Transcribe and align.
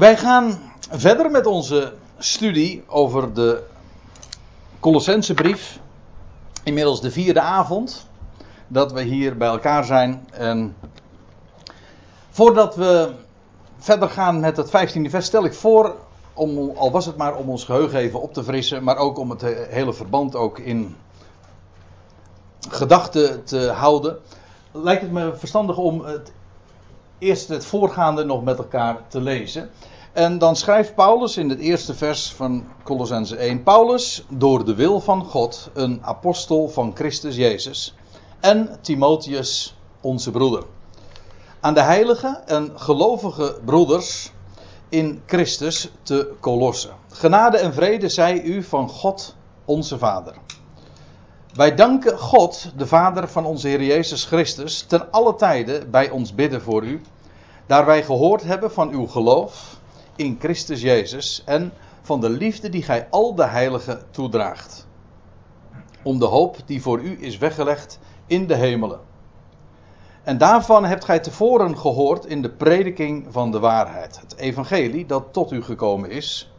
Wij 0.00 0.16
gaan 0.16 0.58
verder 0.90 1.30
met 1.30 1.46
onze 1.46 1.92
studie 2.18 2.84
over 2.86 3.34
de 3.34 3.62
Colossensebrief. 4.78 5.78
Inmiddels 6.62 7.00
de 7.00 7.10
vierde 7.10 7.40
avond 7.40 8.06
dat 8.68 8.92
we 8.92 9.02
hier 9.02 9.36
bij 9.36 9.48
elkaar 9.48 9.84
zijn. 9.84 10.28
En 10.30 10.76
voordat 12.30 12.76
we 12.76 13.12
verder 13.78 14.08
gaan 14.08 14.40
met 14.40 14.56
het 14.56 14.68
15e 14.68 15.10
vers, 15.10 15.26
stel 15.26 15.44
ik 15.44 15.54
voor, 15.54 15.96
om, 16.34 16.76
al 16.76 16.90
was 16.90 17.06
het 17.06 17.16
maar 17.16 17.36
om 17.36 17.48
ons 17.48 17.64
geheugen 17.64 17.98
even 17.98 18.22
op 18.22 18.34
te 18.34 18.44
frissen, 18.44 18.84
maar 18.84 18.96
ook 18.96 19.18
om 19.18 19.30
het 19.30 19.42
hele 19.68 19.92
verband 19.92 20.36
ook 20.36 20.58
in 20.58 20.96
gedachten 22.68 23.44
te 23.44 23.68
houden, 23.68 24.18
lijkt 24.72 25.02
het 25.02 25.12
me 25.12 25.34
verstandig 25.36 25.76
om 25.76 26.04
het, 26.04 26.32
eerst 27.18 27.48
het 27.48 27.66
voorgaande 27.66 28.24
nog 28.24 28.44
met 28.44 28.58
elkaar 28.58 28.98
te 29.08 29.20
lezen. 29.20 29.70
En 30.12 30.38
dan 30.38 30.56
schrijft 30.56 30.94
Paulus 30.94 31.36
in 31.36 31.48
het 31.48 31.58
eerste 31.58 31.94
vers 31.94 32.32
van 32.32 32.64
Colossense 32.82 33.36
1: 33.36 33.62
Paulus, 33.62 34.24
door 34.28 34.64
de 34.64 34.74
wil 34.74 35.00
van 35.00 35.24
God, 35.24 35.70
een 35.74 35.98
apostel 36.02 36.68
van 36.68 36.92
Christus 36.94 37.36
Jezus, 37.36 37.94
en 38.40 38.78
Timotheus, 38.80 39.76
onze 40.00 40.30
broeder. 40.30 40.64
Aan 41.60 41.74
de 41.74 41.80
heilige 41.80 42.40
en 42.46 42.72
gelovige 42.74 43.58
broeders 43.64 44.32
in 44.88 45.22
Christus 45.26 45.90
te 46.02 46.32
Colosse. 46.40 46.88
Genade 47.10 47.56
en 47.56 47.72
vrede 47.72 48.08
zij 48.08 48.42
u 48.42 48.62
van 48.62 48.88
God, 48.88 49.34
onze 49.64 49.98
Vader. 49.98 50.34
Wij 51.54 51.74
danken 51.74 52.18
God, 52.18 52.72
de 52.76 52.86
Vader 52.86 53.28
van 53.28 53.44
onze 53.44 53.68
Heer 53.68 53.82
Jezus 53.82 54.24
Christus, 54.24 54.82
ten 54.82 55.10
alle 55.10 55.34
tijde 55.34 55.86
bij 55.86 56.10
ons 56.10 56.34
bidden 56.34 56.62
voor 56.62 56.82
u, 56.82 57.00
daar 57.66 57.86
wij 57.86 58.02
gehoord 58.02 58.42
hebben 58.42 58.72
van 58.72 58.90
uw 58.90 59.06
geloof 59.06 59.78
in 60.20 60.36
Christus 60.38 60.80
Jezus 60.80 61.42
en 61.44 61.72
van 62.02 62.20
de 62.20 62.30
liefde 62.30 62.68
die 62.68 62.82
gij 62.82 63.06
al 63.10 63.34
de 63.34 63.46
heiligen 63.46 64.02
toedraagt. 64.10 64.86
Om 66.02 66.18
de 66.18 66.24
hoop 66.24 66.56
die 66.66 66.82
voor 66.82 67.00
u 67.00 67.16
is 67.20 67.38
weggelegd 67.38 67.98
in 68.26 68.46
de 68.46 68.54
hemelen. 68.54 69.00
En 70.22 70.38
daarvan 70.38 70.84
hebt 70.84 71.04
gij 71.04 71.20
tevoren 71.20 71.78
gehoord 71.78 72.26
in 72.26 72.42
de 72.42 72.50
prediking 72.50 73.26
van 73.30 73.50
de 73.50 73.58
waarheid, 73.58 74.20
het 74.20 74.36
evangelie 74.36 75.06
dat 75.06 75.32
tot 75.32 75.52
u 75.52 75.62
gekomen 75.62 76.10
is. 76.10 76.52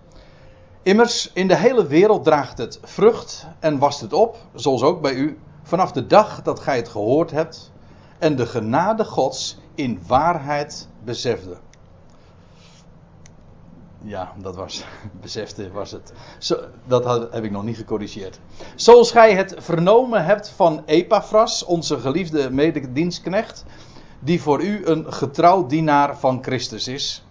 Immers, 0.84 1.32
in 1.34 1.48
de 1.48 1.56
hele 1.56 1.88
wereld 1.88 2.24
draagt 2.24 2.58
het 2.58 2.80
vrucht 2.84 3.48
en 3.60 3.80
wast 3.80 4.02
het 4.02 4.14
op, 4.14 4.38
zoals 4.54 4.82
ook 4.82 5.02
bij 5.02 5.14
u, 5.14 5.40
vanaf 5.64 5.92
de 5.92 6.08
dag 6.08 6.42
dat 6.42 6.60
gij 6.60 6.76
het 6.76 6.90
gehoord 6.90 7.32
hebt 7.32 7.72
en 8.20 8.36
de 8.36 8.46
genade 8.46 9.06
Gods 9.06 9.58
in 9.76 10.02
waarheid 10.08 10.88
besefte. 11.04 11.58
Ja, 14.04 14.34
dat 14.38 14.56
was, 14.56 14.84
besefte 15.22 15.72
was 15.72 15.92
het. 15.92 16.14
Zo, 16.38 16.58
dat 16.88 17.06
had, 17.06 17.34
heb 17.34 17.44
ik 17.44 17.52
nog 17.52 17.64
niet 17.64 17.78
gecorrigeerd. 17.78 18.40
Zoals 18.76 19.12
gij 19.12 19.36
het 19.36 19.56
vernomen 19.58 20.26
hebt 20.26 20.50
van 20.50 20.84
Epaphras, 20.86 21.64
onze 21.66 22.00
geliefde 22.00 22.52
mededienstknecht, 22.52 23.66
die 24.20 24.42
voor 24.42 24.64
u 24.64 24.86
een 24.86 25.14
getrouw 25.14 25.66
dienaar 25.66 26.18
van 26.18 26.44
Christus 26.44 26.88
is. 26.88 27.26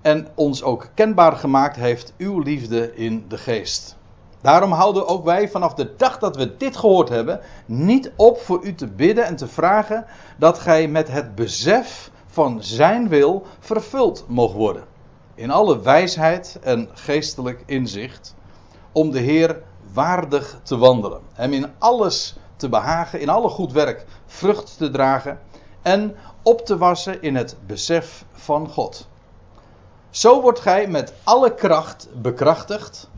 En 0.00 0.28
ons 0.34 0.62
ook 0.62 0.88
kenbaar 0.94 1.36
gemaakt 1.36 1.76
heeft 1.76 2.12
uw 2.18 2.38
liefde 2.38 2.94
in 2.96 3.24
de 3.28 3.38
geest. 3.38 3.96
Daarom 4.40 4.72
houden 4.72 5.06
ook 5.06 5.24
wij 5.24 5.48
vanaf 5.48 5.74
de 5.74 5.94
dag 5.96 6.18
dat 6.18 6.36
we 6.36 6.56
dit 6.56 6.76
gehoord 6.76 7.08
hebben, 7.08 7.40
niet 7.66 8.12
op 8.16 8.40
voor 8.40 8.64
u 8.64 8.74
te 8.74 8.86
bidden 8.86 9.24
en 9.24 9.36
te 9.36 9.48
vragen 9.48 10.06
dat 10.36 10.58
gij 10.58 10.88
met 10.88 11.08
het 11.08 11.34
besef 11.34 12.10
van 12.26 12.62
zijn 12.62 13.08
wil 13.08 13.46
vervuld 13.58 14.24
mogen 14.28 14.58
worden 14.58 14.96
in 15.38 15.50
alle 15.50 15.80
wijsheid 15.80 16.58
en 16.62 16.88
geestelijk 16.92 17.62
inzicht, 17.66 18.34
om 18.92 19.10
de 19.10 19.18
Heer 19.18 19.62
waardig 19.92 20.60
te 20.62 20.76
wandelen. 20.76 21.20
Hem 21.32 21.52
in 21.52 21.72
alles 21.78 22.36
te 22.56 22.68
behagen, 22.68 23.20
in 23.20 23.28
alle 23.28 23.48
goed 23.48 23.72
werk 23.72 24.06
vrucht 24.26 24.76
te 24.76 24.90
dragen 24.90 25.40
en 25.82 26.16
op 26.42 26.66
te 26.66 26.78
wassen 26.78 27.22
in 27.22 27.36
het 27.36 27.56
besef 27.66 28.24
van 28.32 28.68
God. 28.68 29.08
Zo 30.10 30.40
wordt 30.40 30.60
gij 30.60 30.88
met 30.88 31.12
alle 31.24 31.54
kracht 31.54 32.08
bekrachtigd 32.14 33.10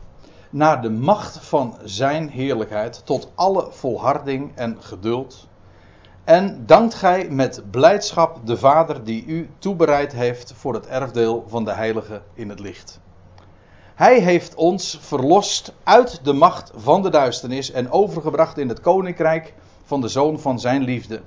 naar 0.49 0.81
de 0.81 0.89
macht 0.89 1.37
van 1.37 1.77
Zijn 1.83 2.29
heerlijkheid 2.29 3.01
tot 3.05 3.31
alle 3.35 3.67
volharding 3.71 4.51
en 4.55 4.77
geduld 4.79 5.47
en 6.23 6.63
dankt 6.65 6.93
gij 6.93 7.29
met 7.29 7.63
blijdschap 7.71 8.39
de 8.47 8.57
Vader 8.57 9.03
die 9.03 9.25
u 9.25 9.49
toebereid 9.59 10.13
heeft 10.13 10.53
voor 10.55 10.73
het 10.73 10.87
erfdeel 10.87 11.45
van 11.47 11.65
de 11.65 11.73
Heilige 11.73 12.21
in 12.33 12.49
het 12.49 12.59
licht. 12.59 12.99
Hij 13.95 14.19
heeft 14.19 14.55
ons 14.55 14.97
verlost 15.01 15.73
uit 15.83 16.19
de 16.23 16.33
macht 16.33 16.71
van 16.75 17.01
de 17.01 17.09
duisternis 17.09 17.71
en 17.71 17.91
overgebracht 17.91 18.57
in 18.57 18.69
het 18.69 18.79
koninkrijk 18.79 19.53
van 19.83 20.01
de 20.01 20.07
Zoon 20.07 20.39
van 20.39 20.59
Zijn 20.59 20.83
liefde, 20.83 21.21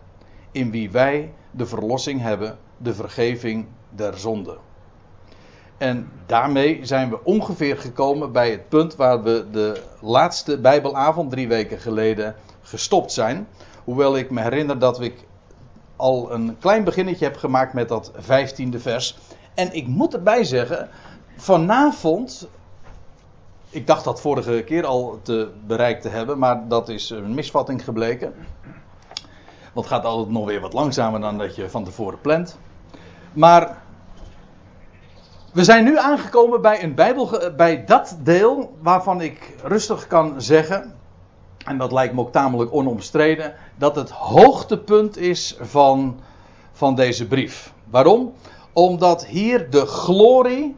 in 0.50 0.70
wie 0.70 0.90
wij 0.90 1.32
de 1.50 1.66
verlossing 1.66 2.20
hebben, 2.20 2.58
de 2.76 2.94
vergeving 2.94 3.66
der 3.88 4.18
zonde. 4.18 4.56
En 5.78 6.10
daarmee 6.26 6.78
zijn 6.82 7.10
we 7.10 7.24
ongeveer 7.24 7.76
gekomen 7.76 8.32
bij 8.32 8.50
het 8.50 8.68
punt 8.68 8.96
waar 8.96 9.22
we 9.22 9.46
de 9.50 9.82
laatste 10.00 10.58
Bijbelavond 10.58 11.30
drie 11.30 11.48
weken 11.48 11.78
geleden 11.78 12.34
gestopt 12.62 13.12
zijn. 13.12 13.46
Hoewel 13.84 14.16
ik 14.16 14.30
me 14.30 14.40
herinner 14.40 14.78
dat 14.78 15.00
ik 15.00 15.26
al 15.96 16.32
een 16.32 16.56
klein 16.58 16.84
beginnetje 16.84 17.24
heb 17.24 17.36
gemaakt 17.36 17.72
met 17.72 17.88
dat 17.88 18.12
vijftiende 18.16 18.80
vers. 18.80 19.18
En 19.54 19.74
ik 19.74 19.86
moet 19.86 20.14
erbij 20.14 20.44
zeggen, 20.44 20.88
vanavond. 21.36 22.48
Ik 23.70 23.86
dacht 23.86 24.04
dat 24.04 24.20
vorige 24.20 24.62
keer 24.66 24.86
al 24.86 25.18
te 25.22 25.50
bereikt 25.66 26.02
te 26.02 26.08
hebben, 26.08 26.38
maar 26.38 26.68
dat 26.68 26.88
is 26.88 27.10
een 27.10 27.34
misvatting 27.34 27.84
gebleken. 27.84 28.34
Want 29.72 29.86
het 29.86 29.94
gaat 29.94 30.04
altijd 30.04 30.30
nog 30.30 30.46
weer 30.46 30.60
wat 30.60 30.72
langzamer 30.72 31.20
dan 31.20 31.38
dat 31.38 31.56
je 31.56 31.70
van 31.70 31.84
tevoren 31.84 32.20
plant. 32.20 32.58
Maar 33.32 33.82
we 35.52 35.64
zijn 35.64 35.84
nu 35.84 35.98
aangekomen 35.98 36.60
bij, 36.60 36.82
een 36.82 36.94
Bijbel, 36.94 37.52
bij 37.56 37.84
dat 37.84 38.16
deel 38.20 38.76
waarvan 38.80 39.20
ik 39.20 39.56
rustig 39.62 40.06
kan 40.06 40.42
zeggen 40.42 40.94
en 41.64 41.78
dat 41.78 41.92
lijkt 41.92 42.14
me 42.14 42.20
ook 42.20 42.32
tamelijk 42.32 42.74
onomstreden, 42.74 43.54
dat 43.76 43.96
het 43.96 44.10
hoogtepunt 44.10 45.16
is 45.16 45.56
van, 45.60 46.20
van 46.72 46.94
deze 46.94 47.26
brief. 47.26 47.72
Waarom? 47.90 48.32
Omdat 48.72 49.26
hier 49.26 49.70
de 49.70 49.86
glorie, 49.86 50.76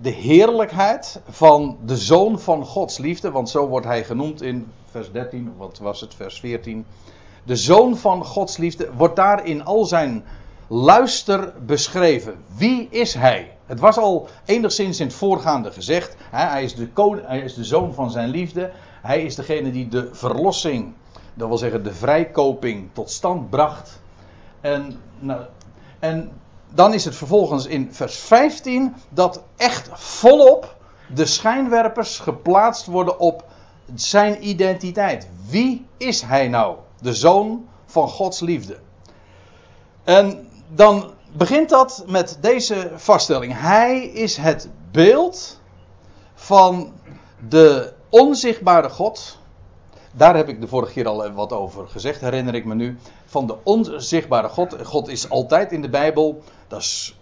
de 0.00 0.10
heerlijkheid 0.10 1.20
van 1.28 1.78
de 1.84 1.96
zoon 1.96 2.40
van 2.40 2.64
Gods 2.64 2.98
liefde, 2.98 3.30
want 3.30 3.50
zo 3.50 3.68
wordt 3.68 3.86
hij 3.86 4.04
genoemd 4.04 4.42
in 4.42 4.70
vers 4.90 5.12
13, 5.12 5.48
of 5.52 5.58
wat 5.58 5.78
was 5.78 6.00
het, 6.00 6.14
vers 6.14 6.40
14. 6.40 6.86
De 7.44 7.56
zoon 7.56 7.96
van 7.96 8.24
Gods 8.24 8.56
liefde 8.56 8.88
wordt 8.96 9.16
daar 9.16 9.46
in 9.46 9.64
al 9.64 9.84
zijn 9.84 10.24
luister 10.66 11.52
beschreven. 11.66 12.34
Wie 12.56 12.88
is 12.90 13.14
hij? 13.14 13.56
Het 13.66 13.80
was 13.80 13.96
al 13.96 14.28
enigszins 14.44 15.00
in 15.00 15.06
het 15.06 15.14
voorgaande 15.14 15.70
gezegd. 15.70 16.16
Hè, 16.30 16.46
hij, 16.46 16.62
is 16.62 16.74
de 16.74 16.88
hij 17.26 17.40
is 17.40 17.54
de 17.54 17.64
zoon 17.64 17.94
van 17.94 18.10
zijn 18.10 18.28
liefde. 18.28 18.70
Hij 19.02 19.22
is 19.22 19.34
degene 19.34 19.70
die 19.70 19.88
de 19.88 20.08
verlossing, 20.12 20.94
dat 21.34 21.48
wil 21.48 21.58
zeggen 21.58 21.84
de 21.84 21.94
vrijkoping, 21.94 22.88
tot 22.92 23.10
stand 23.10 23.50
bracht. 23.50 24.00
En, 24.60 25.00
nou, 25.18 25.42
en 25.98 26.30
dan 26.74 26.94
is 26.94 27.04
het 27.04 27.16
vervolgens 27.16 27.66
in 27.66 27.92
vers 27.92 28.16
15 28.16 28.94
dat 29.08 29.42
echt 29.56 29.88
volop 29.92 30.76
de 31.14 31.26
schijnwerpers 31.26 32.18
geplaatst 32.18 32.86
worden 32.86 33.18
op 33.18 33.44
zijn 33.94 34.48
identiteit. 34.48 35.28
Wie 35.48 35.86
is 35.96 36.22
hij 36.22 36.48
nou? 36.48 36.76
De 37.00 37.14
zoon 37.14 37.68
van 37.86 38.08
Gods 38.08 38.40
liefde. 38.40 38.76
En 40.04 40.48
dan 40.68 41.10
begint 41.32 41.68
dat 41.68 42.04
met 42.06 42.38
deze 42.40 42.90
vaststelling. 42.96 43.60
Hij 43.60 44.04
is 44.04 44.36
het 44.36 44.68
beeld 44.90 45.60
van 46.34 46.92
de 47.48 47.92
onzichtbare 48.12 48.88
God. 48.88 49.38
Daar 50.12 50.36
heb 50.36 50.48
ik 50.48 50.60
de 50.60 50.68
vorige 50.68 50.92
keer 50.92 51.08
al 51.08 51.32
wat 51.32 51.52
over 51.52 51.88
gezegd, 51.88 52.20
herinner 52.20 52.54
ik 52.54 52.64
me 52.64 52.74
nu. 52.74 52.98
Van 53.24 53.46
de 53.46 53.56
onzichtbare 53.62 54.48
God. 54.48 54.76
God 54.84 55.08
is 55.08 55.30
altijd 55.30 55.72
in 55.72 55.82
de 55.82 55.88
Bijbel. 55.88 56.42
Dat 56.68 56.80
is 56.80 57.16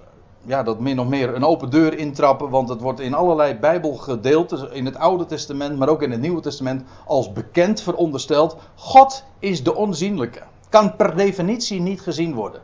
ja, 0.45 0.63
dat 0.63 0.81
min 0.81 1.01
of 1.01 1.07
meer 1.07 1.35
een 1.35 1.45
open 1.45 1.71
deur 1.71 1.99
intrappen, 1.99 2.51
want 2.51 2.69
het 2.69 2.81
wordt 2.81 3.01
in 3.01 3.15
allerlei 3.15 3.55
Bijbelgedeelten, 3.55 4.73
in 4.73 4.85
het 4.85 4.97
Oude 4.97 5.27
Testament, 5.27 5.79
maar 5.79 5.89
ook 5.89 6.03
in 6.03 6.11
het 6.11 6.21
Nieuwe 6.21 6.41
Testament, 6.41 6.83
als 7.07 7.33
bekend 7.33 7.81
verondersteld. 7.81 8.57
God 8.75 9.25
is 9.39 9.63
de 9.63 9.75
onzienlijke. 9.75 10.43
Kan 10.69 10.97
per 10.97 11.17
definitie 11.17 11.81
niet 11.81 12.01
gezien 12.01 12.35
worden. 12.35 12.63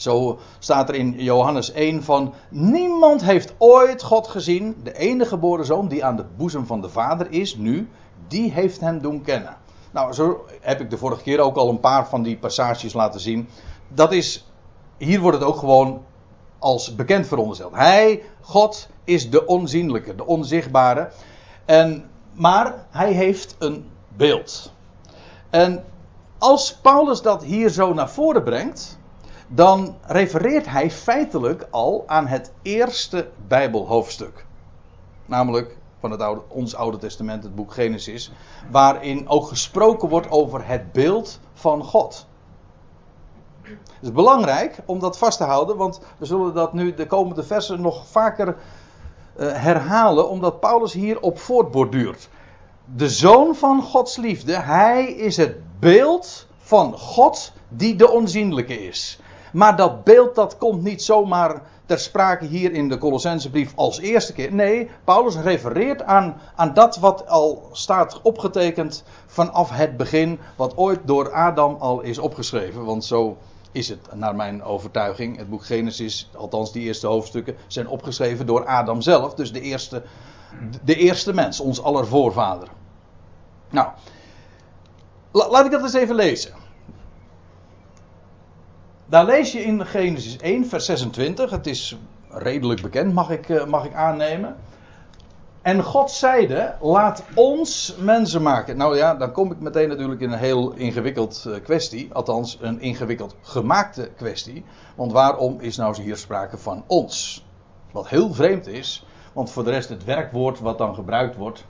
Zo 0.00 0.38
staat 0.58 0.88
er 0.88 0.94
in 0.94 1.14
Johannes 1.18 1.72
1 1.72 2.02
van 2.02 2.34
niemand 2.48 3.24
heeft 3.24 3.54
ooit 3.58 4.02
God 4.02 4.26
gezien. 4.28 4.80
De 4.82 4.96
enige 4.96 5.28
geboren 5.28 5.64
zoon 5.64 5.88
die 5.88 6.04
aan 6.04 6.16
de 6.16 6.24
boezem 6.36 6.66
van 6.66 6.80
de 6.80 6.88
Vader 6.88 7.26
is 7.30 7.56
nu, 7.56 7.88
die 8.28 8.52
heeft 8.52 8.80
hem 8.80 9.00
doen 9.00 9.22
kennen. 9.22 9.56
Nou, 9.90 10.12
zo 10.12 10.44
heb 10.60 10.80
ik 10.80 10.90
de 10.90 10.98
vorige 10.98 11.22
keer 11.22 11.40
ook 11.40 11.56
al 11.56 11.68
een 11.68 11.80
paar 11.80 12.08
van 12.08 12.22
die 12.22 12.36
passages 12.36 12.92
laten 12.92 13.20
zien. 13.20 13.48
Dat 13.88 14.12
is, 14.12 14.46
hier 14.96 15.20
wordt 15.20 15.38
het 15.38 15.46
ook 15.46 15.56
gewoon 15.56 16.02
als 16.58 16.94
bekend 16.94 17.26
verondersteld. 17.26 17.74
Hij, 17.74 18.22
God, 18.40 18.88
is 19.04 19.30
de 19.30 19.46
onzienlijke, 19.46 20.14
de 20.14 20.26
onzichtbare. 20.26 21.10
En, 21.64 22.10
maar 22.32 22.86
hij 22.90 23.12
heeft 23.12 23.56
een 23.58 23.90
beeld. 24.08 24.72
En 25.50 25.84
als 26.38 26.74
Paulus 26.74 27.22
dat 27.22 27.42
hier 27.42 27.68
zo 27.68 27.94
naar 27.94 28.10
voren 28.10 28.44
brengt, 28.44 28.98
dan 29.52 29.96
refereert 30.02 30.68
hij 30.68 30.90
feitelijk 30.90 31.66
al 31.70 32.04
aan 32.06 32.26
het 32.26 32.52
eerste 32.62 33.28
Bijbelhoofdstuk. 33.48 34.46
Namelijk 35.26 35.76
van 36.00 36.10
het 36.10 36.20
oude, 36.20 36.42
ons 36.48 36.74
Oude 36.74 36.98
Testament, 36.98 37.42
het 37.42 37.54
boek 37.54 37.72
Genesis, 37.72 38.32
waarin 38.70 39.28
ook 39.28 39.48
gesproken 39.48 40.08
wordt 40.08 40.30
over 40.30 40.66
het 40.66 40.92
beeld 40.92 41.40
van 41.54 41.84
God. 41.84 42.26
Het 43.62 43.78
is 44.00 44.12
belangrijk 44.12 44.78
om 44.84 44.98
dat 44.98 45.18
vast 45.18 45.38
te 45.38 45.44
houden, 45.44 45.76
want 45.76 46.00
we 46.18 46.26
zullen 46.26 46.54
dat 46.54 46.72
nu 46.72 46.94
de 46.94 47.06
komende 47.06 47.42
versen 47.42 47.80
nog 47.80 48.06
vaker 48.06 48.48
uh, 48.48 49.52
herhalen, 49.52 50.28
omdat 50.28 50.60
Paulus 50.60 50.92
hierop 50.92 51.38
voortborduurt. 51.38 52.28
De 52.94 53.08
zoon 53.08 53.54
van 53.54 53.82
Gods 53.82 54.16
liefde, 54.16 54.56
hij 54.56 55.04
is 55.04 55.36
het 55.36 55.56
beeld 55.80 56.46
van 56.58 56.98
God 56.98 57.52
die 57.68 57.96
de 57.96 58.10
onzienlijke 58.10 58.86
is. 58.86 59.20
Maar 59.52 59.76
dat 59.76 60.04
beeld 60.04 60.34
dat 60.34 60.58
komt 60.58 60.82
niet 60.82 61.02
zomaar 61.02 61.62
ter 61.86 61.98
sprake 61.98 62.44
hier 62.44 62.72
in 62.72 62.88
de 62.88 62.98
Colossensebrief 62.98 63.72
als 63.76 63.98
eerste 63.98 64.32
keer. 64.32 64.52
Nee, 64.52 64.90
Paulus 65.04 65.36
refereert 65.36 66.02
aan, 66.02 66.40
aan 66.56 66.74
dat 66.74 66.96
wat 66.96 67.28
al 67.28 67.68
staat 67.72 68.20
opgetekend 68.22 69.04
vanaf 69.26 69.70
het 69.70 69.96
begin, 69.96 70.38
wat 70.56 70.76
ooit 70.76 71.00
door 71.04 71.32
Adam 71.32 71.76
al 71.78 72.00
is 72.00 72.18
opgeschreven. 72.18 72.84
Want 72.84 73.04
zo 73.04 73.36
is 73.72 73.88
het 73.88 74.08
naar 74.14 74.34
mijn 74.34 74.62
overtuiging. 74.62 75.36
Het 75.36 75.50
boek 75.50 75.64
Genesis, 75.64 76.30
althans 76.36 76.72
die 76.72 76.82
eerste 76.82 77.06
hoofdstukken, 77.06 77.56
zijn 77.66 77.88
opgeschreven 77.88 78.46
door 78.46 78.66
Adam 78.66 79.00
zelf. 79.00 79.34
Dus 79.34 79.52
de 79.52 79.60
eerste, 79.60 80.02
de 80.84 80.94
eerste 80.94 81.32
mens, 81.32 81.60
ons 81.60 81.82
aller 81.82 82.06
voorvader. 82.06 82.68
Nou, 83.70 83.88
laat 85.32 85.64
ik 85.64 85.70
dat 85.70 85.82
eens 85.82 85.92
even 85.92 86.14
lezen. 86.14 86.59
Daar 89.10 89.24
lees 89.24 89.52
je 89.52 89.62
in 89.62 89.86
Genesis 89.86 90.36
1, 90.36 90.66
vers 90.66 90.84
26. 90.84 91.50
Het 91.50 91.66
is 91.66 91.98
redelijk 92.28 92.82
bekend, 92.82 93.14
mag 93.14 93.30
ik, 93.30 93.48
eh, 93.48 93.64
mag 93.66 93.84
ik 93.84 93.94
aannemen. 93.94 94.56
En 95.62 95.82
God 95.82 96.10
zeide: 96.10 96.74
Laat 96.80 97.22
ons 97.34 97.96
mensen 97.98 98.42
maken. 98.42 98.76
Nou 98.76 98.96
ja, 98.96 99.14
dan 99.14 99.32
kom 99.32 99.52
ik 99.52 99.60
meteen 99.60 99.88
natuurlijk 99.88 100.20
in 100.20 100.30
een 100.30 100.38
heel 100.38 100.72
ingewikkeld 100.72 101.44
eh, 101.46 101.62
kwestie. 101.62 102.12
Althans, 102.12 102.58
een 102.60 102.80
ingewikkeld 102.80 103.36
gemaakte 103.42 104.10
kwestie. 104.16 104.64
Want 104.96 105.12
waarom 105.12 105.60
is 105.60 105.76
nou 105.76 106.02
hier 106.02 106.16
sprake 106.16 106.58
van 106.58 106.84
ons? 106.86 107.44
Wat 107.92 108.08
heel 108.08 108.34
vreemd 108.34 108.66
is, 108.66 109.06
want 109.32 109.50
voor 109.50 109.64
de 109.64 109.70
rest 109.70 109.88
het 109.88 110.04
werkwoord 110.04 110.60
wat 110.60 110.78
dan 110.78 110.94
gebruikt 110.94 111.36
wordt, 111.36 111.64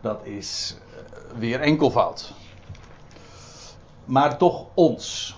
dat 0.00 0.20
is 0.22 0.76
eh, 0.96 1.38
weer 1.38 1.60
enkelvoud. 1.60 2.32
Maar 4.04 4.38
toch 4.38 4.66
ons. 4.74 5.37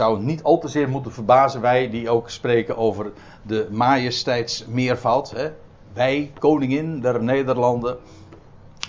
Zou 0.00 0.22
niet 0.22 0.42
al 0.42 0.58
te 0.58 0.68
zeer 0.68 0.88
moeten 0.88 1.12
verbazen, 1.12 1.60
wij 1.60 1.90
die 1.90 2.10
ook 2.10 2.30
spreken 2.30 2.76
over 2.76 3.12
de 3.42 3.68
majesteitsmeervoud. 3.70 5.30
Hè? 5.30 5.50
Wij, 5.92 6.32
koningin 6.38 7.00
der 7.00 7.22
Nederlanden. 7.22 7.96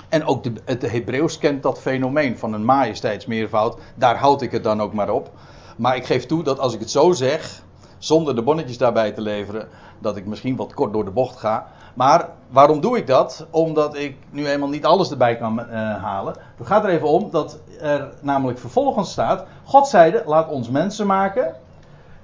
En 0.09 0.25
ook 0.25 0.43
de, 0.43 0.53
het 0.65 0.91
Hebreeuws 0.91 1.37
kent 1.37 1.63
dat 1.63 1.81
fenomeen 1.81 2.37
van 2.37 2.53
een 2.53 2.65
majesteitsmeervoud. 2.65 3.77
Daar 3.95 4.17
houd 4.17 4.41
ik 4.41 4.51
het 4.51 4.63
dan 4.63 4.81
ook 4.81 4.93
maar 4.93 5.09
op. 5.09 5.31
Maar 5.77 5.95
ik 5.95 6.05
geef 6.05 6.25
toe 6.25 6.43
dat 6.43 6.59
als 6.59 6.73
ik 6.73 6.79
het 6.79 6.91
zo 6.91 7.11
zeg, 7.11 7.63
zonder 7.97 8.35
de 8.35 8.43
bonnetjes 8.43 8.77
daarbij 8.77 9.11
te 9.11 9.21
leveren, 9.21 9.67
dat 9.99 10.17
ik 10.17 10.25
misschien 10.25 10.55
wat 10.55 10.73
kort 10.73 10.93
door 10.93 11.05
de 11.05 11.11
bocht 11.11 11.37
ga. 11.37 11.71
Maar 11.93 12.29
waarom 12.49 12.81
doe 12.81 12.97
ik 12.97 13.07
dat? 13.07 13.45
Omdat 13.49 13.95
ik 13.95 14.17
nu 14.29 14.47
eenmaal 14.47 14.69
niet 14.69 14.85
alles 14.85 15.11
erbij 15.11 15.37
kan 15.37 15.59
uh, 15.59 15.65
halen. 16.03 16.35
Het 16.57 16.67
gaat 16.67 16.83
er 16.83 16.89
even 16.89 17.07
om 17.07 17.29
dat 17.31 17.59
er 17.81 18.13
namelijk 18.21 18.59
vervolgens 18.59 19.11
staat: 19.11 19.45
God 19.63 19.87
zeide, 19.87 20.23
laat 20.25 20.49
ons 20.49 20.69
mensen 20.69 21.07
maken. 21.07 21.55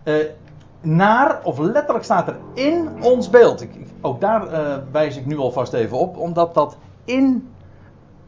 Uh, 0.03 0.15
naar, 0.81 1.39
of 1.43 1.59
letterlijk 1.59 2.05
staat 2.05 2.27
er 2.27 2.37
in 2.53 2.89
ons 3.01 3.29
beeld. 3.29 3.61
Ik, 3.61 3.71
ook 4.01 4.21
daar 4.21 4.53
uh, 4.53 4.75
wijs 4.91 5.17
ik 5.17 5.25
nu 5.25 5.37
alvast 5.37 5.73
even 5.73 5.97
op, 5.97 6.17
omdat 6.17 6.53
dat 6.53 6.77
in, 7.05 7.49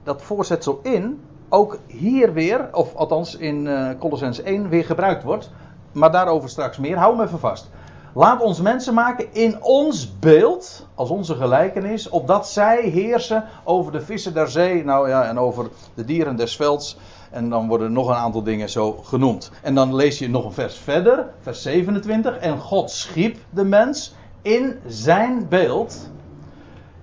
dat 0.04 0.22
voorzetsel 0.22 0.80
in, 0.84 1.22
ook 1.50 1.78
hier 1.88 2.34
weer, 2.34 2.70
of 2.72 2.96
althans 2.96 3.36
in 3.36 3.66
uh, 3.66 3.90
Colossens 4.00 4.42
1 4.42 4.70
weer 4.70 4.86
gebruikt 4.86 5.24
wordt. 5.24 5.52
Maar 5.92 6.12
daarover 6.12 6.50
straks 6.50 6.78
meer. 6.78 6.98
Hou 6.98 7.16
me 7.16 7.24
even 7.24 7.40
vast. 7.40 7.70
Laat 8.14 8.42
ons 8.42 8.62
mensen 8.62 8.94
maken 8.94 9.34
in 9.34 9.64
ons 9.64 10.20
beeld, 10.20 10.88
als 10.96 11.10
onze 11.10 11.36
gelijkenis, 11.36 12.10
opdat 12.10 12.48
zij 12.48 12.82
heersen 12.82 13.44
over 13.64 13.92
de 13.92 14.02
vissen 14.02 14.34
der 14.34 14.50
zee, 14.50 14.84
nou 14.84 15.10
ja, 15.10 15.24
en 15.24 15.40
over 15.40 15.70
de 15.94 16.06
dieren 16.06 16.36
des 16.36 16.56
velds. 16.56 16.98
En 17.32 17.50
dan 17.50 17.68
worden 17.68 17.92
nog 17.92 18.08
een 18.08 18.16
aantal 18.16 18.44
dingen 18.44 18.70
zo 18.70 18.92
genoemd. 18.92 19.52
En 19.62 19.76
dan 19.76 19.96
lees 19.96 20.20
je 20.20 20.30
nog 20.30 20.46
een 20.46 20.54
vers 20.54 20.78
verder, 20.78 21.30
vers 21.42 21.62
27. 21.62 22.38
En 22.38 22.60
God 22.60 22.92
schiep 22.92 23.38
de 23.50 23.64
mens 23.64 24.16
in 24.42 24.80
zijn 24.88 25.48
beeld. 25.48 26.10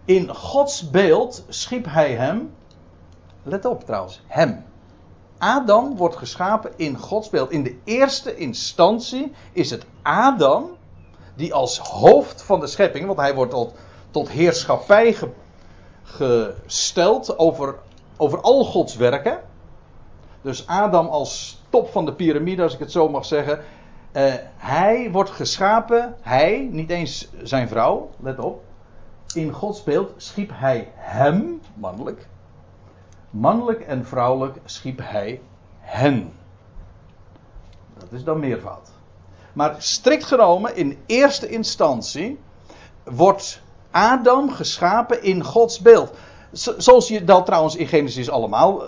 In 0.04 0.34
Gods 0.34 0.90
beeld 0.90 1.44
schiep 1.48 1.86
hij 1.88 2.14
hem. 2.14 2.50
Let 3.42 3.64
op 3.64 3.84
trouwens, 3.84 4.22
hem. 4.26 4.64
Adam 5.38 5.96
wordt 5.96 6.16
geschapen 6.16 6.72
in 6.76 6.98
Gods 6.98 7.30
beeld. 7.30 7.50
In 7.50 7.62
de 7.62 7.78
eerste 7.84 8.36
instantie 8.36 9.32
is 9.52 9.70
het 9.70 9.86
Adam 10.02 10.75
die 11.36 11.54
als 11.54 11.78
hoofd 11.78 12.42
van 12.42 12.60
de 12.60 12.66
schepping, 12.66 13.06
want 13.06 13.18
hij 13.18 13.34
wordt 13.34 13.50
tot, 13.50 13.74
tot 14.10 14.28
heerschappij 14.28 15.12
ge, 15.12 15.28
gesteld 16.02 17.38
over, 17.38 17.74
over 18.16 18.40
al 18.40 18.64
Gods 18.64 18.96
werken. 18.96 19.40
Dus 20.42 20.66
Adam 20.66 21.06
als 21.06 21.60
top 21.70 21.90
van 21.90 22.04
de 22.04 22.12
piramide, 22.12 22.62
als 22.62 22.74
ik 22.74 22.78
het 22.78 22.92
zo 22.92 23.08
mag 23.08 23.24
zeggen. 23.24 23.60
Uh, 24.12 24.34
hij 24.56 25.10
wordt 25.10 25.30
geschapen, 25.30 26.16
hij, 26.20 26.68
niet 26.70 26.90
eens 26.90 27.28
zijn 27.42 27.68
vrouw, 27.68 28.10
let 28.20 28.38
op. 28.38 28.64
In 29.34 29.52
Gods 29.52 29.82
beeld 29.82 30.12
schiep 30.16 30.50
hij 30.54 30.92
hem, 30.94 31.60
mannelijk. 31.74 32.28
Mannelijk 33.30 33.80
en 33.80 34.06
vrouwelijk 34.06 34.56
schiep 34.64 35.00
hij 35.02 35.40
hen. 35.80 36.32
Dat 37.98 38.12
is 38.12 38.24
dan 38.24 38.40
meervoud. 38.40 38.95
Maar 39.56 39.74
strikt 39.78 40.24
genomen, 40.24 40.76
in 40.76 40.98
eerste 41.06 41.48
instantie, 41.48 42.38
wordt 43.04 43.60
Adam 43.90 44.50
geschapen 44.50 45.22
in 45.22 45.44
Gods 45.44 45.80
beeld. 45.80 46.10
Zoals 46.52 47.08
je 47.08 47.24
dat 47.24 47.46
trouwens 47.46 47.76
in 47.76 47.86
Genesis 47.86 48.30
allemaal 48.30 48.82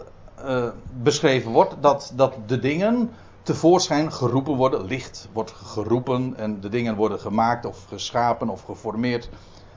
uh, 0.44 0.68
beschreven 1.02 1.52
wordt, 1.52 1.75
dat, 1.80 2.12
dat 2.14 2.34
de 2.46 2.58
dingen 2.58 3.10
tevoorschijn 3.42 4.12
geroepen 4.12 4.54
worden. 4.54 4.84
Licht 4.84 5.28
wordt 5.32 5.50
geroepen 5.50 6.34
en 6.37 6.60
de 6.60 6.68
dingen 6.68 6.96
worden 6.96 7.20
gemaakt 7.20 7.64
of 7.64 7.84
geschapen 7.88 8.48
of 8.48 8.62
geformeerd. 8.62 9.28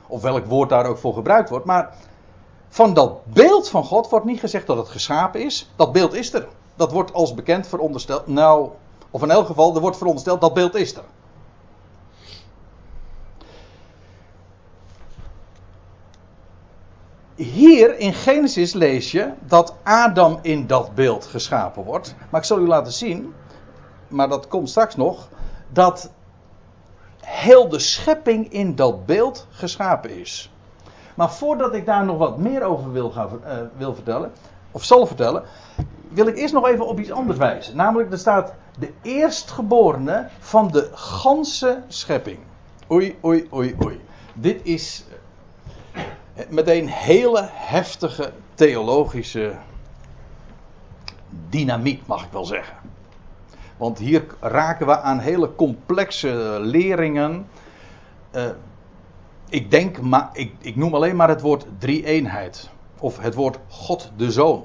Of 0.07 0.21
welk 0.21 0.45
woord 0.45 0.69
daar 0.69 0.86
ook 0.86 0.98
voor 0.98 1.13
gebruikt 1.13 1.50
wordt. 1.50 1.65
Maar 1.65 1.95
van 2.69 2.93
dat 2.93 3.25
beeld 3.25 3.69
van 3.69 3.83
God 3.83 4.10
wordt 4.10 4.25
niet 4.25 4.39
gezegd 4.39 4.67
dat 4.67 4.77
het 4.77 4.89
geschapen 4.89 5.43
is. 5.43 5.71
Dat 5.75 5.91
beeld 5.91 6.13
is 6.13 6.33
er. 6.33 6.48
Dat 6.75 6.91
wordt 6.91 7.13
als 7.13 7.33
bekend 7.33 7.67
verondersteld. 7.67 8.27
Nou, 8.27 8.69
of 9.12 9.22
in 9.22 9.32
elk 9.32 9.46
geval, 9.46 9.75
er 9.75 9.82
wordt 9.82 9.98
verondersteld 9.98 10.41
dat 10.41 10.53
beeld 10.53 10.75
is 10.75 10.96
er. 10.96 11.03
Hier 17.36 17.98
in 17.98 18.13
Genesis 18.13 18.74
lees 18.74 19.12
je 19.12 19.34
dat 19.39 19.75
Adam 19.84 20.39
in 20.41 20.68
dat 20.68 20.96
beeld 20.96 21.25
geschapen 21.25 21.84
wordt. 21.84 22.15
Maar 22.30 22.39
ik 22.39 22.46
zal 22.46 22.60
u 22.60 22.68
laten 22.68 22.94
zien, 22.94 23.34
maar 24.08 24.30
dat 24.30 24.48
komt 24.48 24.70
straks 24.70 24.96
nog, 24.96 25.30
dat 25.70 26.12
heel 27.20 27.70
de 27.70 27.80
schepping 27.80 28.51
in 28.51 28.75
dat 28.75 29.06
beeld 29.06 29.48
geschapen 29.50 30.20
is. 30.20 30.51
Maar 31.15 31.32
voordat 31.32 31.74
ik 31.74 31.86
daar 31.86 32.06
nog 32.06 32.18
wat 32.18 32.38
meer 32.38 32.63
over 32.63 32.91
wil, 32.91 33.12
gaan, 33.12 33.30
uh, 33.46 33.53
wil 33.77 33.94
vertellen, 33.94 34.32
of 34.72 34.84
zal 34.84 35.06
vertellen, 35.06 35.44
wil 36.13 36.27
ik 36.27 36.38
eerst 36.38 36.53
nog 36.53 36.68
even 36.68 36.88
op 36.88 37.00
iets 37.00 37.12
anders 37.12 37.38
wijzen. 37.38 37.75
Namelijk, 37.75 38.12
er 38.12 38.18
staat 38.18 38.53
de 38.80 38.91
eerstgeborene 39.01 40.27
van 40.39 40.68
de 40.68 40.89
ganse 40.94 41.84
schepping. 41.88 42.39
Oei, 42.91 43.18
oei, 43.24 43.48
oei, 43.53 43.75
oei. 43.84 44.01
Dit 44.34 44.60
is 44.63 45.06
eh, 45.94 46.46
meteen 46.50 46.88
hele 46.88 47.48
heftige 47.51 48.32
theologische 48.53 49.56
dynamiek, 51.50 52.08
mag 52.08 52.24
ik 52.24 52.32
wel 52.32 52.46
zeggen. 52.46 52.75
Want 53.77 53.98
hier 53.98 54.25
raken 54.39 54.86
we 54.86 55.00
aan 55.00 55.20
hele 55.20 55.56
complexe 55.56 56.58
leringen. 56.60 57.48
Uh, 58.36 58.50
ik 59.50 59.72
denk, 59.72 60.01
maar, 60.01 60.30
ik, 60.34 60.53
ik 60.60 60.75
noem 60.75 60.96
alleen 60.96 61.15
maar 61.15 61.30
het 61.30 61.41
woord 61.41 61.65
drie-eenheid. 61.77 62.70
Of 63.00 63.20
het 63.20 63.36
woord 63.36 63.60
God 63.68 64.12
de 64.18 64.32
Zoon. 64.32 64.63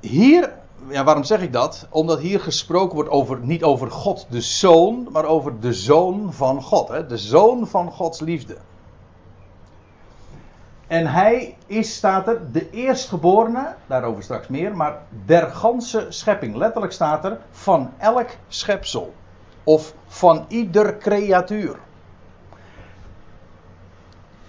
Hier 0.00 0.58
ja, 0.88 1.04
waarom 1.04 1.24
zeg 1.24 1.40
ik 1.40 1.52
dat? 1.52 1.86
Omdat 1.90 2.20
hier 2.20 2.40
gesproken 2.40 2.94
wordt 2.94 3.10
over, 3.10 3.38
niet 3.40 3.62
over 3.62 3.90
God 3.90 4.26
de 4.30 4.40
Zoon, 4.40 5.08
maar 5.12 5.24
over 5.24 5.60
de 5.60 5.72
Zoon 5.72 6.32
van 6.32 6.62
God. 6.62 6.88
Hè? 6.88 7.06
De 7.06 7.18
Zoon 7.18 7.66
van 7.66 7.90
Gods 7.90 8.20
liefde. 8.20 8.56
En 10.86 11.06
hij 11.06 11.56
is, 11.66 11.94
staat 11.94 12.28
er, 12.28 12.52
de 12.52 12.70
eerstgeborene, 12.70 13.74
daarover 13.86 14.22
straks 14.22 14.48
meer, 14.48 14.76
maar 14.76 15.02
der 15.24 15.46
ganse 15.46 16.06
schepping. 16.08 16.56
Letterlijk 16.56 16.92
staat 16.92 17.24
er 17.24 17.40
van 17.50 17.92
elk 17.98 18.28
schepsel. 18.48 19.14
Of 19.64 19.94
van 20.06 20.44
ieder 20.48 20.98
creatuur. 20.98 21.78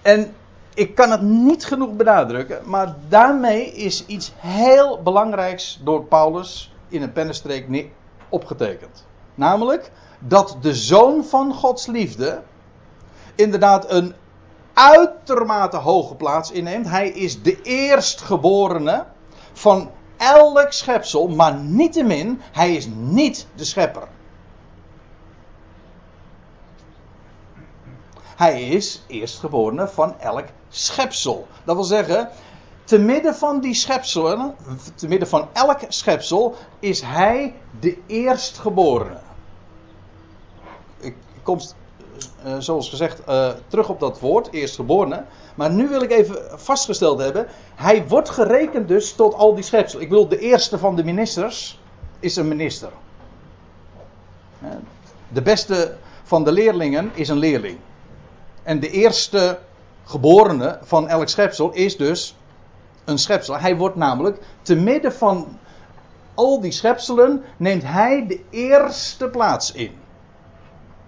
En 0.02 0.34
ik 0.74 0.94
kan 0.94 1.10
het 1.10 1.22
niet 1.22 1.64
genoeg 1.64 1.96
benadrukken, 1.96 2.68
maar 2.68 2.94
daarmee 3.08 3.72
is 3.72 4.06
iets 4.06 4.32
heel 4.36 5.02
belangrijks 5.02 5.80
door 5.84 6.04
Paulus 6.04 6.74
in 6.88 7.02
een 7.02 7.12
pennenstreek 7.12 7.88
opgetekend. 8.28 9.06
Namelijk 9.34 9.90
dat 10.18 10.56
de 10.60 10.74
zoon 10.74 11.24
van 11.24 11.54
Gods 11.54 11.86
liefde 11.86 12.42
inderdaad 13.34 13.90
een 13.90 14.14
uitermate 14.72 15.76
hoge 15.76 16.14
plaats 16.14 16.50
inneemt. 16.50 16.88
Hij 16.88 17.08
is 17.08 17.42
de 17.42 17.62
eerstgeborene 17.62 19.04
van 19.52 19.90
elk 20.16 20.72
schepsel, 20.72 21.28
maar 21.28 21.54
niettemin, 21.54 22.40
hij 22.52 22.74
is 22.74 22.88
niet 22.94 23.46
de 23.54 23.64
schepper. 23.64 24.08
Hij 28.36 28.68
is 28.68 29.02
eerstgeborene 29.06 29.88
van 29.88 30.20
elk 30.20 30.46
schepsel. 30.72 31.46
Dat 31.64 31.74
wil 31.74 31.84
zeggen, 31.84 32.28
te 32.84 32.98
midden 32.98 33.34
van 33.34 33.60
die 33.60 33.74
schepselen, 33.74 34.54
te 34.94 35.08
midden 35.08 35.28
van 35.28 35.48
elk 35.52 35.78
schepsel, 35.88 36.54
is 36.78 37.00
hij 37.00 37.54
de 37.80 37.98
eerstgeborene. 38.06 39.18
Ik 41.00 41.14
kom, 41.42 41.58
uh, 42.46 42.54
zoals 42.58 42.88
gezegd, 42.88 43.20
uh, 43.28 43.50
terug 43.68 43.88
op 43.88 44.00
dat 44.00 44.20
woord, 44.20 44.52
eerstgeborene. 44.52 45.24
Maar 45.54 45.70
nu 45.70 45.88
wil 45.88 46.02
ik 46.02 46.10
even 46.10 46.60
vastgesteld 46.60 47.18
hebben, 47.18 47.46
hij 47.74 48.08
wordt 48.08 48.30
gerekend 48.30 48.88
dus 48.88 49.12
tot 49.12 49.34
al 49.34 49.54
die 49.54 49.64
schepselen. 49.64 50.02
Ik 50.02 50.08
bedoel, 50.08 50.28
de 50.28 50.38
eerste 50.38 50.78
van 50.78 50.96
de 50.96 51.04
ministers 51.04 51.80
is 52.20 52.36
een 52.36 52.48
minister. 52.48 52.90
De 55.28 55.42
beste 55.42 55.96
van 56.22 56.44
de 56.44 56.52
leerlingen 56.52 57.10
is 57.14 57.28
een 57.28 57.38
leerling. 57.38 57.78
En 58.62 58.80
de 58.80 58.90
eerste 58.90 59.58
geborene 60.04 60.78
van 60.82 61.08
elk 61.08 61.28
schepsel 61.28 61.72
is 61.72 61.96
dus 61.96 62.36
een 63.04 63.18
schepsel. 63.18 63.58
Hij 63.58 63.76
wordt 63.76 63.96
namelijk 63.96 64.38
te 64.62 64.74
midden 64.74 65.12
van 65.12 65.58
al 66.34 66.60
die 66.60 66.72
schepselen 66.72 67.44
neemt 67.56 67.82
hij 67.82 68.26
de 68.26 68.40
eerste 68.50 69.28
plaats 69.28 69.72
in. 69.72 70.00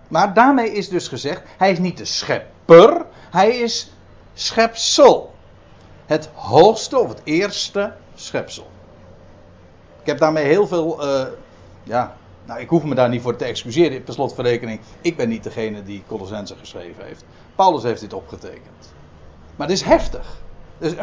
Maar 0.09 0.35
daarmee 0.35 0.73
is 0.73 0.89
dus 0.89 1.09
gezegd, 1.09 1.43
hij 1.57 1.71
is 1.71 1.79
niet 1.79 1.99
de 1.99 2.05
schepper, 2.05 3.07
hij 3.31 3.59
is 3.59 3.93
schepsel. 4.35 5.35
Het 6.07 6.31
hoogste 6.35 6.99
of 6.99 7.09
het 7.09 7.21
eerste 7.25 7.93
schepsel. 8.15 8.67
Ik 10.01 10.07
heb 10.07 10.19
daarmee 10.19 10.45
heel 10.45 10.67
veel, 10.67 11.05
uh, 11.05 11.27
ja, 11.83 12.17
nou 12.45 12.61
ik 12.61 12.69
hoef 12.69 12.85
me 12.85 12.95
daar 12.95 13.09
niet 13.09 13.23
voor 13.23 13.37
te 13.37 13.45
excuseren, 13.45 14.03
per 14.03 14.15
slotverrekening. 14.15 14.81
Ik 15.01 15.17
ben 15.17 15.29
niet 15.29 15.43
degene 15.43 15.83
die 15.83 16.03
Colossense 16.07 16.57
geschreven 16.57 17.05
heeft. 17.05 17.25
Paulus 17.55 17.83
heeft 17.83 18.01
dit 18.01 18.13
opgetekend. 18.13 18.93
Maar 19.57 19.67
het 19.69 19.77
is 19.77 19.83
heftig. 19.83 20.43
Dus, 20.79 20.95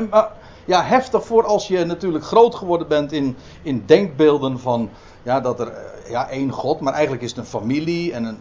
ja, 0.66 0.84
heftig 0.84 1.26
voor 1.26 1.46
als 1.46 1.68
je 1.68 1.86
natuurlijk 1.86 2.24
groot 2.24 2.56
geworden 2.56 2.88
bent 2.88 3.12
in, 3.12 3.38
in 3.62 3.84
denkbeelden 3.86 4.60
van 4.60 4.90
ja, 5.24 5.40
dat 5.40 5.60
er 5.60 5.68
eh, 5.68 6.10
ja, 6.10 6.30
één 6.30 6.52
God, 6.52 6.80
maar 6.80 6.94
eigenlijk 6.94 7.24
is 7.24 7.30
het 7.30 7.40
een 7.40 7.46
familie 7.46 8.14
en 8.14 8.24
een. 8.24 8.38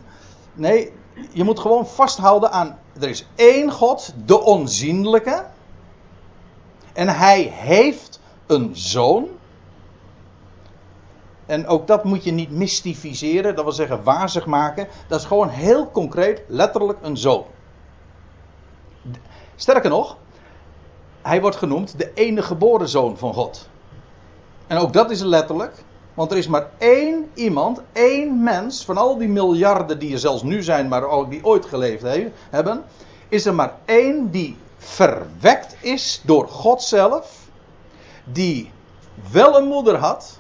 Nee, 0.55 0.93
je 1.33 1.45
moet 1.45 1.61
gewoon 1.61 1.87
vasthouden 1.87 2.53
aan. 2.53 2.79
Er 3.01 3.09
is 3.09 3.27
één 3.35 3.71
God, 3.73 4.15
de 4.25 4.41
onzienlijke. 4.41 5.45
En 6.93 7.09
hij 7.09 7.43
heeft 7.43 8.21
een 8.47 8.71
zoon. 8.73 9.29
En 11.47 11.67
ook 11.67 11.87
dat 11.87 12.05
moet 12.05 12.25
je 12.25 12.31
niet 12.31 12.51
mystificeren, 12.51 13.55
dat 13.55 13.65
wil 13.65 13.73
zeggen 13.73 14.03
wazig 14.03 14.47
maken. 14.47 14.89
Dat 15.09 15.21
is 15.21 15.27
gewoon 15.27 15.49
heel 15.49 15.91
concreet, 15.91 16.43
letterlijk 16.47 16.99
een 17.03 17.17
zoon. 17.17 17.45
Sterker 19.61 19.91
nog, 19.91 20.17
hij 21.23 21.41
wordt 21.41 21.57
genoemd 21.57 21.99
de 21.99 22.13
enige 22.15 22.47
geboren 22.47 22.89
zoon 22.89 23.19
van 23.19 23.35
God. 23.35 23.69
En 24.67 24.79
ook 24.79 24.93
dat 24.93 25.11
is 25.11 25.21
letterlijk, 25.21 25.85
want 26.15 26.31
er 26.31 26.37
is 26.37 26.47
maar 26.47 26.71
één 26.79 27.31
iemand, 27.35 27.81
één 27.93 28.43
mens, 28.43 28.85
van 28.85 28.97
al 28.97 29.19
die 29.19 29.29
miljarden 29.29 29.99
die 29.99 30.13
er 30.13 30.19
zelfs 30.19 30.43
nu 30.43 30.63
zijn, 30.63 30.89
maar 30.89 31.03
ook 31.05 31.31
die 31.31 31.45
ooit 31.45 31.67
geleefd 31.67 32.05
hebben, 32.51 32.85
is 33.29 33.47
er 33.47 33.55
maar 33.55 33.75
één 33.85 34.31
die 34.31 34.57
verwekt 34.77 35.77
is 35.81 36.23
door 36.25 36.49
God 36.49 36.83
zelf, 36.83 37.49
die 38.25 38.73
wel 39.33 39.57
een 39.57 39.69
moeder 39.69 39.97
had, 39.97 40.39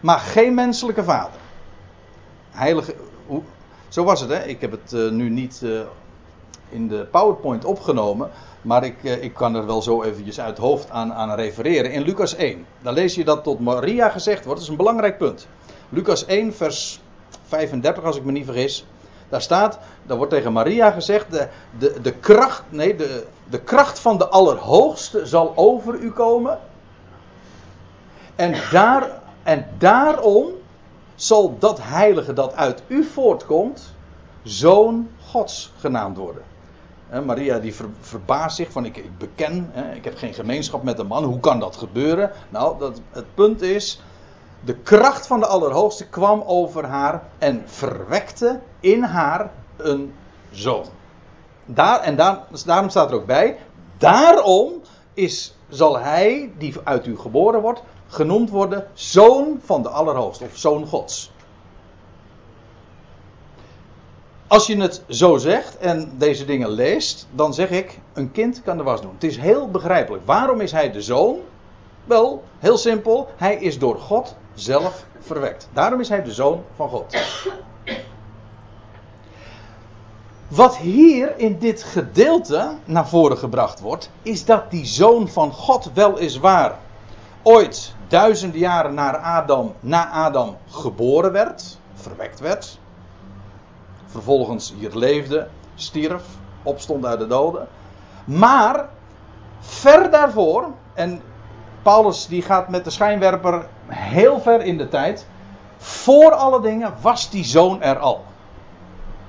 maar 0.00 0.18
geen 0.18 0.54
menselijke 0.54 1.04
vader. 1.04 1.40
Heilige, 2.50 2.94
zo 3.88 4.04
was 4.04 4.20
het 4.20 4.30
hè, 4.30 4.44
ik 4.44 4.60
heb 4.60 4.70
het 4.70 4.92
uh, 4.92 5.10
nu 5.10 5.30
niet 5.30 5.60
uh, 5.64 5.80
in 6.68 6.88
de 6.88 7.06
PowerPoint 7.10 7.64
opgenomen. 7.64 8.30
Maar 8.62 8.84
ik, 8.84 9.04
eh, 9.04 9.22
ik 9.22 9.34
kan 9.34 9.54
er 9.54 9.66
wel 9.66 9.82
zo 9.82 10.02
eventjes 10.02 10.40
uit 10.40 10.58
hoofd 10.58 10.90
aan, 10.90 11.12
aan 11.12 11.34
refereren. 11.34 11.92
In 11.92 12.02
Lucas 12.02 12.34
1. 12.34 12.66
Dan 12.82 12.94
lees 12.94 13.14
je 13.14 13.24
dat 13.24 13.44
tot 13.44 13.60
Maria 13.60 14.08
gezegd 14.08 14.44
wordt. 14.44 14.60
Dat 14.60 14.62
is 14.62 14.68
een 14.68 14.76
belangrijk 14.76 15.18
punt. 15.18 15.46
Lucas 15.88 16.26
1, 16.26 16.54
vers 16.54 17.00
35, 17.46 18.04
als 18.04 18.16
ik 18.16 18.24
me 18.24 18.32
niet 18.32 18.44
vergis. 18.44 18.86
Daar 19.28 19.42
staat, 19.42 19.78
daar 20.06 20.16
wordt 20.16 20.32
tegen 20.32 20.52
Maria 20.52 20.90
gezegd: 20.90 21.30
de, 21.30 21.48
de, 21.78 22.00
de, 22.02 22.12
kracht, 22.12 22.62
nee, 22.68 22.96
de, 22.96 23.26
de 23.50 23.60
kracht 23.60 23.98
van 23.98 24.18
de 24.18 24.28
Allerhoogste 24.28 25.26
zal 25.26 25.52
over 25.54 25.94
u 25.94 26.10
komen. 26.10 26.58
En, 28.36 28.54
daar, 28.70 29.20
en 29.42 29.66
daarom 29.78 30.46
zal 31.14 31.58
dat 31.58 31.78
heilige 31.82 32.32
dat 32.32 32.54
uit 32.54 32.82
u 32.86 33.04
voortkomt, 33.04 33.94
zoon 34.42 35.08
Gods 35.26 35.72
genaamd 35.78 36.16
worden. 36.16 36.42
Maria 37.24 37.58
die 37.58 37.74
verbaast 38.00 38.56
zich 38.56 38.72
van 38.72 38.84
ik, 38.84 38.96
ik 38.96 39.18
beken, 39.18 39.72
ik 39.94 40.04
heb 40.04 40.16
geen 40.16 40.34
gemeenschap 40.34 40.82
met 40.82 40.98
een 40.98 41.06
man, 41.06 41.24
hoe 41.24 41.40
kan 41.40 41.60
dat 41.60 41.76
gebeuren? 41.76 42.30
Nou, 42.48 42.78
dat, 42.78 43.00
het 43.10 43.34
punt 43.34 43.62
is, 43.62 44.00
de 44.64 44.74
kracht 44.74 45.26
van 45.26 45.40
de 45.40 45.46
Allerhoogste 45.46 46.08
kwam 46.08 46.42
over 46.46 46.84
haar 46.84 47.22
en 47.38 47.62
verwekte 47.66 48.60
in 48.80 49.02
haar 49.02 49.50
een 49.76 50.12
zoon. 50.50 50.84
Daar, 51.64 52.00
en 52.00 52.16
daar, 52.16 52.40
dus 52.50 52.64
daarom 52.64 52.90
staat 52.90 53.10
er 53.10 53.16
ook 53.16 53.26
bij, 53.26 53.58
daarom 53.98 54.72
is, 55.14 55.54
zal 55.68 55.98
hij, 55.98 56.52
die 56.58 56.74
uit 56.84 57.06
u 57.06 57.18
geboren 57.18 57.60
wordt, 57.60 57.82
genoemd 58.06 58.50
worden 58.50 58.86
zoon 58.94 59.60
van 59.64 59.82
de 59.82 59.88
Allerhoogste, 59.88 60.44
of 60.44 60.56
zoon 60.56 60.86
Gods. 60.86 61.30
Als 64.48 64.66
je 64.66 64.80
het 64.80 65.02
zo 65.08 65.36
zegt 65.36 65.78
en 65.78 66.12
deze 66.16 66.44
dingen 66.44 66.70
leest, 66.70 67.26
dan 67.30 67.54
zeg 67.54 67.70
ik: 67.70 67.98
een 68.12 68.32
kind 68.32 68.62
kan 68.62 68.76
de 68.76 68.82
was 68.82 69.00
doen. 69.00 69.12
Het 69.14 69.24
is 69.24 69.36
heel 69.36 69.70
begrijpelijk. 69.70 70.26
Waarom 70.26 70.60
is 70.60 70.72
hij 70.72 70.92
de 70.92 71.02
zoon? 71.02 71.38
Wel, 72.04 72.42
heel 72.58 72.78
simpel. 72.78 73.28
Hij 73.36 73.56
is 73.56 73.78
door 73.78 73.98
God 73.98 74.36
zelf 74.54 75.04
verwekt. 75.18 75.68
Daarom 75.72 76.00
is 76.00 76.08
hij 76.08 76.22
de 76.22 76.32
zoon 76.32 76.62
van 76.76 76.88
God. 76.88 77.16
Wat 80.48 80.76
hier 80.76 81.38
in 81.38 81.58
dit 81.58 81.82
gedeelte 81.82 82.70
naar 82.84 83.08
voren 83.08 83.38
gebracht 83.38 83.80
wordt, 83.80 84.10
is 84.22 84.44
dat 84.44 84.70
die 84.70 84.86
zoon 84.86 85.28
van 85.28 85.52
God 85.52 85.90
weliswaar 85.94 86.78
ooit 87.42 87.94
duizenden 88.06 88.60
jaren 88.60 88.94
na 88.94 89.18
Adam, 89.18 89.74
na 89.80 90.10
Adam 90.10 90.56
geboren 90.66 91.32
werd, 91.32 91.78
verwekt 91.94 92.40
werd 92.40 92.78
vervolgens 94.08 94.74
hier 94.78 94.94
leefde, 94.94 95.48
stierf, 95.74 96.24
opstond 96.62 97.06
uit 97.06 97.18
de 97.18 97.26
doden. 97.26 97.68
Maar 98.24 98.88
ver 99.60 100.10
daarvoor, 100.10 100.66
en 100.94 101.22
Paulus 101.82 102.26
die 102.26 102.42
gaat 102.42 102.68
met 102.68 102.84
de 102.84 102.90
schijnwerper 102.90 103.66
heel 103.86 104.40
ver 104.40 104.62
in 104.62 104.78
de 104.78 104.88
tijd, 104.88 105.26
voor 105.76 106.32
alle 106.32 106.60
dingen 106.60 106.94
was 107.00 107.30
die 107.30 107.44
zoon 107.44 107.82
er 107.82 107.98
al. 107.98 108.24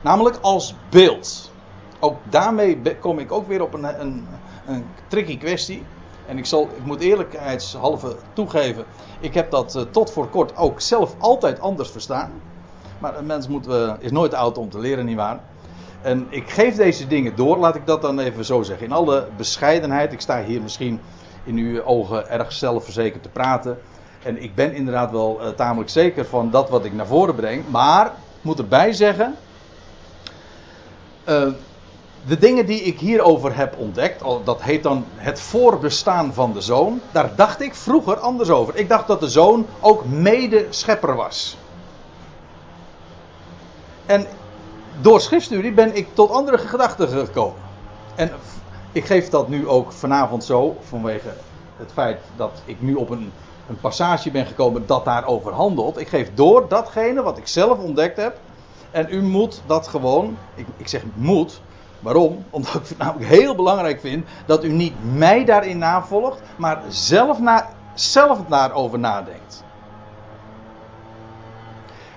Namelijk 0.01 0.37
als 0.41 0.75
beeld. 0.89 1.51
Ook 1.99 2.17
daarmee 2.23 2.81
kom 2.99 3.19
ik 3.19 3.31
ook 3.31 3.47
weer 3.47 3.61
op 3.61 3.73
een, 3.73 4.01
een, 4.01 4.27
een 4.67 4.85
tricky 5.07 5.37
kwestie. 5.37 5.85
En 6.25 6.37
ik, 6.37 6.45
zal, 6.45 6.63
ik 6.63 6.85
moet 6.85 7.01
eerlijkheidshalve 7.01 8.15
toegeven, 8.33 8.85
ik 9.19 9.33
heb 9.33 9.51
dat 9.51 9.75
uh, 9.75 9.81
tot 9.81 10.11
voor 10.11 10.27
kort 10.27 10.57
ook 10.57 10.81
zelf 10.81 11.15
altijd 11.17 11.59
anders 11.59 11.89
verstaan. 11.89 12.31
Maar 12.99 13.17
een 13.17 13.25
mens 13.25 13.47
moet, 13.47 13.67
uh, 13.67 13.93
is 13.99 14.11
nooit 14.11 14.33
oud 14.33 14.57
om 14.57 14.69
te 14.69 14.79
leren, 14.79 15.05
nietwaar? 15.05 15.39
En 16.01 16.27
ik 16.29 16.49
geef 16.49 16.75
deze 16.75 17.07
dingen 17.07 17.35
door, 17.35 17.57
laat 17.57 17.75
ik 17.75 17.85
dat 17.85 18.01
dan 18.01 18.19
even 18.19 18.45
zo 18.45 18.61
zeggen. 18.61 18.85
In 18.85 18.93
alle 18.93 19.27
bescheidenheid, 19.37 20.13
ik 20.13 20.21
sta 20.21 20.43
hier 20.43 20.61
misschien 20.61 20.99
in 21.43 21.57
uw 21.57 21.83
ogen 21.83 22.29
erg 22.29 22.51
zelfverzekerd 22.51 23.23
te 23.23 23.29
praten. 23.29 23.79
En 24.23 24.41
ik 24.41 24.55
ben 24.55 24.73
inderdaad 24.73 25.11
wel 25.11 25.39
uh, 25.41 25.47
tamelijk 25.47 25.89
zeker 25.89 26.25
van 26.25 26.51
dat 26.51 26.69
wat 26.69 26.85
ik 26.85 26.93
naar 26.93 27.07
voren 27.07 27.35
breng. 27.35 27.63
Maar, 27.69 28.05
ik 28.05 28.11
moet 28.41 28.59
erbij 28.59 28.93
zeggen. 28.93 29.35
Uh, 31.29 31.47
de 32.25 32.37
dingen 32.37 32.65
die 32.65 32.81
ik 32.81 32.99
hierover 32.99 33.55
heb 33.55 33.77
ontdekt, 33.77 34.23
dat 34.43 34.61
heet 34.61 34.83
dan 34.83 35.05
het 35.15 35.41
voorbestaan 35.41 36.33
van 36.33 36.53
de 36.53 36.61
zoon, 36.61 37.01
daar 37.11 37.31
dacht 37.35 37.61
ik 37.61 37.75
vroeger 37.75 38.17
anders 38.17 38.49
over. 38.49 38.75
Ik 38.75 38.89
dacht 38.89 39.07
dat 39.07 39.19
de 39.19 39.29
zoon 39.29 39.65
ook 39.79 40.05
mede-schepper 40.05 41.15
was. 41.15 41.57
En 44.09 44.25
door 45.01 45.21
schriftstudie 45.21 45.71
ben 45.71 45.95
ik 45.95 46.15
tot 46.15 46.31
andere 46.31 46.57
gedachten 46.57 47.07
gekomen. 47.07 47.61
En 48.15 48.31
ik 48.91 49.05
geef 49.05 49.29
dat 49.29 49.49
nu 49.49 49.67
ook 49.67 49.91
vanavond 49.91 50.43
zo, 50.43 50.75
vanwege 50.81 51.29
het 51.77 51.91
feit 51.93 52.17
dat 52.37 52.51
ik 52.65 52.81
nu 52.81 52.93
op 52.93 53.09
een, 53.09 53.31
een 53.67 53.79
passage 53.79 54.31
ben 54.31 54.45
gekomen 54.45 54.87
dat 54.87 55.05
daarover 55.05 55.53
handelt. 55.53 55.99
Ik 55.99 56.07
geef 56.07 56.33
door 56.33 56.67
datgene 56.67 57.21
wat 57.21 57.37
ik 57.37 57.47
zelf 57.47 57.79
ontdekt 57.79 58.17
heb. 58.17 58.39
En 58.91 59.07
u 59.09 59.21
moet 59.21 59.61
dat 59.67 59.87
gewoon, 59.87 60.37
ik, 60.55 60.65
ik 60.77 60.87
zeg 60.87 61.03
moet, 61.15 61.61
Waarom? 61.99 62.43
Omdat 62.49 62.75
ik 62.75 62.87
het 62.87 62.97
namelijk 62.97 63.29
heel 63.29 63.55
belangrijk 63.55 63.99
vind 63.99 64.25
dat 64.45 64.63
u 64.63 64.71
niet 64.71 64.93
mij 65.15 65.45
daarin 65.45 65.77
navolgt, 65.77 66.41
maar 66.57 66.81
zelf, 66.87 67.39
na, 67.39 67.69
zelf 67.93 68.39
daarover 68.47 68.99
nadenkt. 68.99 69.63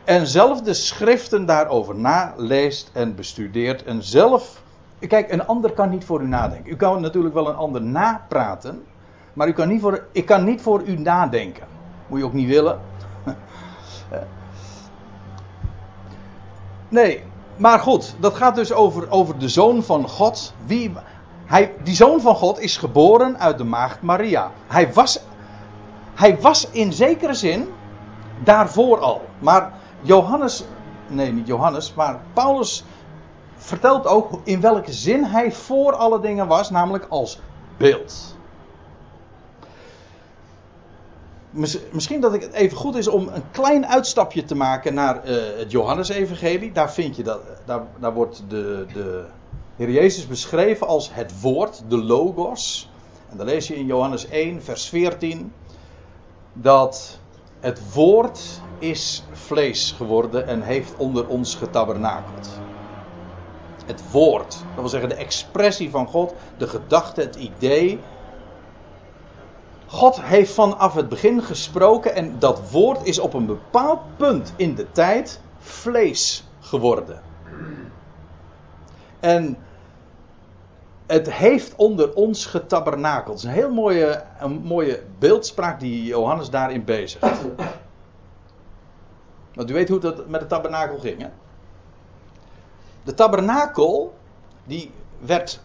En 0.05 0.27
zelf 0.27 0.61
de 0.63 0.75
schriften 0.75 1.47
daarover 1.47 1.97
naleest 1.97 2.91
en 2.93 3.15
bestudeert 3.15 3.85
en 3.85 4.03
zelf. 4.03 4.63
Kijk, 5.09 5.33
een 5.33 5.47
ander 5.47 5.73
kan 5.73 5.91
niet 5.91 6.05
voor 6.05 6.21
u 6.21 6.27
nadenken. 6.27 6.73
U 6.73 6.77
kan 6.77 7.01
natuurlijk 7.01 7.35
wel 7.35 7.49
een 7.49 7.55
ander 7.55 7.83
napraten, 7.83 8.85
maar 9.33 9.49
u 9.49 9.53
kan 9.53 9.69
niet 9.69 9.81
voor, 9.81 10.07
ik 10.13 10.27
kan 10.27 10.45
niet 10.45 10.63
voor 10.63 10.83
u 10.83 10.99
nadenken. 10.99 11.67
Moet 12.07 12.19
je 12.19 12.25
ook 12.25 12.33
niet 12.33 12.49
willen. 12.49 12.81
Nee, 16.89 17.23
maar 17.57 17.79
goed, 17.79 18.15
dat 18.21 18.35
gaat 18.35 18.55
dus 18.55 18.73
over, 18.73 19.11
over 19.11 19.39
de 19.39 19.49
zoon 19.49 19.83
van 19.83 20.09
God. 20.09 20.55
Wie, 20.67 20.93
hij, 21.45 21.75
die 21.83 21.95
zoon 21.95 22.21
van 22.21 22.35
God 22.35 22.61
is 22.61 22.77
geboren 22.77 23.39
uit 23.39 23.59
de 23.59 23.65
maagd 23.65 24.03
Maria. 24.03 24.51
Hij 24.67 24.93
was, 24.93 25.21
hij 26.15 26.41
was 26.41 26.69
in 26.71 26.93
zekere 26.93 27.35
zin 27.35 27.69
daarvoor 28.45 28.99
al. 28.99 29.21
Maar 29.39 29.73
Johannes, 30.03 30.65
nee 31.07 31.33
niet 31.33 31.47
Johannes, 31.47 31.95
maar 31.95 32.21
Paulus 32.33 32.85
vertelt 33.57 34.07
ook 34.07 34.41
in 34.45 34.61
welke 34.61 34.93
zin 34.93 35.25
hij 35.25 35.53
voor 35.53 35.93
alle 35.93 36.21
dingen 36.21 36.47
was, 36.47 36.71
namelijk 36.71 37.07
als 37.09 37.39
beeld. 37.77 38.37
misschien 41.91 42.21
dat 42.21 42.33
het 42.33 42.53
even 42.53 42.77
goed 42.77 42.95
is 42.95 43.09
om 43.09 43.29
een 43.29 43.51
klein 43.51 43.87
uitstapje 43.87 44.45
te 44.45 44.55
maken 44.55 44.95
naar 44.95 45.29
uh, 45.29 45.37
het 45.57 45.71
Johannesevangelie. 45.71 46.73
Daar 46.73 46.93
vind 46.93 47.17
je 47.17 47.23
dat, 47.23 47.41
daar, 47.65 47.83
daar 47.99 48.13
wordt 48.13 48.43
de, 48.49 48.87
de 48.93 49.25
Heer 49.77 49.91
Jezus 49.91 50.27
beschreven 50.27 50.87
als 50.87 51.15
het 51.15 51.41
woord, 51.41 51.83
de 51.89 52.05
logos. 52.05 52.91
En 53.31 53.37
dan 53.37 53.47
lees 53.47 53.69
je 53.69 53.77
in 53.77 53.87
Johannes 53.87 54.29
1, 54.29 54.63
vers 54.63 54.89
14, 54.89 55.53
dat 56.53 57.19
het 57.61 57.93
woord 57.95 58.61
is 58.83 59.25
vlees 59.33 59.91
geworden 59.91 60.47
en 60.47 60.63
heeft 60.63 60.97
onder 60.97 61.27
ons 61.29 61.55
getabernakeld. 61.55 62.61
Het 63.87 64.11
woord, 64.11 64.51
dat 64.51 64.75
wil 64.75 64.89
zeggen 64.89 65.09
de 65.09 65.15
expressie 65.15 65.91
van 65.91 66.07
God, 66.07 66.35
de 66.57 66.69
gedachte, 66.69 67.21
het 67.21 67.35
idee, 67.35 68.05
God 69.87 70.23
heeft 70.23 70.53
vanaf 70.53 70.95
het 70.95 71.09
begin 71.09 71.43
gesproken 71.43 72.15
en 72.15 72.39
dat 72.39 72.71
woord 72.71 73.07
is 73.07 73.19
op 73.19 73.35
een 73.35 73.47
bepaald 73.47 74.17
punt 74.17 74.53
in 74.57 74.75
de 74.75 74.93
tijd 74.93 75.41
vlees 75.59 76.45
geworden. 76.61 77.23
En 79.21 79.57
het 81.07 81.33
heeft 81.33 81.75
onder 81.77 82.15
ons 82.15 82.47
getabernakeld. 82.47 83.43
Het 83.43 83.51
is 83.51 83.57
een 83.57 83.63
heel 83.63 83.75
mooie, 83.75 84.25
een 84.39 84.53
mooie 84.53 85.03
beeldspraak 85.19 85.81
die 85.81 86.05
Johannes 86.05 86.51
daarin 86.51 86.85
bezigt. 86.85 87.27
Want 89.55 89.71
u 89.71 89.73
weet 89.73 89.89
hoe 89.89 89.99
dat 89.99 90.29
met 90.29 90.41
de 90.41 90.47
tabernakel 90.47 90.99
ging. 90.99 91.21
Hè? 91.21 91.29
De 93.03 93.15
tabernakel 93.15 94.15
die 94.65 94.93
werd 95.19 95.61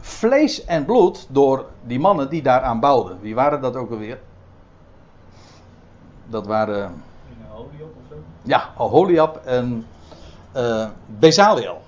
vlees 0.00 0.64
en 0.64 0.84
bloed 0.84 1.26
door 1.30 1.66
die 1.82 2.00
mannen 2.00 2.30
die 2.30 2.42
daaraan 2.42 2.80
bouwden. 2.80 3.20
Wie 3.20 3.34
waren 3.34 3.60
dat 3.60 3.76
ook 3.76 3.90
alweer? 3.90 4.20
Dat 6.26 6.46
waren. 6.46 7.02
Holiab 7.48 7.88
of 7.96 8.02
zo? 8.08 8.14
Ja, 8.42 8.70
Holiab 8.76 9.36
en 9.44 9.86
uh, 10.56 10.88
Bezaliel. 11.06 11.80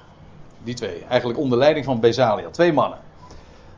Die 0.63 0.75
twee. 0.75 1.05
Eigenlijk 1.09 1.39
onder 1.39 1.59
leiding 1.59 1.85
van 1.85 2.01
Bezaliel. 2.01 2.51
Twee 2.51 2.73
mannen. 2.73 2.99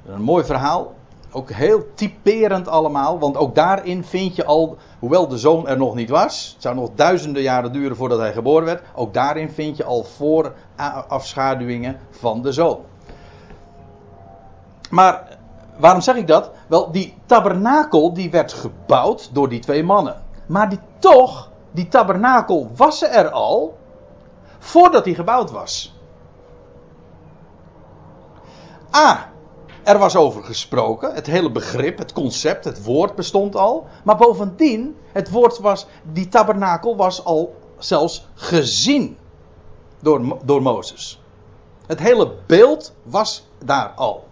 Een 0.07 0.23
mooi 0.23 0.45
verhaal. 0.45 0.95
Ook 1.33 1.51
heel 1.51 1.95
typerend 1.95 2.69
allemaal. 2.69 3.19
Want 3.19 3.37
ook 3.37 3.55
daarin 3.55 4.05
vind 4.05 4.37
je 4.37 4.45
al. 4.45 4.77
Hoewel 4.99 5.29
de 5.29 5.39
zoon 5.39 5.69
er 5.69 5.77
nog 5.77 5.95
niet 5.95 6.11
was. 6.11 6.51
Het 6.53 6.63
zou 6.63 6.75
nog 6.75 6.91
duizenden 6.95 7.43
jaren 7.43 7.73
duren 7.73 7.97
voordat 7.97 8.19
hij 8.19 8.33
geboren 8.33 8.65
werd. 8.65 8.83
Ook 8.95 9.15
daarin 9.15 9.51
vind 9.51 9.77
je 9.77 9.85
al 9.85 10.05
voorafschaduwingen 10.05 12.01
van 12.11 12.43
de 12.43 12.53
zoon. 12.53 12.81
Maar 14.91 15.39
waarom 15.77 16.01
zeg 16.01 16.17
ik 16.17 16.27
dat? 16.27 16.51
Wel, 16.67 16.91
die 16.91 17.15
tabernakel 17.27 18.13
die 18.13 18.31
werd 18.31 18.53
gebouwd 18.53 19.31
door 19.33 19.49
die 19.49 19.61
twee 19.61 19.85
mannen. 19.85 20.23
Maar 20.47 20.69
die 20.69 20.81
toch, 20.99 21.51
die 21.71 21.89
tabernakel 21.89 22.71
was 22.77 23.03
er 23.03 23.31
al 23.31 23.79
voordat 24.59 25.05
hij 25.05 25.15
gebouwd 25.15 25.51
was. 25.51 25.97
A. 28.97 29.28
Er 29.89 29.99
was 29.99 30.17
over 30.17 30.45
gesproken. 30.45 31.15
Het 31.15 31.27
hele 31.27 31.51
begrip, 31.51 31.99
het 31.99 32.13
concept, 32.13 32.65
het 32.65 32.85
woord 32.85 33.15
bestond 33.15 33.57
al. 33.57 33.87
Maar 34.05 34.17
bovendien, 34.17 34.97
het 35.13 35.31
woord 35.31 35.59
was, 35.59 35.87
die 36.13 36.29
tabernakel 36.29 36.97
was 36.97 37.25
al 37.25 37.55
zelfs 37.79 38.27
gezien 38.35 39.17
door, 40.01 40.39
door 40.45 40.63
Mozes. 40.63 41.21
Het 41.87 41.99
hele 41.99 42.35
beeld 42.47 42.93
was 43.03 43.47
daar 43.65 43.89
al. 43.89 44.27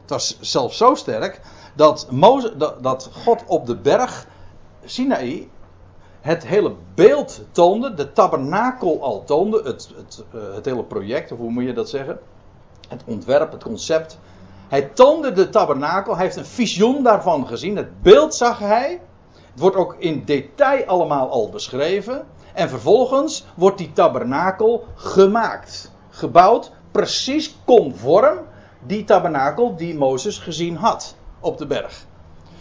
Het 0.00 0.10
was 0.10 0.40
zelfs 0.40 0.76
zo 0.76 0.94
sterk 0.94 1.40
dat, 1.74 2.08
dat 2.80 3.10
God 3.12 3.42
op 3.46 3.66
de 3.66 3.76
berg 3.76 4.26
Sinaï 4.84 5.50
het 6.20 6.46
hele 6.46 6.74
beeld 6.94 7.40
toonde, 7.52 7.94
de 7.94 8.12
tabernakel 8.12 9.02
al 9.02 9.24
toonde, 9.24 9.62
het, 9.62 9.90
het, 9.96 10.24
uh, 10.34 10.54
het 10.54 10.64
hele 10.64 10.84
project, 10.84 11.32
of 11.32 11.38
hoe 11.38 11.50
moet 11.50 11.64
je 11.64 11.72
dat 11.72 11.88
zeggen? 11.88 12.18
Het 12.90 13.02
ontwerp, 13.04 13.52
het 13.52 13.62
concept. 13.62 14.18
Hij 14.68 14.82
toonde 14.82 15.32
de 15.32 15.48
tabernakel, 15.48 16.14
hij 16.14 16.24
heeft 16.24 16.36
een 16.36 16.46
visioen 16.46 17.02
daarvan 17.02 17.46
gezien, 17.46 17.76
het 17.76 18.02
beeld 18.02 18.34
zag 18.34 18.58
hij. 18.58 19.00
Het 19.50 19.60
wordt 19.60 19.76
ook 19.76 19.96
in 19.98 20.24
detail 20.24 20.84
allemaal 20.84 21.30
al 21.30 21.48
beschreven. 21.48 22.26
En 22.54 22.68
vervolgens 22.68 23.46
wordt 23.54 23.78
die 23.78 23.92
tabernakel 23.92 24.84
gemaakt, 24.94 25.90
gebouwd, 26.10 26.72
precies 26.90 27.56
conform 27.64 28.38
die 28.86 29.04
tabernakel 29.04 29.76
die 29.76 29.94
Mozes 29.94 30.38
gezien 30.38 30.76
had 30.76 31.14
op 31.40 31.58
de 31.58 31.66
berg. 31.66 32.04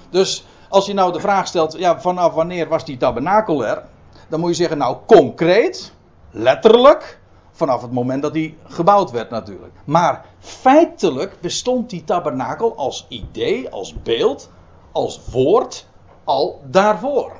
Dus 0.09 0.45
als 0.69 0.85
je 0.85 0.93
nou 0.93 1.13
de 1.13 1.19
vraag 1.19 1.47
stelt, 1.47 1.77
ja, 1.77 2.01
vanaf 2.01 2.33
wanneer 2.33 2.67
was 2.67 2.85
die 2.85 2.97
tabernakel 2.97 3.65
er? 3.65 3.83
Dan 4.27 4.39
moet 4.39 4.49
je 4.49 4.55
zeggen, 4.55 4.77
nou 4.77 4.97
concreet, 5.05 5.93
letterlijk, 6.31 7.18
vanaf 7.59 7.81
het 7.81 7.91
moment 7.91 8.21
dat 8.21 8.33
die 8.33 8.57
gebouwd 8.63 9.11
werd 9.11 9.29
natuurlijk. 9.29 9.73
Maar 9.85 10.25
feitelijk 10.39 11.41
bestond 11.41 11.89
die 11.89 12.03
tabernakel 12.03 12.75
als 12.75 13.05
idee, 13.09 13.69
als 13.69 14.01
beeld, 14.01 14.49
als 14.91 15.21
woord 15.31 15.85
al 16.23 16.61
daarvoor. 16.65 17.31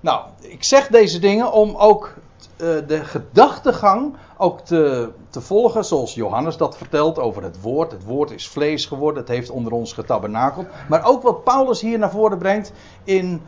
Nou, 0.00 0.24
ik 0.40 0.64
zeg 0.64 0.86
deze 0.86 1.18
dingen 1.18 1.52
om 1.52 1.76
ook 1.76 2.14
uh, 2.56 2.68
de 2.86 3.04
gedachtegang 3.04 4.16
ook 4.36 4.60
te, 4.60 5.12
te 5.30 5.40
volgen, 5.40 5.84
zoals 5.84 6.14
Johannes 6.14 6.56
dat 6.56 6.76
vertelt 6.76 7.18
over 7.18 7.42
het 7.42 7.60
woord. 7.60 7.92
Het 7.92 8.04
woord 8.04 8.30
is 8.30 8.48
vlees 8.48 8.86
geworden, 8.86 9.22
het 9.22 9.32
heeft 9.32 9.50
onder 9.50 9.72
ons 9.72 9.92
getabernakeld. 9.92 10.66
Maar 10.88 11.04
ook 11.04 11.22
wat 11.22 11.44
Paulus 11.44 11.80
hier 11.80 11.98
naar 11.98 12.10
voren 12.10 12.38
brengt 12.38 12.72
in 13.04 13.42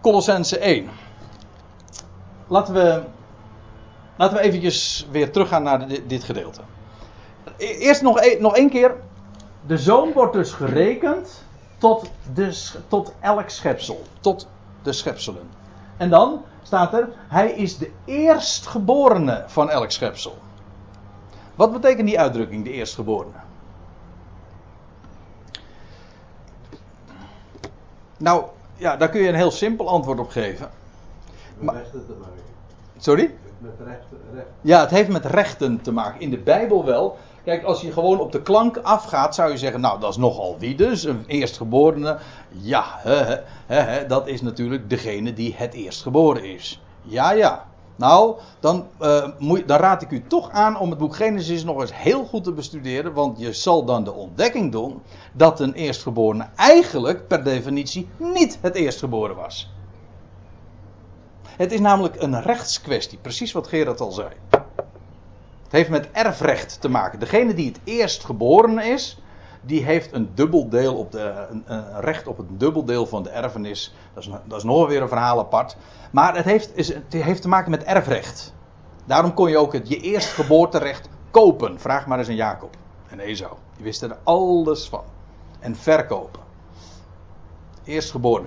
Colossense 0.00 0.58
1. 0.58 0.88
Laten 2.46 2.74
we, 2.74 3.02
laten 4.18 4.36
we 4.36 4.42
eventjes 4.42 5.06
weer 5.10 5.32
teruggaan 5.32 5.62
naar 5.62 5.88
dit, 5.88 6.08
dit 6.08 6.24
gedeelte. 6.24 6.60
E-, 7.56 7.66
eerst 7.66 8.02
nog, 8.02 8.20
e-, 8.20 8.40
nog 8.40 8.56
één 8.56 8.70
keer. 8.70 8.94
De 9.66 9.78
zoon 9.78 10.12
wordt 10.12 10.32
dus 10.32 10.52
gerekend 10.52 11.42
tot, 11.78 12.10
de, 12.34 12.62
tot 12.88 13.12
elk 13.20 13.48
schepsel. 13.48 14.02
Tot 14.20 14.48
de 14.82 14.92
schepselen. 14.92 15.48
En 15.96 16.10
dan 16.10 16.44
staat 16.62 16.92
er, 16.92 17.08
hij 17.28 17.50
is 17.50 17.78
de 17.78 17.90
eerstgeborene 18.04 19.44
van 19.46 19.70
elk 19.70 19.90
schepsel. 19.90 20.38
Wat 21.54 21.72
betekent 21.72 22.06
die 22.06 22.20
uitdrukking, 22.20 22.64
de 22.64 22.70
eerstgeborene? 22.70 23.32
Nou, 28.16 28.44
ja, 28.76 28.96
daar 28.96 29.08
kun 29.08 29.20
je 29.20 29.28
een 29.28 29.34
heel 29.34 29.50
simpel 29.50 29.88
antwoord 29.88 30.18
op 30.18 30.30
geven. 30.30 30.70
Maar-. 31.58 31.84
Sorry? 32.98 33.34
Met 33.58 33.72
recht. 33.84 34.04
Ja, 34.60 34.80
het 34.80 34.90
heeft 34.90 35.08
met 35.08 35.24
rechten 35.24 35.80
te 35.80 35.92
maken. 35.92 36.20
In 36.20 36.30
de 36.30 36.38
Bijbel 36.38 36.84
wel. 36.84 37.16
Kijk, 37.44 37.62
als 37.62 37.80
je 37.80 37.92
gewoon 37.92 38.20
op 38.20 38.32
de 38.32 38.42
klank 38.42 38.76
afgaat, 38.76 39.34
zou 39.34 39.50
je 39.50 39.58
zeggen: 39.58 39.80
Nou, 39.80 40.00
dat 40.00 40.10
is 40.10 40.16
nogal 40.16 40.56
wie 40.58 40.74
dus? 40.74 41.04
Een 41.04 41.24
eerstgeborene. 41.26 42.18
Ja, 42.48 42.84
hè, 42.88 43.24
hè, 43.66 43.80
hè, 43.80 44.06
dat 44.06 44.26
is 44.26 44.42
natuurlijk 44.42 44.90
degene 44.90 45.32
die 45.32 45.54
het 45.56 45.74
eerstgeboren 45.74 46.44
is. 46.44 46.82
Ja, 47.02 47.32
ja. 47.32 47.66
Nou, 47.96 48.36
dan, 48.60 48.86
eh, 48.98 49.28
moet, 49.38 49.68
dan 49.68 49.78
raad 49.78 50.02
ik 50.02 50.10
u 50.10 50.22
toch 50.26 50.50
aan 50.50 50.78
om 50.78 50.90
het 50.90 50.98
boek 50.98 51.16
Genesis 51.16 51.64
nog 51.64 51.80
eens 51.80 51.94
heel 51.94 52.24
goed 52.24 52.44
te 52.44 52.52
bestuderen. 52.52 53.12
Want 53.12 53.38
je 53.38 53.52
zal 53.52 53.84
dan 53.84 54.04
de 54.04 54.12
ontdekking 54.12 54.72
doen 54.72 55.02
dat 55.32 55.60
een 55.60 55.72
eerstgeborene 55.72 56.46
eigenlijk 56.56 57.28
per 57.28 57.44
definitie 57.44 58.08
niet 58.16 58.58
het 58.60 58.74
eerstgeboren 58.74 59.36
was. 59.36 59.72
Het 61.58 61.72
is 61.72 61.80
namelijk 61.80 62.22
een 62.22 62.42
rechtskwestie, 62.42 63.18
precies 63.18 63.52
wat 63.52 63.66
Gerard 63.66 64.00
al 64.00 64.12
zei. 64.12 64.28
Het 65.62 65.72
heeft 65.72 65.88
met 65.88 66.10
erfrecht 66.10 66.80
te 66.80 66.88
maken. 66.88 67.18
Degene 67.18 67.54
die 67.54 67.66
het 67.66 67.80
eerst 67.84 68.24
geboren 68.24 68.78
is, 68.78 69.22
die 69.60 69.84
heeft 69.84 70.12
een 70.12 70.30
dubbel 70.34 70.68
deel 70.68 70.96
op 70.96 71.12
de, 71.12 71.46
een, 71.66 72.00
recht 72.00 72.26
op 72.26 72.38
een 72.38 72.58
dubbel 72.58 72.84
deel 72.84 73.06
van 73.06 73.22
de 73.22 73.30
erfenis. 73.30 73.94
Dat 74.14 74.22
is, 74.22 74.30
dat 74.44 74.58
is 74.58 74.64
nog 74.64 74.88
weer 74.88 75.02
een 75.02 75.08
verhaal 75.08 75.38
apart. 75.38 75.76
Maar 76.10 76.36
het 76.36 76.44
heeft, 76.44 76.76
is, 76.76 76.88
het 76.88 77.12
heeft 77.12 77.42
te 77.42 77.48
maken 77.48 77.70
met 77.70 77.84
erfrecht. 77.84 78.54
Daarom 79.04 79.34
kon 79.34 79.50
je 79.50 79.58
ook 79.58 79.72
het 79.72 79.88
je 79.88 80.00
eerstgeboorterecht 80.00 81.08
kopen. 81.30 81.80
Vraag 81.80 82.06
maar 82.06 82.18
eens 82.18 82.28
aan 82.28 82.34
Jacob 82.34 82.76
en 83.08 83.20
Esau. 83.20 83.52
Die 83.76 83.84
wisten 83.84 84.10
er 84.10 84.18
alles 84.22 84.88
van. 84.88 85.04
En 85.58 85.76
verkopen. 85.76 86.40
Eerstgeboren. 87.84 88.46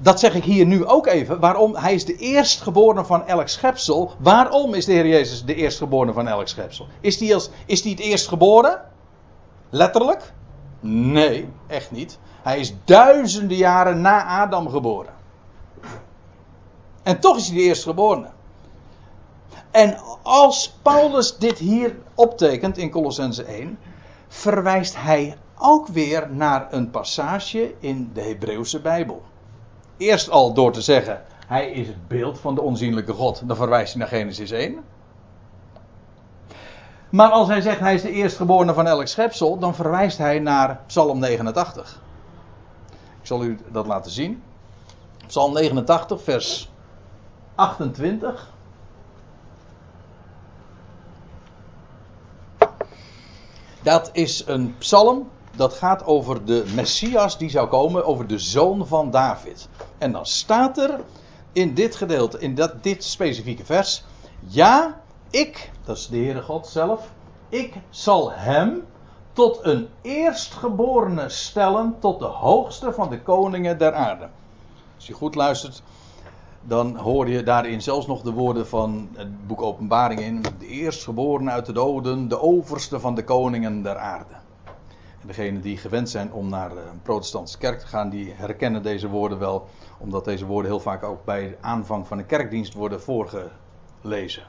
Dat 0.00 0.20
zeg 0.20 0.34
ik 0.34 0.44
hier 0.44 0.66
nu 0.66 0.86
ook 0.86 1.06
even. 1.06 1.40
Waarom? 1.40 1.76
Hij 1.76 1.94
is 1.94 2.04
de 2.04 2.16
eerstgeborene 2.16 3.04
van 3.04 3.26
elk 3.26 3.48
schepsel. 3.48 4.12
Waarom 4.18 4.74
is 4.74 4.84
de 4.84 4.92
Heer 4.92 5.06
Jezus 5.06 5.44
de 5.44 5.54
eerstgeborene 5.54 6.12
van 6.12 6.28
elk 6.28 6.48
schepsel? 6.48 6.86
Is 7.00 7.20
hij 7.20 7.34
als, 7.34 7.50
is 7.66 7.82
hij 7.82 7.90
het 7.90 8.00
eerstgeboren? 8.00 8.82
Letterlijk? 9.70 10.32
Nee, 10.80 11.48
echt 11.66 11.90
niet. 11.90 12.18
Hij 12.42 12.58
is 12.58 12.74
duizenden 12.84 13.56
jaren 13.56 14.00
na 14.00 14.24
Adam 14.24 14.68
geboren. 14.68 15.12
En 17.02 17.20
toch 17.20 17.36
is 17.36 17.46
hij 17.46 17.56
de 17.56 17.62
eerstgeborene. 17.62 18.28
En 19.70 19.98
als 20.22 20.78
Paulus 20.82 21.38
dit 21.38 21.58
hier 21.58 21.96
optekent 22.14 22.78
in 22.78 22.90
Colossense 22.90 23.44
1, 23.44 23.78
verwijst 24.28 24.96
hij 24.96 25.36
ook 25.58 25.88
weer 25.88 26.28
naar 26.30 26.72
een 26.72 26.90
passage 26.90 27.74
in 27.80 28.10
de 28.14 28.20
Hebreeuwse 28.22 28.80
Bijbel. 28.80 29.22
Eerst 29.98 30.30
al 30.30 30.52
door 30.52 30.72
te 30.72 30.82
zeggen, 30.82 31.24
hij 31.46 31.70
is 31.70 31.86
het 31.86 32.08
beeld 32.08 32.40
van 32.40 32.54
de 32.54 32.60
onzienlijke 32.60 33.12
God. 33.12 33.42
Dan 33.44 33.56
verwijst 33.56 33.92
hij 33.92 34.00
naar 34.00 34.10
Genesis 34.10 34.50
1. 34.50 34.84
Maar 37.10 37.30
als 37.30 37.48
hij 37.48 37.60
zegt 37.60 37.80
hij 37.80 37.94
is 37.94 38.02
de 38.02 38.10
eerstgeborene 38.10 38.74
van 38.74 38.86
elk 38.86 39.06
schepsel, 39.06 39.58
dan 39.58 39.74
verwijst 39.74 40.18
hij 40.18 40.38
naar 40.38 40.80
Psalm 40.86 41.18
89. 41.18 42.00
Ik 43.20 43.26
zal 43.26 43.44
u 43.44 43.58
dat 43.68 43.86
laten 43.86 44.10
zien. 44.10 44.42
Psalm 45.26 45.52
89, 45.52 46.22
vers 46.22 46.70
28. 47.54 48.52
Dat 53.82 54.10
is 54.12 54.46
een 54.46 54.74
psalm 54.78 55.28
dat 55.56 55.74
gaat 55.74 56.04
over 56.04 56.44
de 56.44 56.64
Messias 56.74 57.38
die 57.38 57.50
zou 57.50 57.68
komen, 57.68 58.04
over 58.04 58.26
de 58.26 58.38
zoon 58.38 58.86
van 58.86 59.10
David. 59.10 59.68
En 59.98 60.12
dan 60.12 60.26
staat 60.26 60.78
er 60.78 61.00
in 61.52 61.74
dit 61.74 61.96
gedeelte, 61.96 62.38
in 62.38 62.54
dat, 62.54 62.82
dit 62.82 63.04
specifieke 63.04 63.64
vers, 63.64 64.04
ja, 64.40 65.00
ik, 65.30 65.70
dat 65.84 65.96
is 65.96 66.06
de 66.06 66.16
Heere 66.16 66.42
God 66.42 66.66
zelf, 66.66 67.12
ik 67.48 67.74
zal 67.90 68.32
hem 68.32 68.84
tot 69.32 69.58
een 69.62 69.88
eerstgeborene 70.02 71.28
stellen, 71.28 71.96
tot 72.00 72.18
de 72.18 72.24
hoogste 72.24 72.92
van 72.92 73.10
de 73.10 73.20
koningen 73.20 73.78
der 73.78 73.92
aarde. 73.92 74.28
Als 74.94 75.06
je 75.06 75.12
goed 75.12 75.34
luistert, 75.34 75.82
dan 76.60 76.96
hoor 76.96 77.28
je 77.28 77.42
daarin 77.42 77.82
zelfs 77.82 78.06
nog 78.06 78.22
de 78.22 78.32
woorden 78.32 78.66
van 78.66 79.08
het 79.12 79.46
boek 79.46 79.62
Openbaring 79.62 80.20
in. 80.20 80.42
De 80.58 80.66
eerstgeborene 80.66 81.50
uit 81.50 81.66
de 81.66 81.72
doden, 81.72 82.28
de 82.28 82.40
overste 82.40 83.00
van 83.00 83.14
de 83.14 83.24
koningen 83.24 83.82
der 83.82 83.96
aarde. 83.96 84.34
En 85.36 85.60
die 85.60 85.76
gewend 85.76 86.10
zijn 86.10 86.32
om 86.32 86.48
naar 86.48 86.70
een 86.70 87.02
protestantse 87.02 87.58
kerk 87.58 87.78
te 87.78 87.86
gaan, 87.86 88.10
die 88.10 88.32
herkennen 88.36 88.82
deze 88.82 89.08
woorden 89.08 89.38
wel. 89.38 89.68
Omdat 89.98 90.24
deze 90.24 90.46
woorden 90.46 90.70
heel 90.70 90.80
vaak 90.80 91.02
ook 91.02 91.24
bij 91.24 91.48
de 91.48 91.56
aanvang 91.60 92.06
van 92.06 92.18
een 92.18 92.26
kerkdienst 92.26 92.74
worden 92.74 93.02
voorgelezen. 93.02 94.42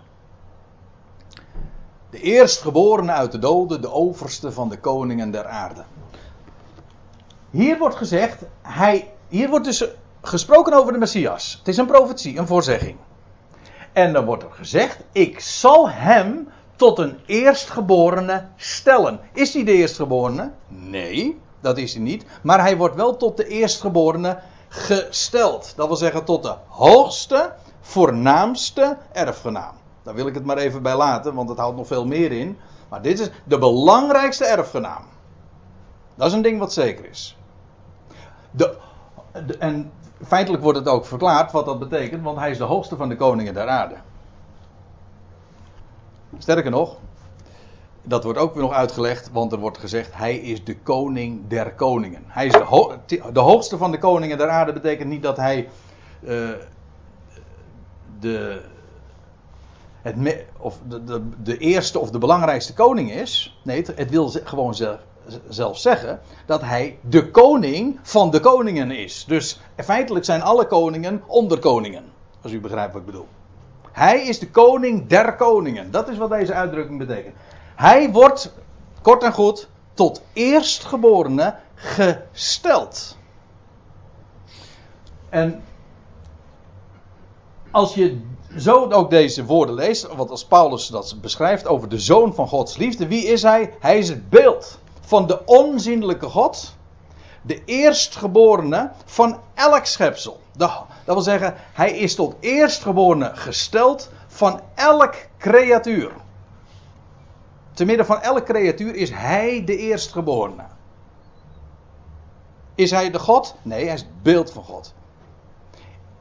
De 2.09 2.21
eerstgeborene 2.21 3.11
uit 3.11 3.31
de 3.31 3.39
doden, 3.39 3.81
de 3.81 3.91
overste 3.91 4.51
van 4.51 4.69
de 4.69 4.79
koningen 4.79 5.31
der 5.31 5.45
aarde. 5.45 5.83
Hier 7.49 7.77
wordt 7.77 7.95
gezegd, 7.95 8.43
hij, 8.61 9.13
hier 9.27 9.49
wordt 9.49 9.65
dus 9.65 9.87
gesproken 10.21 10.73
over 10.73 10.93
de 10.93 10.99
Messias. 10.99 11.55
Het 11.57 11.67
is 11.67 11.77
een 11.77 11.85
profetie, 11.85 12.37
een 12.37 12.47
voorzegging. 12.47 12.97
En 13.93 14.13
dan 14.13 14.25
wordt 14.25 14.43
er 14.43 14.51
gezegd, 14.51 15.03
ik 15.11 15.39
zal 15.39 15.89
hem 15.89 16.47
tot 16.75 16.99
een 16.99 17.19
eerstgeborene 17.25 18.47
stellen. 18.55 19.19
Is 19.33 19.53
hij 19.53 19.63
de 19.63 19.71
eerstgeborene? 19.71 20.51
Nee, 20.67 21.39
dat 21.59 21.77
is 21.77 21.93
hij 21.93 22.03
niet. 22.03 22.25
Maar 22.41 22.59
hij 22.59 22.77
wordt 22.77 22.95
wel 22.95 23.17
tot 23.17 23.37
de 23.37 23.47
eerstgeborene 23.47 24.39
gesteld. 24.69 25.73
Dat 25.75 25.87
wil 25.87 25.95
zeggen 25.95 26.23
tot 26.23 26.43
de 26.43 26.55
hoogste, 26.67 27.53
voornaamste 27.81 28.97
erfgenaam. 29.11 29.75
Daar 30.03 30.15
wil 30.15 30.27
ik 30.27 30.33
het 30.33 30.45
maar 30.45 30.57
even 30.57 30.81
bij 30.81 30.95
laten, 30.95 31.33
want 31.33 31.49
het 31.49 31.57
houdt 31.57 31.77
nog 31.77 31.87
veel 31.87 32.05
meer 32.05 32.31
in. 32.31 32.57
Maar 32.89 33.01
dit 33.01 33.19
is 33.19 33.29
de 33.43 33.57
belangrijkste 33.57 34.45
erfgenaam. 34.45 35.03
Dat 36.15 36.27
is 36.27 36.33
een 36.33 36.41
ding 36.41 36.59
wat 36.59 36.73
zeker 36.73 37.09
is. 37.09 37.37
De, 38.51 38.77
en 39.59 39.91
feitelijk 40.23 40.63
wordt 40.63 40.77
het 40.79 40.87
ook 40.87 41.05
verklaard 41.05 41.51
wat 41.51 41.65
dat 41.65 41.79
betekent, 41.79 42.23
want 42.23 42.37
hij 42.37 42.51
is 42.51 42.57
de 42.57 42.63
hoogste 42.63 42.95
van 42.95 43.09
de 43.09 43.15
koningen 43.15 43.53
der 43.53 43.67
aarde. 43.67 43.95
Sterker 46.37 46.71
nog, 46.71 46.97
dat 48.09 48.23
wordt 48.23 48.39
ook 48.39 48.53
weer 48.53 48.63
nog 48.63 48.73
uitgelegd, 48.73 49.29
want 49.31 49.51
er 49.51 49.59
wordt 49.59 49.77
gezegd: 49.77 50.09
hij 50.13 50.35
is 50.35 50.63
de 50.63 50.77
koning 50.77 51.47
der 51.47 51.73
koningen. 51.73 52.23
Hij 52.27 52.45
is 52.45 52.53
de, 52.53 53.21
de 53.33 53.39
hoogste 53.39 53.77
van 53.77 53.91
de 53.91 53.97
koningen 53.97 54.37
der 54.37 54.49
aarde, 54.49 54.73
betekent 54.73 55.09
niet 55.09 55.23
dat 55.23 55.37
hij 55.37 55.69
eh, 56.25 56.49
de, 58.19 58.61
het, 60.01 60.45
of 60.57 60.77
de, 60.87 61.03
de, 61.03 61.21
de 61.43 61.57
eerste 61.57 61.99
of 61.99 62.11
de 62.11 62.17
belangrijkste 62.17 62.73
koning 62.73 63.11
is. 63.11 63.59
Nee, 63.63 63.85
het, 63.95 64.09
wil 64.09 64.31
gewoon 64.43 64.75
zelf, 64.75 64.99
zelf 65.49 65.77
zeggen 65.77 66.19
dat 66.45 66.61
hij 66.61 66.97
de 67.01 67.31
koning 67.31 67.99
van 68.01 68.31
de 68.31 68.39
koningen 68.39 68.91
is. 68.91 69.25
Dus 69.27 69.59
feitelijk 69.77 70.25
zijn 70.25 70.41
alle 70.41 70.67
koningen 70.67 71.23
onderkoningen. 71.27 72.03
Als 72.41 72.51
u 72.51 72.59
begrijpt 72.59 72.93
wat 72.93 73.01
ik 73.01 73.07
bedoel. 73.07 73.27
Hij 73.91 74.27
is 74.27 74.39
de 74.39 74.49
koning 74.49 75.07
der 75.07 75.35
koningen. 75.35 75.91
Dat 75.91 76.09
is 76.09 76.17
wat 76.17 76.29
deze 76.29 76.53
uitdrukking 76.53 76.99
betekent. 76.99 77.35
Hij 77.79 78.11
wordt, 78.11 78.53
kort 79.01 79.23
en 79.23 79.33
goed, 79.33 79.69
tot 79.93 80.21
eerstgeborene 80.33 81.55
gesteld. 81.75 83.17
En 85.29 85.63
als 87.71 87.93
je 87.93 88.21
zo 88.57 88.91
ook 88.91 89.09
deze 89.09 89.45
woorden 89.45 89.75
leest, 89.75 90.15
wat 90.15 90.29
als 90.29 90.45
Paulus 90.45 90.87
dat 90.87 91.15
beschrijft 91.21 91.67
over 91.67 91.89
de 91.89 91.99
zoon 91.99 92.33
van 92.33 92.47
Gods 92.47 92.77
liefde, 92.77 93.07
wie 93.07 93.25
is 93.25 93.41
hij? 93.41 93.73
Hij 93.79 93.97
is 93.97 94.09
het 94.09 94.29
beeld 94.29 94.79
van 95.01 95.27
de 95.27 95.45
onzienlijke 95.45 96.29
God, 96.29 96.75
de 97.41 97.63
eerstgeborene 97.65 98.91
van 99.05 99.39
elk 99.53 99.85
schepsel. 99.85 100.39
Dat 100.57 100.85
wil 101.05 101.21
zeggen, 101.21 101.55
hij 101.73 101.97
is 101.97 102.15
tot 102.15 102.35
eerstgeborene 102.39 103.31
gesteld 103.35 104.09
van 104.27 104.61
elk 104.75 105.15
creatuur. 105.37 106.11
Te 107.79 107.85
midden 107.85 108.05
van 108.05 108.21
elk 108.21 108.45
creatuur 108.45 108.95
is 108.95 109.09
hij 109.09 109.63
de 109.65 109.77
eerstgeborene. 109.77 110.65
Is 112.75 112.91
hij 112.91 113.11
de 113.11 113.19
God? 113.19 113.55
Nee, 113.61 113.85
hij 113.85 113.93
is 113.93 114.01
het 114.01 114.23
beeld 114.23 114.51
van 114.51 114.63
God. 114.63 114.93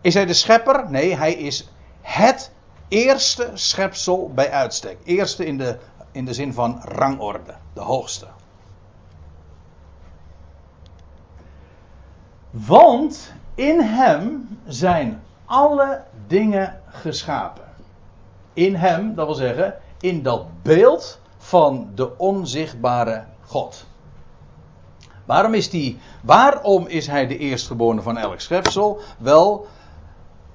Is 0.00 0.14
hij 0.14 0.26
de 0.26 0.32
schepper? 0.32 0.90
Nee, 0.90 1.16
hij 1.16 1.32
is 1.32 1.70
het 2.00 2.52
eerste 2.88 3.50
schepsel 3.54 4.32
bij 4.34 4.50
uitstek. 4.50 4.98
Eerste 5.04 5.46
in 5.46 5.58
de, 5.58 5.78
in 6.12 6.24
de 6.24 6.34
zin 6.34 6.52
van 6.52 6.80
rangorde, 6.82 7.54
de 7.72 7.80
hoogste. 7.80 8.26
Want 12.50 13.32
in 13.54 13.80
hem 13.80 14.58
zijn 14.66 15.22
alle 15.44 16.02
dingen 16.26 16.80
geschapen. 16.86 17.68
In 18.52 18.74
hem, 18.74 19.14
dat 19.14 19.26
wil 19.26 19.34
zeggen, 19.34 19.74
in 20.00 20.22
dat 20.22 20.62
beeld 20.62 21.20
van 21.38 21.90
de 21.94 22.18
onzichtbare 22.18 23.24
God. 23.46 23.87
Waarom 25.24 25.55
is, 25.55 25.70
die, 25.70 25.98
waarom 26.22 26.87
is 26.87 27.07
hij 27.07 27.27
de 27.27 27.38
eerstgeborene 27.38 28.03
van 28.03 28.18
elk 28.18 28.40
schepsel? 28.40 29.01
Wel, 29.18 29.66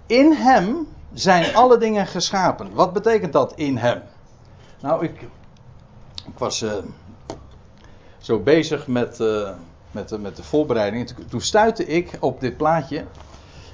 in 0.06 0.32
hem 0.32 0.88
zijn 1.14 1.56
alle 1.56 1.78
dingen 1.78 2.08
geschapen. 2.08 2.74
Wat 2.74 2.94
betekent 2.94 3.34
dat 3.34 3.54
in 3.56 3.78
hem? 3.78 4.02
Nou, 4.82 5.04
ik, 5.04 5.22
ik 6.26 6.38
was 6.38 6.62
uh, 6.62 6.72
zo 8.18 8.40
bezig 8.40 8.88
met, 8.88 9.20
uh, 9.20 9.50
met, 9.92 10.12
uh, 10.12 10.20
met 10.20 10.36
de 10.36 10.44
voorbereiding. 10.44 11.08
Toen, 11.08 11.26
toen 11.26 11.42
stuitte 11.42 11.86
ik 11.86 12.18
op 12.20 12.40
dit 12.40 12.58
plaatje. 12.58 12.98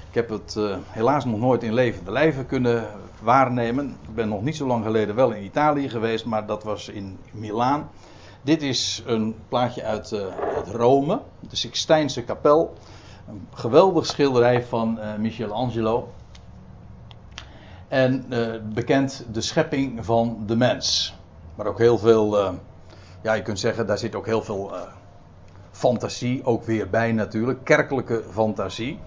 Ik 0.08 0.14
heb 0.16 0.28
het 0.28 0.58
helaas 0.86 1.24
nog 1.24 1.38
nooit 1.38 1.62
in 1.62 1.74
levende 1.74 2.10
lijven 2.10 2.46
kunnen 2.46 2.86
waarnemen. 3.22 3.96
Ik 4.08 4.14
ben 4.14 4.28
nog 4.28 4.42
niet 4.42 4.56
zo 4.56 4.66
lang 4.66 4.84
geleden 4.84 5.14
wel 5.14 5.30
in 5.30 5.44
Italië 5.44 5.88
geweest, 5.88 6.24
maar 6.24 6.46
dat 6.46 6.64
was 6.64 6.88
in 6.88 7.18
Milaan. 7.32 7.90
Dit 8.42 8.62
is 8.62 9.02
een 9.06 9.34
plaatje 9.48 9.84
uit, 9.84 10.12
uit 10.54 10.68
Rome, 10.68 11.20
de 11.48 11.56
Sixtijnse 11.56 12.22
kapel. 12.22 12.74
Een 13.28 13.46
geweldig 13.54 14.06
schilderij 14.06 14.64
van 14.64 14.98
Michelangelo. 15.18 16.08
En 17.90 18.24
uh, 18.28 18.48
bekend 18.74 19.26
de 19.32 19.40
schepping 19.40 20.04
van 20.04 20.42
de 20.46 20.56
mens. 20.56 21.14
Maar 21.54 21.66
ook 21.66 21.78
heel 21.78 21.98
veel, 21.98 22.40
uh, 22.40 22.52
ja, 23.22 23.32
je 23.32 23.42
kunt 23.42 23.58
zeggen, 23.58 23.86
daar 23.86 23.98
zit 23.98 24.14
ook 24.14 24.26
heel 24.26 24.42
veel 24.42 24.70
uh, 24.74 24.80
fantasie 25.70 26.44
ook 26.44 26.64
weer 26.64 26.90
bij 26.90 27.12
natuurlijk. 27.12 27.64
Kerkelijke 27.64 28.22
fantasie. 28.30 28.98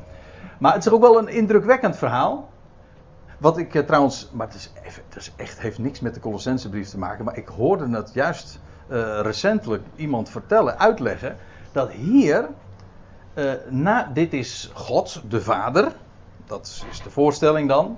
Maar 0.60 0.74
het 0.74 0.86
is 0.86 0.92
ook 0.92 1.02
wel 1.02 1.18
een 1.18 1.28
indrukwekkend 1.28 1.98
verhaal. 1.98 2.50
Wat 3.38 3.58
ik 3.58 3.86
trouwens, 3.86 4.30
maar 4.32 4.48
het, 4.48 4.56
is, 4.56 4.72
het 4.84 5.16
is 5.16 5.32
echt, 5.36 5.60
heeft 5.60 5.78
niks 5.78 6.00
met 6.00 6.14
de 6.14 6.20
Colossensebrief 6.20 6.90
te 6.90 6.98
maken. 6.98 7.26
Maar 7.26 7.38
ik 7.38 7.48
hoorde 7.48 7.96
het 7.96 8.12
juist 8.14 8.60
recentelijk 9.22 9.84
iemand 9.96 10.30
vertellen, 10.30 10.80
uitleggen. 10.80 11.38
Dat 11.72 11.92
hier, 11.92 12.50
na, 13.70 14.10
dit 14.14 14.34
is 14.34 14.72
God, 14.74 15.22
de 15.30 15.42
Vader. 15.42 15.92
Dat 16.46 16.86
is 16.92 17.02
de 17.02 17.10
voorstelling 17.10 17.68
dan 17.68 17.98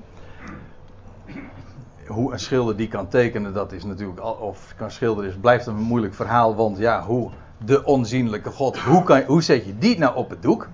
hoe 2.08 2.34
een 2.34 2.40
schilder 2.40 2.76
die 2.76 2.88
kan 2.88 3.08
tekenen, 3.08 3.54
dat 3.54 3.72
is 3.72 3.84
natuurlijk, 3.84 4.24
of 4.42 4.74
kan 4.78 4.92
schilderen, 4.92 5.30
is, 5.30 5.36
blijft 5.36 5.66
een 5.66 5.76
moeilijk 5.76 6.14
verhaal. 6.14 6.56
Want 6.56 6.78
ja, 6.78 7.04
hoe 7.04 7.30
de 7.58 7.84
onzienlijke 7.84 8.52
God, 8.52 8.80
hoe, 8.80 9.04
kan, 9.04 9.22
hoe 9.22 9.44
zet 9.44 9.66
je 9.66 9.78
die 9.78 9.98
nou 9.98 10.16
op 10.16 10.30
het 10.30 10.42
doek? 10.42 10.68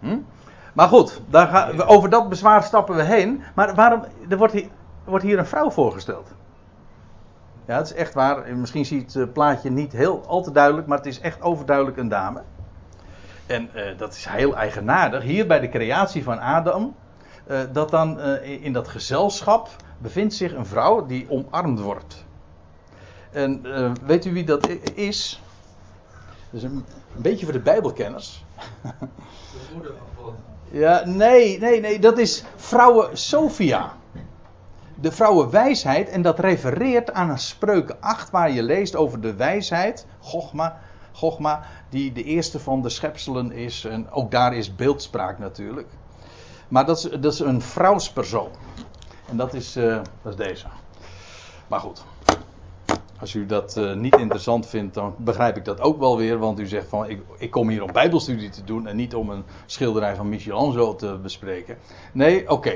Hm? 0.00 0.18
Maar 0.72 0.88
goed, 0.88 1.20
daar 1.28 1.46
gaan 1.46 1.76
we, 1.76 1.84
over 1.84 2.10
dat 2.10 2.28
bezwaar 2.28 2.62
stappen 2.62 2.96
we 2.96 3.02
heen. 3.02 3.42
Maar 3.54 3.74
waarom, 3.74 4.04
er 4.28 4.36
wordt 4.36 4.52
hier, 4.52 4.68
wordt 5.04 5.24
hier 5.24 5.38
een 5.38 5.46
vrouw 5.46 5.70
voorgesteld. 5.70 6.34
Ja, 7.66 7.76
het 7.76 7.86
is 7.86 7.94
echt 7.94 8.14
waar. 8.14 8.56
Misschien 8.56 8.84
ziet 8.84 9.14
het 9.14 9.32
plaatje 9.32 9.70
niet 9.70 9.92
heel 9.92 10.24
al 10.26 10.42
te 10.42 10.50
duidelijk, 10.50 10.86
maar 10.86 10.98
het 10.98 11.06
is 11.06 11.20
echt 11.20 11.42
overduidelijk 11.42 11.96
een 11.96 12.08
dame. 12.08 12.42
En 13.46 13.70
uh, 13.74 13.98
dat 13.98 14.14
is 14.14 14.26
heel 14.28 14.56
eigenaardig. 14.56 15.22
Hier 15.22 15.46
bij 15.46 15.60
de 15.60 15.68
creatie 15.68 16.24
van 16.24 16.38
Adam, 16.38 16.94
uh, 17.46 17.60
dat 17.72 17.90
dan 17.90 18.20
in 18.40 18.72
dat 18.72 18.88
gezelschap 18.88 19.68
bevindt 19.98 20.34
zich 20.34 20.54
een 20.54 20.66
vrouw 20.66 21.06
die 21.06 21.26
omarmd 21.30 21.80
wordt. 21.80 22.24
En 23.30 23.62
weet 24.06 24.24
u 24.24 24.32
wie 24.32 24.44
dat 24.44 24.68
is? 24.94 25.42
Dat 26.50 26.62
is 26.62 26.62
een, 26.62 26.84
beetje 27.16 27.44
voor 27.44 27.54
de 27.54 27.60
Bijbelkenners. 27.60 28.44
De 28.82 28.90
moeder. 29.74 29.92
Ja, 30.72 31.02
nee, 31.04 31.58
nee, 31.58 31.80
nee, 31.80 31.98
dat 31.98 32.18
is 32.18 32.44
vrouwen 32.56 33.18
Sophia. 33.18 33.92
De 34.94 35.12
vrouwenwijsheid, 35.12 36.08
en 36.08 36.22
dat 36.22 36.38
refereert 36.38 37.12
aan 37.12 37.30
een 37.30 37.38
spreuken 37.38 38.00
8, 38.00 38.30
waar 38.30 38.50
je 38.50 38.62
leest 38.62 38.96
over 38.96 39.20
de 39.20 39.34
wijsheid, 39.34 40.06
Gogma, 41.12 41.62
die 41.88 42.12
de 42.12 42.24
eerste 42.24 42.58
van 42.60 42.82
de 42.82 42.88
schepselen 42.88 43.52
is. 43.52 43.84
En 43.84 44.10
ook 44.10 44.30
daar 44.30 44.54
is 44.54 44.74
beeldspraak 44.74 45.38
natuurlijk. 45.38 45.88
Maar 46.68 46.86
dat 46.86 46.96
is, 46.96 47.20
dat 47.20 47.32
is 47.32 47.38
een 47.38 47.62
vrouwspersoon. 47.62 48.50
En 49.28 49.36
dat 49.36 49.54
is, 49.54 49.76
uh, 49.76 50.00
dat 50.22 50.38
is 50.38 50.46
deze. 50.46 50.66
Maar 51.68 51.80
goed. 51.80 52.04
Als 53.22 53.34
u 53.34 53.46
dat 53.46 53.76
uh, 53.78 53.94
niet 53.94 54.16
interessant 54.16 54.66
vindt, 54.66 54.94
dan 54.94 55.14
begrijp 55.18 55.56
ik 55.56 55.64
dat 55.64 55.80
ook 55.80 55.98
wel 55.98 56.16
weer. 56.16 56.38
Want 56.38 56.60
u 56.60 56.66
zegt 56.66 56.88
van, 56.88 57.08
ik, 57.08 57.22
ik 57.38 57.50
kom 57.50 57.68
hier 57.68 57.82
om 57.82 57.92
bijbelstudie 57.92 58.50
te 58.50 58.64
doen 58.64 58.86
en 58.86 58.96
niet 58.96 59.14
om 59.14 59.30
een 59.30 59.44
schilderij 59.66 60.14
van 60.14 60.28
Michelangelo 60.28 60.94
te 60.94 61.18
bespreken. 61.22 61.78
Nee, 62.12 62.50
oké. 62.50 62.72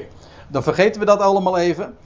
Dan 0.48 0.62
vergeten 0.62 1.00
we 1.00 1.06
dat 1.06 1.20
allemaal 1.20 1.58
even. 1.58 1.96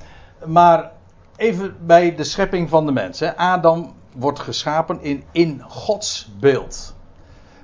Maar 0.47 0.93
even 1.37 1.77
bij 1.87 2.15
de 2.15 2.25
schepping 2.25 2.69
van 2.69 2.87
de 2.87 2.93
mens. 2.93 3.21
Hè. 3.21 3.37
Adam 3.37 3.95
wordt 4.17 4.39
geschapen 4.39 5.03
in, 5.03 5.25
in 5.33 5.63
Gods 5.69 6.31
beeld. 6.39 6.95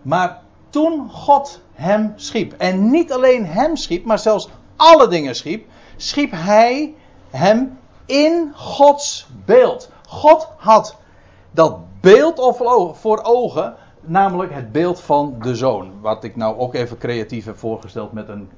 Maar 0.03 0.43
toen 0.71 1.11
God 1.11 1.61
hem 1.73 2.13
schiep, 2.17 2.53
en 2.53 2.91
niet 2.91 3.13
alleen 3.13 3.47
hem 3.47 3.77
schiep, 3.77 4.05
maar 4.05 4.19
zelfs 4.19 4.49
alle 4.77 5.09
dingen 5.09 5.37
schiep, 5.37 5.67
schiep 5.97 6.31
hij 6.35 6.95
hem 7.31 7.79
in 8.07 8.53
Gods 8.55 9.27
beeld. 9.45 9.95
God 10.07 10.49
had 10.57 10.97
dat 11.51 11.79
beeld 12.01 12.57
voor 12.97 13.21
ogen, 13.23 13.75
namelijk 14.01 14.53
het 14.53 14.73
beeld 14.73 15.01
van 15.01 15.37
de 15.39 15.55
zoon. 15.55 16.01
Wat 16.01 16.25
ik 16.25 16.37
nou 16.37 16.59
ook 16.59 16.75
even 16.75 16.99
creatief 16.99 17.45
heb 17.45 17.59
voorgesteld 17.59 18.13
met 18.13 18.29
een, 18.29 18.51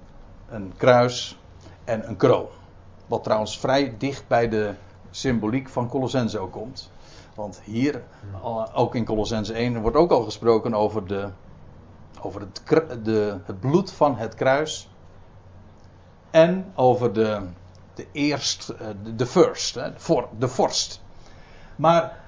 een 0.48 0.72
kruis 0.76 1.38
en 1.84 2.08
een 2.08 2.16
kroon. 2.16 2.46
Wat 3.06 3.24
trouwens 3.24 3.58
vrij 3.58 3.94
dicht 3.98 4.28
bij 4.28 4.48
de 4.48 4.74
symboliek 5.10 5.68
van 5.68 5.88
Colossense 5.88 6.38
ook 6.38 6.52
komt. 6.52 6.90
Want 7.34 7.60
hier, 7.64 8.02
ook 8.74 8.94
in 8.94 9.04
Colossense 9.04 9.52
1, 9.52 9.80
wordt 9.80 9.96
ook 9.96 10.10
al 10.10 10.22
gesproken 10.22 10.74
over, 10.74 11.06
de, 11.06 11.28
over 12.20 12.40
het, 12.40 13.04
de, 13.04 13.38
het 13.44 13.60
bloed 13.60 13.92
van 13.92 14.16
het 14.16 14.34
kruis. 14.34 14.88
En 16.30 16.72
over 16.74 17.12
de, 17.12 17.40
de 17.94 18.06
eerst, 18.12 18.66
de, 18.66 19.14
de 19.14 19.26
first, 19.26 19.74
de, 19.74 19.92
voor, 19.96 20.28
de 20.38 20.48
vorst. 20.48 21.00
Maar 21.78 22.20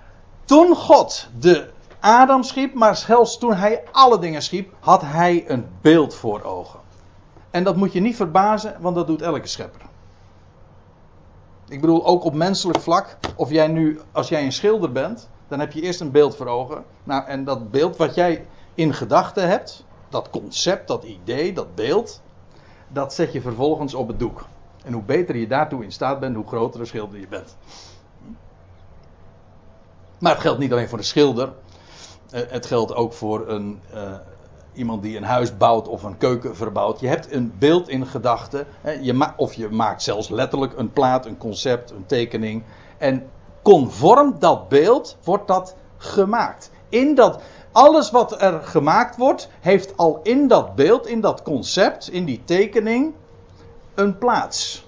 toen 0.45 0.75
God 0.75 1.29
de 1.39 1.71
Adam 2.01 2.43
schiep, 2.43 2.75
maar 2.75 2.97
zelfs 2.97 3.39
toen 3.39 3.55
hij 3.55 3.83
alle 3.93 4.19
dingen 4.19 4.43
schiep, 4.43 4.75
had 4.81 5.03
hij 5.03 5.45
een 5.51 5.67
beeld 5.81 6.15
voor 6.15 6.43
ogen. 6.43 6.81
En 7.51 7.65
dat 7.65 7.77
moet 7.77 7.93
je 7.93 8.01
niet 8.01 8.17
verbazen, 8.17 8.77
want 8.81 8.95
dat 8.95 9.07
doet 9.07 9.23
elke 9.23 9.47
schepper. 9.47 9.81
Ik 11.69 11.81
bedoel, 11.81 12.07
ook 12.07 12.25
op 12.25 12.35
menselijk 12.35 12.81
vlak, 12.81 13.17
of 13.37 13.51
jij 13.51 13.69
nu, 13.69 14.01
als 14.13 14.29
jij 14.29 14.45
een 14.45 14.53
schilder 14.53 14.93
bent, 14.93 15.29
dan 15.49 15.61
heb 15.61 15.73
je 15.73 15.81
eerst 15.81 16.01
een 16.01 16.11
beeld 16.11 16.37
voor 16.37 16.47
ogen. 16.47 16.85
Nou, 17.05 17.27
en 17.27 17.45
dat 17.45 17.71
beeld 17.71 17.97
wat 17.97 18.15
jij 18.15 18.47
in 18.75 18.95
gedachten 18.95 19.49
hebt, 19.49 19.85
dat 20.09 20.31
concept, 20.31 20.89
dat 20.89 21.05
idee, 21.05 21.53
dat 21.53 21.75
beeld, 21.75 22.23
dat 22.89 23.15
zet 23.15 23.33
je 23.33 23.41
vervolgens 23.41 23.95
op 23.95 24.09
het 24.09 24.19
doek. 24.19 24.47
En 24.85 24.93
hoe 24.93 25.03
beter 25.03 25.37
je 25.37 25.47
daartoe 25.47 25.85
in 25.85 25.93
staat 25.93 26.21
bent, 26.21 26.37
hoe 26.37 26.47
groter 26.47 26.81
de 26.81 26.87
schilder 26.87 27.21
je 27.21 27.29
bent. 27.29 27.57
Maar 30.21 30.33
het 30.33 30.41
geldt 30.41 30.59
niet 30.59 30.73
alleen 30.73 30.89
voor 30.89 30.99
de 30.99 31.05
schilder. 31.05 31.53
Het 32.31 32.67
geldt 32.67 32.95
ook 32.95 33.13
voor 33.13 33.49
een, 33.49 33.81
uh, 33.95 34.01
iemand 34.73 35.03
die 35.03 35.17
een 35.17 35.25
huis 35.25 35.57
bouwt 35.57 35.89
of 35.89 36.03
een 36.03 36.17
keuken 36.17 36.57
verbouwt. 36.57 37.01
Je 37.01 37.09
hebt 37.09 37.33
een 37.33 37.53
beeld 37.59 37.89
in 37.89 38.07
gedachten. 38.07 38.67
of 39.37 39.55
je 39.55 39.69
maakt 39.69 40.03
zelfs 40.03 40.29
letterlijk 40.29 40.79
een 40.79 40.93
plaat, 40.93 41.27
een 41.27 41.39
concept, 41.39 41.91
een 41.91 42.07
tekening. 42.07 42.63
En 42.99 43.31
conform 43.63 44.37
dat 44.39 44.69
beeld 44.69 45.17
wordt 45.25 45.49
dat 45.49 45.77
gemaakt. 45.97 46.71
In 46.89 47.15
dat, 47.15 47.43
alles 47.73 48.11
wat 48.11 48.43
er 48.43 48.63
gemaakt 48.63 49.17
wordt, 49.17 49.49
heeft 49.61 49.97
al 49.97 50.21
in 50.23 50.49
dat 50.49 50.75
beeld, 50.75 51.07
in 51.07 51.21
dat 51.21 51.43
concept, 51.43 52.11
in 52.11 52.25
die 52.25 52.43
tekening, 52.45 53.15
een 53.95 54.19
plaats. 54.19 54.87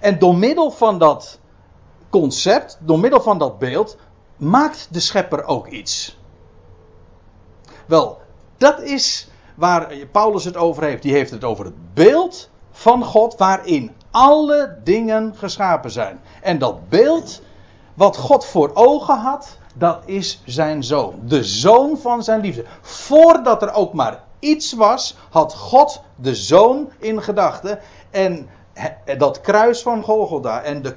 En 0.00 0.18
door 0.18 0.36
middel 0.36 0.70
van 0.70 0.98
dat 0.98 1.39
concept, 2.10 2.78
door 2.80 2.98
middel 2.98 3.20
van 3.20 3.38
dat 3.38 3.58
beeld, 3.58 3.96
maakt 4.36 4.88
de 4.90 5.00
schepper 5.00 5.44
ook 5.44 5.66
iets. 5.66 6.18
Wel, 7.86 8.18
dat 8.56 8.82
is 8.82 9.28
waar 9.54 9.92
Paulus 10.12 10.44
het 10.44 10.56
over 10.56 10.82
heeft. 10.82 11.02
Die 11.02 11.12
heeft 11.12 11.30
het 11.30 11.44
over 11.44 11.64
het 11.64 11.94
beeld 11.94 12.50
van 12.70 13.04
God 13.04 13.36
waarin 13.36 13.92
alle 14.10 14.78
dingen 14.84 15.34
geschapen 15.36 15.90
zijn. 15.90 16.20
En 16.42 16.58
dat 16.58 16.88
beeld 16.88 17.42
wat 17.94 18.16
God 18.16 18.46
voor 18.46 18.70
ogen 18.74 19.18
had, 19.18 19.58
dat 19.74 20.02
is 20.04 20.42
zijn 20.44 20.84
zoon. 20.84 21.20
De 21.24 21.44
zoon 21.44 21.98
van 21.98 22.24
zijn 22.24 22.40
liefde. 22.40 22.64
Voordat 22.80 23.62
er 23.62 23.72
ook 23.72 23.92
maar 23.92 24.22
iets 24.38 24.72
was, 24.72 25.16
had 25.30 25.54
God 25.54 26.02
de 26.16 26.34
zoon 26.34 26.90
in 26.98 27.22
gedachten. 27.22 27.78
En 28.10 28.48
dat 29.18 29.40
kruis 29.40 29.82
van 29.82 30.02
Golgotha 30.02 30.62
en 30.62 30.82
de, 30.82 30.96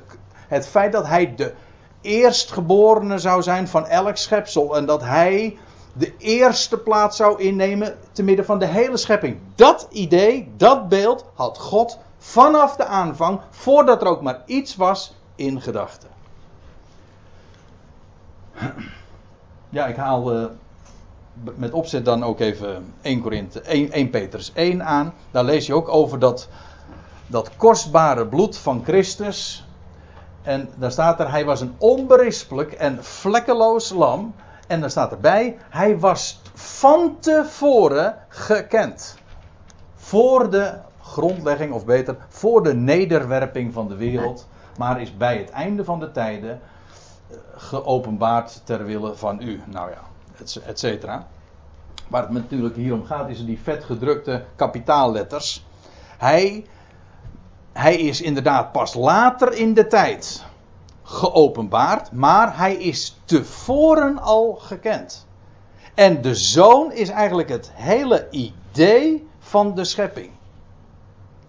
het 0.54 0.68
feit 0.68 0.92
dat 0.92 1.08
hij 1.08 1.36
de 1.36 1.54
eerstgeborene 2.02 3.18
zou 3.18 3.42
zijn 3.42 3.68
van 3.68 3.88
elk 3.88 4.18
schepsel. 4.18 4.78
En 4.78 4.86
dat 4.86 5.02
hij 5.02 5.58
de 5.94 6.18
eerste 6.18 6.78
plaats 6.78 7.18
zou 7.18 7.42
innemen 7.42 7.98
te 8.12 8.24
midden 8.24 8.46
van 8.46 8.60
de 8.60 8.66
hele 8.66 8.98
schepping. 8.98 9.38
Dat 9.56 9.88
idee, 9.92 10.52
dat 10.58 10.89
beeld 10.89 11.26
had 11.34 11.58
God 11.58 11.98
vanaf 12.18 12.76
de 12.76 12.86
aanvang, 12.86 13.39
voordat 13.50 14.02
er 14.02 14.08
ook 14.08 14.22
maar 14.22 14.42
iets 14.46 14.76
was, 14.76 15.13
in 15.36 15.62
gedachten. 15.62 16.10
Ja, 19.70 19.86
ik 19.86 19.96
haal 19.96 20.39
uh, 20.39 20.46
met 21.56 21.72
opzet 21.72 22.06
dan 22.06 22.24
ook 22.24 22.39
even 22.39 22.94
1, 23.02 23.22
Korinthe, 23.22 23.62
1, 23.62 23.92
1 23.92 24.10
Petrus 24.10 24.52
1 24.54 24.84
aan. 24.84 25.13
Daar 25.32 25.44
lees 25.44 25.66
je 25.66 25.74
ook 25.74 25.89
over 25.89 26.20
dat, 26.20 26.48
dat 27.28 27.56
kostbare 27.58 28.28
bloed 28.28 28.58
van 28.58 28.84
Christus. 28.84 29.66
En 30.43 30.69
daar 30.75 30.91
staat 30.91 31.19
er, 31.19 31.32
hij 31.32 31.45
was 31.45 31.62
een 31.62 31.75
onberispelijk 31.77 32.71
en 32.71 33.03
vlekkeloos 33.03 33.89
lam. 33.89 34.36
En 34.67 34.82
daar 34.82 34.89
staat 34.89 35.12
erbij, 35.12 35.58
hij 35.69 35.99
was 35.99 36.41
van 36.53 37.17
tevoren 37.19 38.17
gekend. 38.27 39.17
Voor 39.95 40.49
de 40.49 40.73
grondlegging, 41.01 41.73
of 41.73 41.86
beter, 41.86 42.15
voor 42.27 42.63
de 42.63 42.73
nederwerping 42.73 43.73
van 43.73 43.88
de 43.88 43.95
wereld. 43.95 44.47
Maar 44.77 45.01
is 45.01 45.17
bij 45.17 45.38
het 45.38 45.49
einde 45.49 45.84
van 45.84 45.99
de 45.99 46.12
tijden 46.12 46.60
eh, 47.29 47.38
geopenbaard 47.56 48.62
ter 48.63 48.86
wille 48.86 49.15
van 49.15 49.41
u. 49.41 49.62
Nou 49.65 49.89
ja, 49.89 50.01
et 50.65 50.79
cetera. 50.79 51.27
Waar 52.08 52.21
het 52.21 52.32
natuurlijk 52.32 52.75
hier 52.75 52.93
om 52.93 53.06
gaat, 53.06 53.29
is 53.29 53.45
die 53.45 53.60
vetgedrukte 53.63 54.43
kapitaalletters. 54.56 55.65
Hij, 56.17 56.65
hij 57.74 57.96
is 57.96 58.22
inderdaad 58.22 58.72
pas 58.72 58.94
later 58.94 59.54
in 59.54 59.74
de 59.74 59.88
tijd 59.88 60.46
geopenbaard, 61.04 62.12
maar 62.12 62.58
hij 62.58 62.76
is 62.76 63.20
tevoren 63.26 64.20
al 64.20 64.54
gekend. 64.54 65.28
En 65.94 66.22
de 66.22 66.36
zoon 66.36 66.92
is 66.92 67.10
eigenlijk 67.10 67.50
het 67.50 67.72
hele 67.74 68.28
idee 68.30 69.28
van 69.40 69.76
de 69.76 69.84
schepping. 69.84 70.30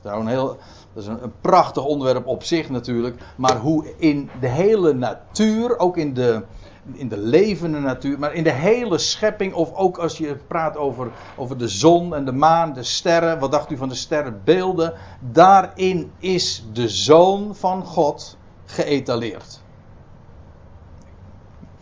Dat 0.03 0.13
is 0.13 0.19
een, 0.19 0.27
heel, 0.27 0.59
dat 0.93 1.03
is 1.03 1.07
een, 1.07 1.33
prachtig 1.41 1.85
onderwerp 1.85 2.27
op 2.27 2.43
zich 2.43 2.71
natuurlijk. 2.71 3.23
Maar 3.37 3.57
hoe 3.57 3.95
in 3.97 4.31
de 4.41 4.49
hele 4.49 4.93
natuur, 4.93 5.79
ook 5.79 5.97
in 5.97 6.15
de, 6.15 6.43
in 6.93 7.09
de 7.09 7.19
levende 7.19 7.79
natuur, 7.79 8.19
maar 8.19 8.35
in 8.35 8.45
de 8.45 8.53
hele 8.53 8.99
schepping, 8.99 9.55
of 9.55 9.75
ook 9.75 9.99
als 9.99 10.19
je 10.19 10.37
praat 10.47 10.77
over, 10.77 11.11
over 11.37 11.59
de 11.59 11.69
zon 11.69 12.15
en 12.15 12.25
de 12.25 12.33
maan, 12.33 12.73
de 12.73 12.83
sterren, 12.83 13.39
wat 13.39 13.53
dacht 13.53 13.71
u 13.71 13.77
van 13.77 13.89
de 13.89 13.95
sterrenbeelden? 13.95 14.93
Daarin 15.21 16.13
is 16.19 16.65
de 16.73 16.89
zoon 16.89 17.55
van 17.55 17.85
God 17.85 18.37
geëtaleerd. 18.65 19.63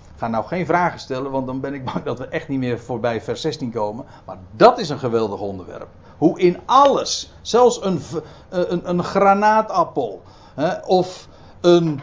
Ik 0.01 0.29
ga 0.29 0.29
nou 0.29 0.45
geen 0.45 0.67
vragen 0.67 1.01
stellen, 1.01 1.31
want 1.31 1.47
dan 1.47 1.61
ben 1.61 1.75
ik 1.75 1.85
bang 1.85 2.05
dat 2.05 2.19
we 2.19 2.27
echt 2.27 2.49
niet 2.49 2.59
meer 2.59 2.79
voorbij 2.79 3.21
vers 3.21 3.41
16 3.41 3.71
komen. 3.71 4.05
Maar 4.25 4.39
dat 4.57 4.79
is 4.79 4.89
een 4.89 4.99
geweldig 4.99 5.41
onderwerp. 5.41 5.89
Hoe 6.19 6.41
in 6.41 6.59
alles, 6.65 7.33
zelfs 7.41 7.85
een, 7.85 8.01
een, 8.49 8.89
een 8.89 9.05
granaatappel, 9.05 10.23
hè, 10.55 10.75
of, 10.75 11.29
een, 11.61 12.01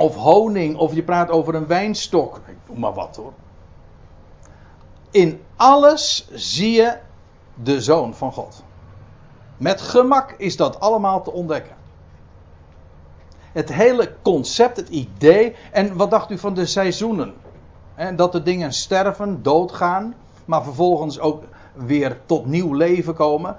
of 0.00 0.14
honing, 0.14 0.76
of 0.76 0.94
je 0.94 1.02
praat 1.02 1.30
over 1.30 1.54
een 1.54 1.66
wijnstok, 1.66 2.40
doe 2.66 2.78
maar 2.78 2.92
wat 2.92 3.16
hoor. 3.16 3.32
In 5.10 5.42
alles 5.56 6.28
zie 6.32 6.70
je 6.70 6.98
de 7.54 7.80
zoon 7.80 8.14
van 8.14 8.32
God. 8.32 8.62
Met 9.56 9.80
gemak 9.80 10.34
is 10.36 10.56
dat 10.56 10.80
allemaal 10.80 11.22
te 11.22 11.32
ontdekken. 11.32 11.76
Het 13.52 13.72
hele 13.72 14.14
concept, 14.22 14.76
het 14.76 14.88
idee. 14.88 15.56
En 15.72 15.96
wat 15.96 16.10
dacht 16.10 16.30
u 16.30 16.38
van 16.38 16.54
de 16.54 16.66
seizoenen? 16.66 17.34
En 17.94 18.16
dat 18.16 18.32
de 18.32 18.42
dingen 18.42 18.72
sterven, 18.72 19.42
doodgaan, 19.42 20.14
maar 20.44 20.62
vervolgens 20.62 21.18
ook 21.18 21.44
weer 21.74 22.20
tot 22.26 22.46
nieuw 22.46 22.72
leven 22.72 23.14
komen. 23.14 23.56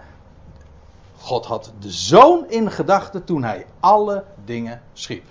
God 1.17 1.45
had 1.45 1.71
de 1.79 1.91
zoon 1.91 2.49
in 2.49 2.71
gedachten 2.71 3.23
toen 3.23 3.43
hij 3.43 3.65
alle 3.79 4.23
dingen 4.45 4.81
schiep. 4.93 5.30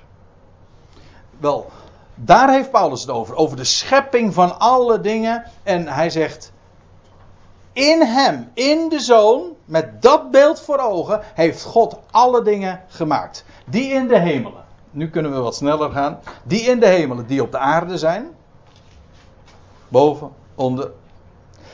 Wel, 1.41 1.71
daar 2.15 2.51
heeft 2.51 2.71
Paulus 2.71 3.01
het 3.01 3.11
over. 3.11 3.37
Over 3.37 3.57
de 3.57 3.65
schepping 3.65 4.35
van 4.35 4.59
alle 4.59 5.01
dingen. 5.01 5.45
En 5.63 5.87
hij 5.87 6.11
zegt. 6.11 6.53
In 7.73 8.03
hem, 8.03 8.51
in 8.55 8.89
de 8.89 9.01
zoon, 9.01 9.43
met 9.65 10.03
dat 10.03 10.31
beeld 10.31 10.61
voor 10.61 10.79
ogen, 10.79 11.21
heeft 11.35 11.65
God 11.65 11.99
alle 12.11 12.43
dingen 12.43 12.81
gemaakt. 12.89 13.45
Die 13.65 13.93
in 13.93 14.09
de 14.09 14.19
hemelen. 14.19 14.65
Nu 14.91 15.11
kunnen 15.11 15.33
we 15.33 15.39
wat 15.39 15.55
sneller 15.55 15.91
gaan. 15.91 16.19
Die 16.43 16.61
in 16.61 16.81
de 16.81 16.87
hemelen, 16.87 17.27
die 17.27 17.43
op 17.43 17.51
de 17.51 17.59
aarde 17.59 17.99
zijn. 17.99 18.29
Boven, 19.89 20.33
onder. 20.55 20.91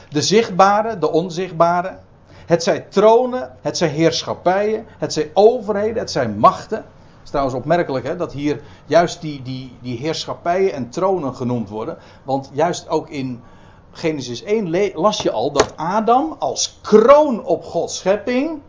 De 0.08 0.22
zichtbare, 0.22 0.98
de 0.98 1.10
onzichtbare. 1.10 1.98
Het 2.46 2.62
zijn 2.62 2.88
tronen, 2.88 3.56
het 3.60 3.76
zijn 3.76 3.90
heerschappijen, 3.90 4.86
het 4.98 5.12
zijn 5.12 5.30
overheden, 5.34 5.98
het 5.98 6.10
zijn 6.10 6.38
machten. 6.38 6.84
Is 7.26 7.32
trouwens 7.32 7.58
opmerkelijk 7.58 8.06
hè, 8.06 8.16
dat 8.16 8.32
hier 8.32 8.60
juist 8.84 9.20
die, 9.20 9.42
die, 9.42 9.76
die 9.80 9.98
heerschappijen 9.98 10.72
en 10.72 10.90
tronen 10.90 11.34
genoemd 11.34 11.68
worden. 11.68 11.98
Want 12.22 12.50
juist 12.52 12.88
ook 12.88 13.08
in 13.08 13.42
Genesis 13.90 14.42
1 14.42 14.92
las 14.94 15.22
je 15.22 15.30
al 15.30 15.52
dat 15.52 15.76
Adam 15.76 16.36
als 16.38 16.78
kroon 16.82 17.44
op 17.44 17.64
Gods 17.64 17.96
schepping 17.96 18.60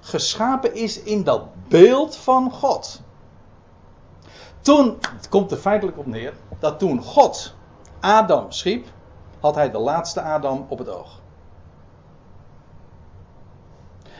geschapen 0.00 0.74
is 0.74 1.02
in 1.02 1.24
dat 1.24 1.42
beeld 1.68 2.16
van 2.16 2.50
God. 2.50 3.02
Toen, 4.60 4.98
het 5.16 5.28
komt 5.28 5.50
er 5.50 5.58
feitelijk 5.58 5.98
op 5.98 6.06
neer, 6.06 6.34
dat 6.58 6.78
toen 6.78 7.02
God 7.02 7.54
Adam 8.00 8.52
schiep, 8.52 8.86
had 9.40 9.54
hij 9.54 9.70
de 9.70 9.78
laatste 9.78 10.20
Adam 10.20 10.66
op 10.68 10.78
het 10.78 10.88
oog. 10.88 11.20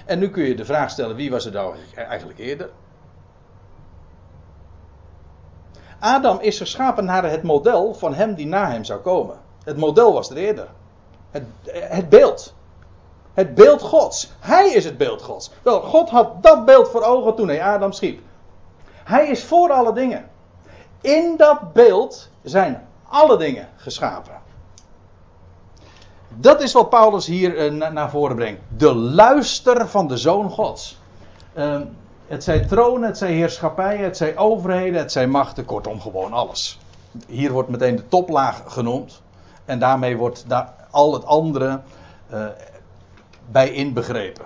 En 0.05 0.19
nu 0.19 0.31
kun 0.31 0.45
je 0.45 0.57
de 0.57 0.65
vraag 0.65 0.91
stellen: 0.91 1.17
wie 1.17 1.31
was 1.31 1.47
er 1.47 1.53
nou 1.53 1.77
eigenlijk 1.95 2.39
eerder? 2.39 2.71
Adam 6.07 6.41
is 6.41 6.59
geschapen 6.59 7.05
naar 7.05 7.31
het 7.31 7.43
model 7.43 7.95
van 7.95 8.15
hem 8.15 8.35
die 8.35 8.47
na 8.47 8.71
hem 8.71 8.85
zou 8.85 9.01
komen. 9.01 9.37
Het 9.65 9.77
model 9.77 10.13
was 10.13 10.31
er 10.31 10.37
eerder. 10.37 10.69
Het, 11.31 11.45
het 11.71 12.09
beeld. 12.09 12.55
Het 13.35 13.55
beeld 13.55 13.83
Gods. 13.83 14.31
Hij 14.41 14.73
is 14.73 14.85
het 14.85 14.99
beeld 14.99 15.23
Gods. 15.23 15.51
Wel, 15.63 15.81
God 15.81 16.11
had 16.11 16.43
dat 16.43 16.65
beeld 16.65 16.89
voor 16.89 17.03
ogen 17.03 17.35
toen 17.35 17.49
hij 17.49 17.63
Adam 17.63 17.93
schiep. 17.93 18.21
Hij 19.05 19.29
is 19.29 19.45
voor 19.45 19.73
alle 19.73 19.93
dingen. 19.93 20.29
In 21.01 21.35
dat 21.37 21.73
beeld 21.73 22.29
zijn 22.43 22.87
alle 23.09 23.37
dingen 23.37 23.69
geschapen. 23.77 24.41
Dat 26.29 26.63
is 26.63 26.73
wat 26.73 26.91
Paulus 26.91 27.27
hier 27.27 27.73
uh, 27.73 27.91
naar 27.91 28.11
voren 28.11 28.37
brengt. 28.37 28.61
De 28.77 28.95
luister 28.95 29.89
van 29.89 30.09
de 30.09 30.17
Zoon 30.17 30.51
Gods. 30.51 30.99
Uh, 31.55 31.81
het 32.27 32.45
zijn 32.45 32.67
tronen, 32.67 33.09
het 33.09 33.19
zijn 33.19 33.33
heerschappijen, 33.33 34.05
het 34.05 34.17
zijn 34.17 34.39
overheden, 34.39 35.01
het 35.01 35.13
zijn 35.13 35.31
machten, 35.31 35.65
kortom 35.65 36.01
gewoon 36.01 36.33
alles. 36.33 36.79
Hier 37.27 37.53
wordt 37.53 37.69
meteen 37.69 37.97
de 37.97 38.09
toplaag 38.09 38.63
genoemd. 38.67 39.23
En 39.65 39.79
daarmee 39.79 40.17
wordt 40.17 40.45
daar 40.49 40.75
al 40.91 41.13
het 41.13 41.25
andere 41.25 41.81
uh, 42.33 42.47
bij 43.51 43.73
inbegrepen. 43.73 44.45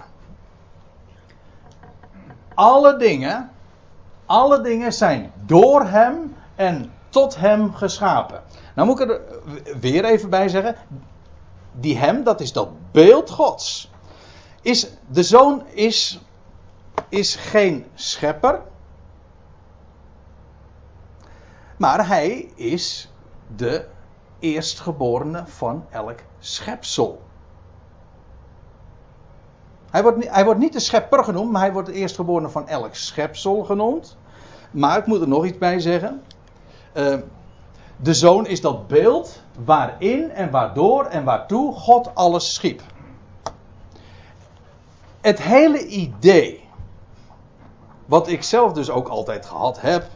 Alle 2.54 2.96
dingen, 2.96 3.50
alle 4.26 4.60
dingen 4.60 4.92
zijn 4.92 5.32
door 5.46 5.84
hem 5.84 6.36
en 6.54 6.92
tot 7.08 7.36
hem 7.36 7.74
geschapen. 7.74 8.42
Nou 8.74 8.88
moet 8.88 9.00
ik 9.00 9.10
er 9.10 9.20
weer 9.80 10.04
even 10.04 10.30
bij 10.30 10.48
zeggen. 10.48 10.76
Die 11.72 11.98
hem, 11.98 12.24
dat 12.24 12.40
is 12.40 12.52
dat 12.52 12.68
beeld 12.92 13.30
Gods. 13.30 13.90
Is, 14.62 14.90
de 15.06 15.22
zoon 15.22 15.62
is, 15.66 16.20
is 17.08 17.36
geen 17.36 17.86
schepper. 17.94 18.60
Maar 21.76 22.06
hij 22.06 22.52
is 22.54 23.12
de 23.56 23.86
eerstgeborene 24.38 25.42
van 25.46 25.86
elk 25.90 26.18
schepsel. 26.38 27.22
Hij 29.90 30.02
wordt, 30.02 30.28
hij 30.28 30.44
wordt 30.44 30.60
niet 30.60 30.72
de 30.72 30.80
schepper 30.80 31.24
genoemd, 31.24 31.52
maar 31.52 31.60
hij 31.60 31.72
wordt 31.72 31.88
de 31.88 31.94
eerstgeborene 31.94 32.48
van 32.48 32.68
elk 32.68 32.94
schepsel 32.94 33.64
genoemd. 33.64 34.16
Maar 34.70 34.98
ik 34.98 35.06
moet 35.06 35.20
er 35.20 35.28
nog 35.28 35.44
iets 35.44 35.58
bij 35.58 35.80
zeggen. 35.80 36.22
Uh, 36.94 37.16
de 37.96 38.14
zoon 38.14 38.46
is 38.46 38.60
dat 38.60 38.88
beeld 38.88 39.42
waarin 39.64 40.30
en 40.30 40.50
waardoor 40.50 41.04
en 41.04 41.24
waartoe 41.24 41.72
God 41.72 42.14
alles 42.14 42.54
schiep. 42.54 42.82
Het 45.20 45.42
hele 45.42 45.86
idee, 45.86 46.59
wat 48.10 48.28
ik 48.28 48.42
zelf 48.42 48.72
dus 48.72 48.90
ook 48.90 49.08
altijd 49.08 49.46
gehad 49.46 49.80
heb. 49.80 50.08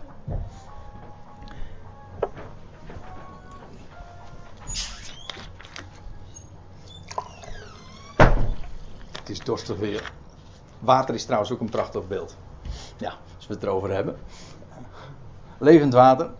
Het 9.13 9.29
is 9.29 9.39
dorstig 9.39 9.77
weer. 9.77 10.13
Water 10.79 11.15
is 11.15 11.25
trouwens 11.25 11.53
ook 11.53 11.61
een 11.61 11.69
prachtig 11.69 12.07
beeld. 12.07 12.37
Ja, 12.97 13.15
als 13.37 13.47
we 13.47 13.55
het 13.55 13.63
erover 13.63 13.91
hebben. 13.91 14.17
Levend 15.59 15.93
water. 15.93 16.31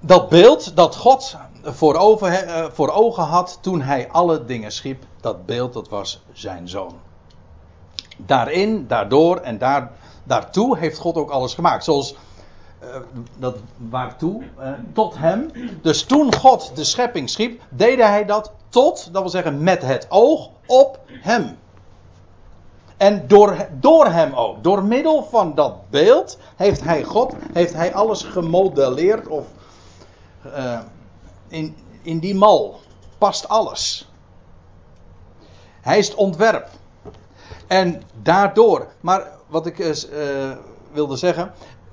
Dat 0.00 0.28
beeld 0.28 0.76
dat 0.76 0.96
God 0.96 1.36
voor, 1.62 1.94
eh, 2.26 2.64
voor, 2.72 2.90
ogen 2.90 3.22
had 3.24 3.58
toen 3.60 3.82
hij 3.82 4.08
alle 4.10 4.44
dingen 4.44 4.72
schiep, 4.72 5.04
dat 5.20 5.46
beeld 5.46 5.72
dat 5.72 5.88
was 5.88 6.22
zijn 6.32 6.68
zoon. 6.68 6.94
Daarin, 8.16 8.86
daardoor 8.86 9.36
en 9.36 9.58
daartoe 10.24 10.78
heeft 10.78 10.98
God 10.98 11.16
ook 11.16 11.30
alles 11.30 11.54
gemaakt. 11.54 11.84
Zoals 11.84 12.14
eh, 12.78 12.88
dat 13.38 13.56
waartoe? 13.76 14.42
Eh, 14.58 14.70
tot 14.92 15.18
hem. 15.18 15.50
Dus 15.82 16.02
toen 16.02 16.34
God 16.34 16.70
de 16.74 16.84
schepping 16.84 17.30
schiep, 17.30 17.62
deed 17.68 17.98
hij 17.98 18.24
dat 18.24 18.52
tot, 18.68 19.08
dat 19.12 19.22
wil 19.22 19.30
zeggen 19.30 19.62
met 19.62 19.82
het 19.82 20.06
oog 20.08 20.50
op 20.66 21.00
hem. 21.06 21.58
En 22.96 23.28
door, 23.28 23.68
door 23.80 24.06
hem 24.06 24.34
ook. 24.34 24.62
Door 24.64 24.84
middel 24.84 25.22
van 25.22 25.54
dat 25.54 25.90
beeld 25.90 26.38
heeft 26.56 26.84
hij 26.84 27.04
God, 27.04 27.34
heeft 27.52 27.74
hij 27.74 27.94
alles 27.94 28.22
gemodelleerd 28.22 29.28
of 29.28 29.46
eh, 30.42 30.80
in, 31.48 31.76
in 32.02 32.18
die 32.18 32.34
mal 32.34 32.80
past 33.18 33.48
alles. 33.48 34.10
Hij 35.80 35.98
is 35.98 36.08
het 36.08 36.16
ontwerp. 36.16 36.68
En 37.66 38.02
daardoor, 38.22 38.86
maar 39.00 39.32
wat 39.46 39.66
ik 39.66 39.78
uh, 39.78 40.56
wilde 40.92 41.16
zeggen, 41.16 41.52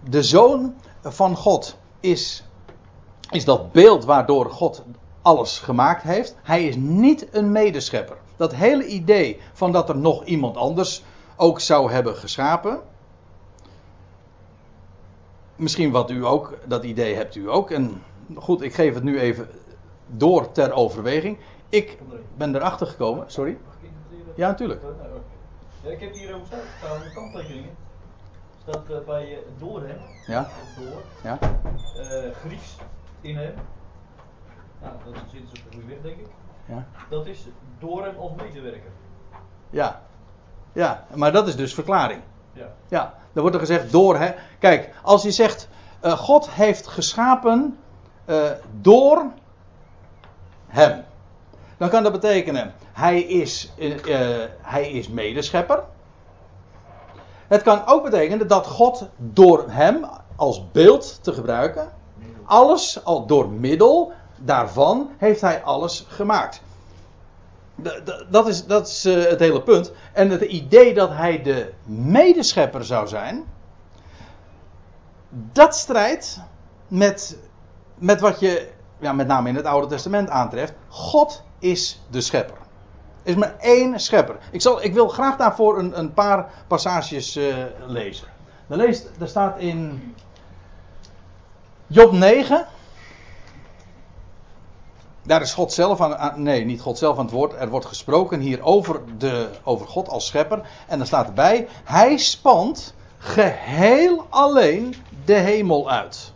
de 0.09 0.23
zoon 0.23 0.75
van 1.01 1.35
God 1.35 1.77
is, 1.99 2.43
is 3.29 3.45
dat 3.45 3.71
beeld 3.71 4.05
waardoor 4.05 4.49
God 4.49 4.83
alles 5.21 5.59
gemaakt 5.59 6.01
heeft. 6.03 6.35
Hij 6.43 6.65
is 6.67 6.75
niet 6.75 7.27
een 7.31 7.51
medeschepper. 7.51 8.17
Dat 8.35 8.55
hele 8.55 8.85
idee 8.85 9.41
van 9.53 9.71
dat 9.71 9.89
er 9.89 9.97
nog 9.97 10.23
iemand 10.23 10.57
anders 10.57 11.03
ook 11.35 11.59
zou 11.59 11.91
hebben 11.91 12.15
geschapen. 12.15 12.79
Misschien 15.55 15.91
wat 15.91 16.09
u 16.09 16.25
ook, 16.25 16.57
dat 16.65 16.83
idee 16.83 17.15
hebt 17.15 17.35
u 17.35 17.49
ook. 17.49 17.71
En 17.71 18.03
goed, 18.35 18.61
ik 18.61 18.73
geef 18.73 18.93
het 18.93 19.03
nu 19.03 19.19
even 19.19 19.49
door 20.07 20.51
ter 20.51 20.73
overweging. 20.73 21.37
Ik 21.69 21.97
ben 22.37 22.55
erachter 22.55 22.87
gekomen, 22.87 23.31
sorry. 23.31 23.57
Ja, 24.35 24.47
natuurlijk. 24.47 24.81
Ja, 25.83 25.89
ik 25.89 25.99
heb 25.99 26.13
hier 26.13 26.35
over 26.35 26.47
staan 26.47 27.13
kanttekeningen. 27.13 27.69
Staat 28.61 28.83
uh, 28.89 28.97
bij 29.05 29.31
uh, 29.31 29.37
door 29.57 29.81
hem. 29.81 29.97
Ja. 30.27 30.47
Door. 30.77 31.01
Ja. 31.23 31.39
Uh, 31.97 32.35
Grieks 32.35 32.75
in 33.21 33.35
hem. 33.37 33.53
Nou, 34.81 34.93
dat 35.05 35.23
zit 35.31 35.41
dus 35.51 35.61
op 35.63 35.71
de 35.71 35.77
goede 35.77 35.87
weg, 35.87 36.01
denk 36.01 36.17
ik. 36.17 36.27
Ja. 36.65 36.87
Dat 37.09 37.25
is 37.25 37.47
door 37.79 38.05
hem 38.05 38.17
als 38.17 38.31
medewerker. 38.35 38.91
Ja. 39.69 40.01
Ja, 40.73 41.05
maar 41.13 41.31
dat 41.31 41.47
is 41.47 41.55
dus 41.55 41.73
verklaring. 41.73 42.21
Ja. 42.53 42.73
Ja, 42.87 43.13
dan 43.33 43.41
wordt 43.41 43.55
er 43.55 43.61
gezegd 43.61 43.91
door 43.91 44.17
hè. 44.17 44.33
Kijk, 44.59 44.93
als 45.01 45.23
je 45.23 45.31
zegt 45.31 45.69
God 46.01 46.49
heeft 46.49 46.87
geschapen 46.87 47.77
door 48.81 49.25
hem. 50.67 51.03
Dan 51.77 51.89
kan 51.89 52.03
dat 52.03 52.11
betekenen, 52.11 52.73
hij 52.93 53.21
is, 53.21 53.73
uh, 53.77 53.95
hij 54.61 54.91
is 54.91 55.07
medeschepper. 55.07 55.83
Het 57.47 57.61
kan 57.61 57.85
ook 57.85 58.03
betekenen 58.03 58.47
dat 58.47 58.67
God 58.67 59.07
door 59.17 59.65
hem 59.67 60.05
als 60.35 60.71
beeld 60.71 61.19
te 61.23 61.33
gebruiken, 61.33 61.91
alles 62.45 63.03
al 63.03 63.25
door 63.25 63.49
middel 63.49 64.11
daarvan 64.37 65.09
heeft 65.17 65.41
hij 65.41 65.63
alles 65.63 66.05
gemaakt. 66.07 66.61
Dat 68.29 68.47
is, 68.47 68.65
dat 68.65 68.87
is 68.87 69.03
het 69.03 69.39
hele 69.39 69.61
punt. 69.61 69.91
En 70.13 70.29
het 70.29 70.41
idee 70.41 70.93
dat 70.93 71.09
hij 71.09 71.41
de 71.41 71.71
medeschepper 71.85 72.85
zou 72.85 73.07
zijn, 73.07 73.43
dat 75.29 75.75
strijdt 75.75 76.39
met, 76.87 77.37
met 77.95 78.19
wat 78.19 78.39
je 78.39 78.69
ja, 78.99 79.13
met 79.13 79.27
name 79.27 79.49
in 79.49 79.55
het 79.55 79.65
Oude 79.65 79.87
Testament 79.87 80.29
aantreft. 80.29 80.73
God 80.87 81.43
is 81.59 82.01
de 82.09 82.21
schepper. 82.21 82.57
Er 83.23 83.31
is 83.31 83.35
maar 83.35 83.55
één 83.59 83.99
schepper. 83.99 84.37
Ik, 84.51 84.61
zal, 84.61 84.83
ik 84.83 84.93
wil 84.93 85.07
graag 85.07 85.37
daarvoor 85.37 85.79
een, 85.79 85.99
een 85.99 86.13
paar 86.13 86.49
passages 86.67 87.37
uh, 87.37 87.55
lezen. 87.87 88.27
Dan 88.67 88.77
leest, 88.77 89.09
er 89.19 89.27
staat 89.27 89.59
in 89.59 90.13
Job 91.87 92.11
9. 92.11 92.67
Daar 95.21 95.41
is 95.41 95.53
God 95.53 95.73
zelf 95.73 96.01
aan, 96.01 96.17
aan, 96.17 96.41
Nee, 96.41 96.65
niet 96.65 96.81
God 96.81 96.97
zelf 96.97 97.17
aan 97.17 97.25
het 97.25 97.33
woord. 97.33 97.53
Er 97.53 97.69
wordt 97.69 97.85
gesproken 97.85 98.39
hier 98.39 98.63
over, 98.63 99.01
de, 99.17 99.49
over 99.63 99.87
God 99.87 100.09
als 100.09 100.25
schepper. 100.25 100.61
En 100.87 100.97
dan 100.97 101.07
staat 101.07 101.27
erbij: 101.27 101.67
Hij 101.83 102.17
spant 102.17 102.93
geheel 103.17 104.25
alleen 104.29 104.95
de 105.25 105.33
hemel 105.33 105.89
uit. 105.89 106.33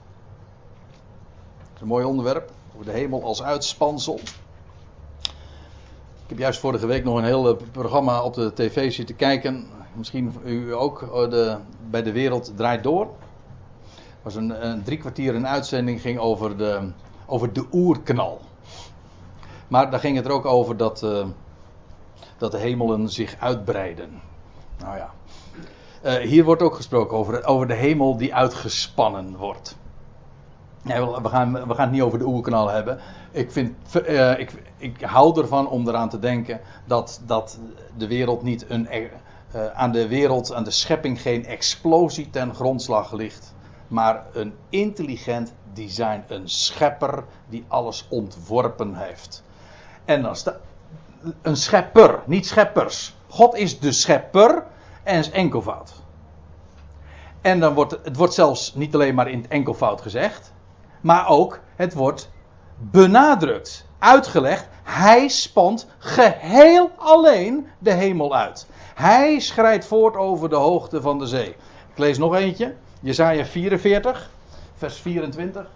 Een 1.81 1.87
mooi 1.87 2.05
onderwerp. 2.05 2.51
Over 2.73 2.85
de 2.85 2.91
hemel 2.91 3.23
als 3.23 3.43
uitspansel. 3.43 4.19
Ik 6.23 6.35
heb 6.35 6.37
juist 6.37 6.59
vorige 6.59 6.87
week 6.87 7.03
nog 7.03 7.17
een 7.17 7.23
heel 7.23 7.57
programma 7.71 8.23
op 8.23 8.33
de 8.33 8.53
tv 8.53 8.93
zitten 8.93 9.15
kijken. 9.15 9.67
Misschien 9.93 10.33
u 10.45 10.73
ook. 10.73 10.99
De, 11.29 11.57
bij 11.89 12.03
De 12.03 12.11
Wereld 12.11 12.51
Draait 12.55 12.83
Door. 12.83 13.07
Was 14.21 14.35
een, 14.35 14.67
een 14.67 14.83
drie 14.83 14.97
kwartier 14.97 15.35
een 15.35 15.47
uitzending 15.47 16.01
ging 16.01 16.19
over 16.19 16.57
de, 16.57 16.91
over 17.25 17.53
de 17.53 17.65
oerknal. 17.71 18.41
Maar 19.67 19.91
daar 19.91 19.99
ging 19.99 20.15
het 20.15 20.25
er 20.25 20.31
ook 20.31 20.45
over 20.45 20.77
dat, 20.77 21.03
uh, 21.03 21.25
dat 22.37 22.51
de 22.51 22.57
hemelen 22.57 23.09
zich 23.09 23.35
uitbreiden. 23.39 24.21
Nou 24.79 24.97
ja. 24.97 25.11
Hier 26.19 26.43
wordt 26.43 26.61
ook 26.61 26.75
gesproken 26.75 27.17
over, 27.17 27.45
over 27.45 27.67
de 27.67 27.73
hemel 27.73 28.17
die 28.17 28.35
uitgespannen 28.35 29.37
wordt. 29.37 29.77
We, 30.81 31.29
gaan, 31.29 31.51
we 31.51 31.73
gaan 31.73 31.85
het 31.85 31.91
niet 31.91 32.01
over 32.01 32.19
de 32.19 32.25
oerknal 32.25 32.69
hebben. 32.69 32.99
Ik, 33.31 33.51
vind, 33.51 33.75
uh, 34.07 34.39
ik, 34.39 34.51
ik 34.77 35.01
hou 35.01 35.41
ervan 35.41 35.69
om 35.69 35.87
eraan 35.87 36.09
te 36.09 36.19
denken 36.19 36.59
dat, 36.85 37.21
dat 37.25 37.59
de 37.97 38.07
wereld 38.07 38.43
niet 38.43 38.69
een. 38.69 38.87
Uh, 39.55 39.65
aan 39.73 39.91
de 39.91 40.07
wereld, 40.07 40.53
aan 40.53 40.63
de 40.63 40.71
schepping 40.71 41.21
geen 41.21 41.45
explosie 41.45 42.29
ten 42.29 42.55
grondslag 42.55 43.11
ligt. 43.11 43.53
Maar 43.87 44.25
een 44.33 44.53
intelligent 44.69 45.53
design. 45.73 46.23
Een 46.27 46.49
schepper 46.49 47.23
die 47.49 47.65
alles 47.67 48.05
ontworpen 48.09 48.95
heeft. 48.95 49.43
En 50.05 50.21
dan 50.21 50.35
staat. 50.35 50.57
Een 51.41 51.57
schepper, 51.57 52.19
niet 52.25 52.47
scheppers. 52.47 53.15
God 53.27 53.55
is 53.55 53.79
de 53.79 53.91
schepper 53.91 54.63
en 55.03 55.19
is 55.19 55.29
enkelvoud. 55.29 55.93
En 57.41 57.59
dan 57.59 57.73
wordt 57.73 57.97
het 58.03 58.17
wordt 58.17 58.33
zelfs 58.33 58.73
niet 58.73 58.93
alleen 58.93 59.15
maar 59.15 59.29
in 59.29 59.41
het 59.41 59.47
enkelvoud 59.47 60.01
gezegd. 60.01 60.53
Maar 61.01 61.27
ook, 61.27 61.59
het 61.75 61.93
wordt 61.93 62.29
benadrukt, 62.77 63.85
uitgelegd. 63.99 64.67
Hij 64.83 65.27
spant 65.27 65.87
geheel 65.97 66.91
alleen 66.97 67.67
de 67.79 67.91
hemel 67.91 68.35
uit. 68.35 68.67
Hij 68.95 69.39
schrijdt 69.39 69.85
voort 69.85 70.15
over 70.15 70.49
de 70.49 70.55
hoogte 70.55 71.01
van 71.01 71.19
de 71.19 71.27
zee. 71.27 71.49
Ik 71.91 71.97
lees 71.97 72.17
nog 72.17 72.35
eentje. 72.35 72.75
Jezaja 73.01 73.45
44, 73.45 74.29
vers 74.75 74.97
24. 74.97 75.69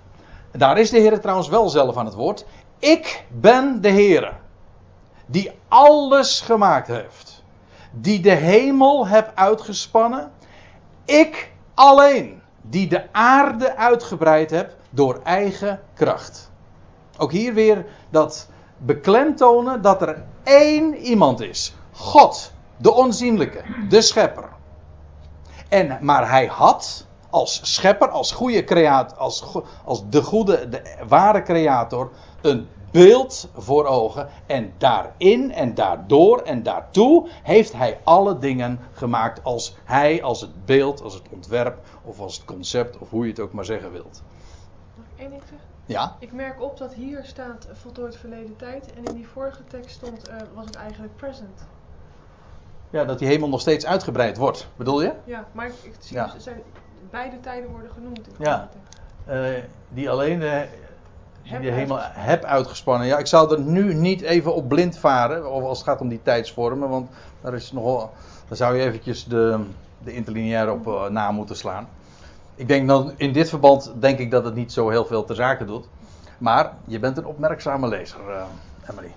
Daar 0.51 0.77
is 0.77 0.89
de 0.89 0.99
Heer 0.99 1.19
trouwens 1.19 1.47
wel 1.47 1.69
zelf 1.69 1.97
aan 1.97 2.05
het 2.05 2.13
woord. 2.13 2.45
Ik 2.79 3.25
ben 3.29 3.81
de 3.81 3.89
Heer, 3.89 4.33
die 5.25 5.51
alles 5.67 6.41
gemaakt 6.41 6.87
heeft. 6.87 7.43
Die 7.91 8.19
de 8.19 8.31
hemel 8.31 9.07
heb 9.07 9.31
uitgespannen. 9.35 10.31
Ik 11.05 11.51
alleen, 11.73 12.41
die 12.61 12.87
de 12.87 13.13
aarde 13.13 13.75
uitgebreid 13.75 14.49
heb 14.49 14.75
door 14.93 15.19
eigen 15.23 15.81
kracht. 15.93 16.51
Ook 17.17 17.31
hier 17.31 17.53
weer 17.53 17.85
dat 18.09 18.49
beklemtonen 18.77 19.81
dat 19.81 20.01
er 20.01 20.23
één 20.43 20.95
iemand 20.95 21.41
is. 21.41 21.73
God, 21.91 22.51
de 22.77 22.93
onzienlijke, 22.93 23.61
de 23.89 24.01
schepper. 24.01 24.49
En, 25.69 25.97
maar 26.01 26.29
hij 26.29 26.45
had 26.45 27.05
als 27.29 27.73
schepper, 27.73 28.09
als 28.09 28.31
goede 28.31 28.63
creator, 28.63 29.17
als, 29.17 29.43
als 29.85 30.09
de 30.09 30.21
goede, 30.21 30.69
de 30.69 30.81
ware 31.07 31.43
creator, 31.43 32.11
een 32.41 32.67
beeld 32.91 33.49
voor 33.55 33.85
ogen. 33.85 34.29
En 34.45 34.73
daarin 34.77 35.51
en 35.51 35.73
daardoor 35.73 36.39
en 36.39 36.63
daartoe 36.63 37.29
heeft 37.43 37.73
hij 37.73 37.99
alle 38.03 38.39
dingen 38.39 38.79
gemaakt 38.91 39.43
als 39.43 39.75
hij, 39.83 40.23
als 40.23 40.41
het 40.41 40.65
beeld, 40.65 41.01
als 41.01 41.13
het 41.13 41.23
ontwerp 41.29 41.77
of 42.03 42.19
als 42.19 42.35
het 42.35 42.45
concept 42.45 42.97
of 42.97 43.09
hoe 43.09 43.23
je 43.23 43.29
het 43.29 43.39
ook 43.39 43.53
maar 43.53 43.65
zeggen 43.65 43.91
wilt. 43.91 44.23
Mag 45.23 45.31
ik 45.31 45.37
één 45.37 45.39
ding 45.39 45.41
zeggen? 45.49 45.67
Ja. 45.85 46.15
Ik 46.19 46.31
merk 46.33 46.61
op 46.61 46.77
dat 46.77 46.93
hier 46.93 47.19
staat 47.23 47.67
uh, 47.69 47.75
voltooid 47.75 48.17
verleden 48.17 48.55
tijd 48.55 48.93
en 48.93 49.03
in 49.03 49.15
die 49.15 49.27
vorige 49.27 49.63
tekst 49.67 49.95
stond, 49.95 50.29
uh, 50.29 50.35
was 50.53 50.65
het 50.65 50.75
eigenlijk 50.75 51.15
present. 51.15 51.61
Ja, 52.89 53.05
dat 53.05 53.19
die 53.19 53.27
hemel 53.27 53.49
nog 53.49 53.61
steeds 53.61 53.85
uitgebreid 53.85 54.37
wordt, 54.37 54.67
bedoel 54.75 55.01
je? 55.01 55.11
Ja, 55.23 55.45
maar 55.51 55.65
ik, 55.67 55.73
ik 55.83 55.93
zie 55.99 56.15
Ja. 56.17 56.31
dus, 56.33 56.43
zijn, 56.43 56.61
beide 57.09 57.39
tijden 57.39 57.69
worden 57.69 57.91
genoemd 57.91 58.17
in 58.27 58.33
de 58.37 58.43
Ja. 58.43 58.69
tekst. 58.71 59.01
Eh, 59.25 59.63
die 59.89 60.09
alleen 60.09 60.39
de, 60.39 60.67
die 61.43 61.51
Heb 61.51 61.61
de 61.61 61.71
hemel 61.71 61.97
uitgespannen. 61.97 62.29
heb 62.31 62.43
uitgespannen. 62.43 63.07
Ja, 63.07 63.17
ik 63.17 63.27
zou 63.27 63.53
er 63.53 63.59
nu 63.61 63.93
niet 63.93 64.21
even 64.21 64.55
op 64.55 64.67
blind 64.67 64.97
varen, 64.97 65.51
of 65.51 65.63
als 65.63 65.77
het 65.77 65.87
gaat 65.87 66.01
om 66.01 66.07
die 66.09 66.21
tijdsvormen, 66.23 66.89
want 66.89 67.09
daar 67.41 67.53
is 67.53 67.71
nogal, 67.71 68.13
daar 68.47 68.57
zou 68.57 68.75
je 68.77 68.83
eventjes 68.83 69.25
de, 69.25 69.65
de 70.03 70.13
interlineair 70.13 70.71
op 70.71 70.87
eh, 70.87 71.05
na 71.09 71.31
moeten 71.31 71.55
slaan. 71.55 71.87
Ik 72.55 72.67
denk 72.67 72.87
dan, 72.87 73.13
in 73.17 73.31
dit 73.31 73.49
verband 73.49 73.93
denk 73.95 74.19
ik 74.19 74.31
dat 74.31 74.45
het 74.45 74.55
niet 74.55 74.71
zo 74.71 74.89
heel 74.89 75.05
veel 75.05 75.25
ter 75.25 75.35
zake 75.35 75.65
doet. 75.65 75.87
Maar 76.37 76.73
je 76.85 76.99
bent 76.99 77.17
een 77.17 77.25
opmerkzame 77.25 77.87
lezer, 77.87 78.29
eh, 78.29 78.43
Emily. 78.89 79.13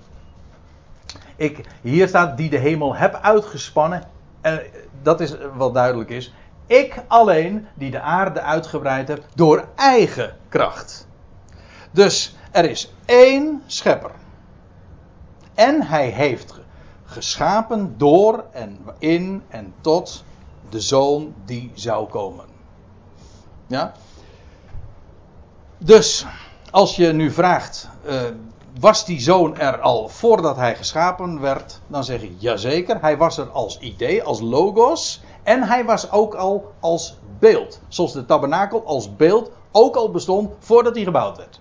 Ik, 1.36 1.60
hier 1.82 2.08
staat 2.08 2.36
die 2.36 2.50
de 2.50 2.58
hemel 2.58 2.94
heb 2.94 3.14
uitgespannen. 3.14 4.02
En 4.40 4.62
dat 5.02 5.20
is 5.20 5.36
wat 5.54 5.74
duidelijk 5.74 6.10
is. 6.10 6.34
Ik 6.66 7.02
alleen 7.06 7.66
die 7.74 7.90
de 7.90 8.00
aarde 8.00 8.40
uitgebreid 8.40 9.08
heb 9.08 9.24
door 9.34 9.64
eigen 9.74 10.36
kracht. 10.48 11.06
Dus 11.90 12.36
er 12.50 12.70
is 12.70 12.94
één 13.04 13.62
schepper. 13.66 14.10
En 15.54 15.82
hij 15.82 16.08
heeft 16.08 16.54
geschapen 17.04 17.94
door 17.98 18.44
en 18.52 18.78
in 18.98 19.42
en 19.48 19.74
tot 19.80 20.24
de 20.68 20.80
zoon 20.80 21.34
die 21.44 21.72
zou 21.74 22.08
komen. 22.08 22.55
Ja? 23.66 23.92
Dus, 25.78 26.26
als 26.70 26.96
je 26.96 27.12
nu 27.12 27.30
vraagt, 27.30 27.88
uh, 28.06 28.20
was 28.80 29.04
die 29.04 29.20
zoon 29.20 29.58
er 29.58 29.80
al 29.80 30.08
voordat 30.08 30.56
hij 30.56 30.76
geschapen 30.76 31.40
werd? 31.40 31.80
Dan 31.86 32.04
zeg 32.04 32.22
ik 32.22 32.32
jazeker, 32.38 33.00
hij 33.00 33.16
was 33.16 33.38
er 33.38 33.48
als 33.50 33.78
idee, 33.78 34.22
als 34.22 34.40
logos. 34.40 35.20
En 35.42 35.62
hij 35.62 35.84
was 35.84 36.10
ook 36.10 36.34
al 36.34 36.72
als 36.80 37.16
beeld. 37.38 37.80
Zoals 37.88 38.12
de 38.12 38.26
tabernakel 38.26 38.84
als 38.84 39.16
beeld 39.16 39.50
ook 39.72 39.96
al 39.96 40.10
bestond 40.10 40.50
voordat 40.58 40.94
hij 40.94 41.04
gebouwd 41.04 41.36
werd. 41.36 41.60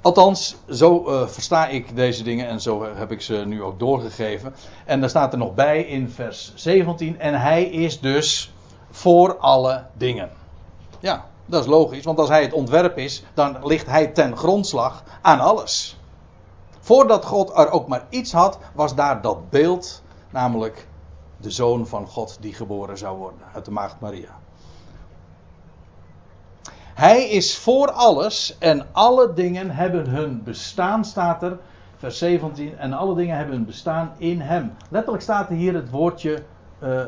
Althans, 0.00 0.56
zo 0.70 1.04
uh, 1.06 1.26
versta 1.26 1.68
ik 1.68 1.96
deze 1.96 2.22
dingen 2.22 2.48
en 2.48 2.60
zo 2.60 2.94
heb 2.94 3.12
ik 3.12 3.20
ze 3.20 3.34
nu 3.34 3.62
ook 3.62 3.78
doorgegeven. 3.78 4.54
En 4.84 5.00
daar 5.00 5.08
staat 5.08 5.32
er 5.32 5.38
nog 5.38 5.54
bij 5.54 5.82
in 5.82 6.10
vers 6.10 6.52
17: 6.54 7.20
En 7.20 7.40
hij 7.40 7.64
is 7.64 8.00
dus 8.00 8.52
voor 8.96 9.36
alle 9.36 9.84
dingen. 9.92 10.30
Ja, 11.00 11.24
dat 11.46 11.62
is 11.62 11.68
logisch, 11.70 12.04
want 12.04 12.18
als 12.18 12.28
hij 12.28 12.42
het 12.42 12.52
ontwerp 12.52 12.98
is, 12.98 13.24
dan 13.34 13.56
ligt 13.66 13.86
hij 13.86 14.06
ten 14.06 14.36
grondslag 14.36 15.02
aan 15.22 15.40
alles. 15.40 16.00
Voordat 16.80 17.24
God 17.24 17.50
er 17.56 17.70
ook 17.70 17.88
maar 17.88 18.06
iets 18.08 18.32
had, 18.32 18.58
was 18.74 18.94
daar 18.94 19.20
dat 19.20 19.50
beeld, 19.50 20.02
namelijk 20.30 20.88
de 21.36 21.50
zoon 21.50 21.86
van 21.86 22.06
God 22.06 22.36
die 22.40 22.54
geboren 22.54 22.98
zou 22.98 23.18
worden 23.18 23.40
uit 23.54 23.64
de 23.64 23.70
maagd 23.70 24.00
Maria. 24.00 24.38
Hij 26.94 27.28
is 27.28 27.58
voor 27.58 27.90
alles 27.90 28.56
en 28.58 28.86
alle 28.92 29.32
dingen 29.32 29.70
hebben 29.70 30.08
hun 30.08 30.42
bestaan, 30.42 31.04
staat 31.04 31.42
er, 31.42 31.58
vers 31.96 32.18
17, 32.18 32.78
en 32.78 32.92
alle 32.92 33.14
dingen 33.14 33.36
hebben 33.36 33.54
hun 33.54 33.66
bestaan 33.66 34.12
in 34.16 34.40
hem. 34.40 34.76
Letterlijk 34.88 35.22
staat 35.22 35.48
er 35.50 35.56
hier 35.56 35.74
het 35.74 35.90
woordje 35.90 36.42
uh, 36.82 37.00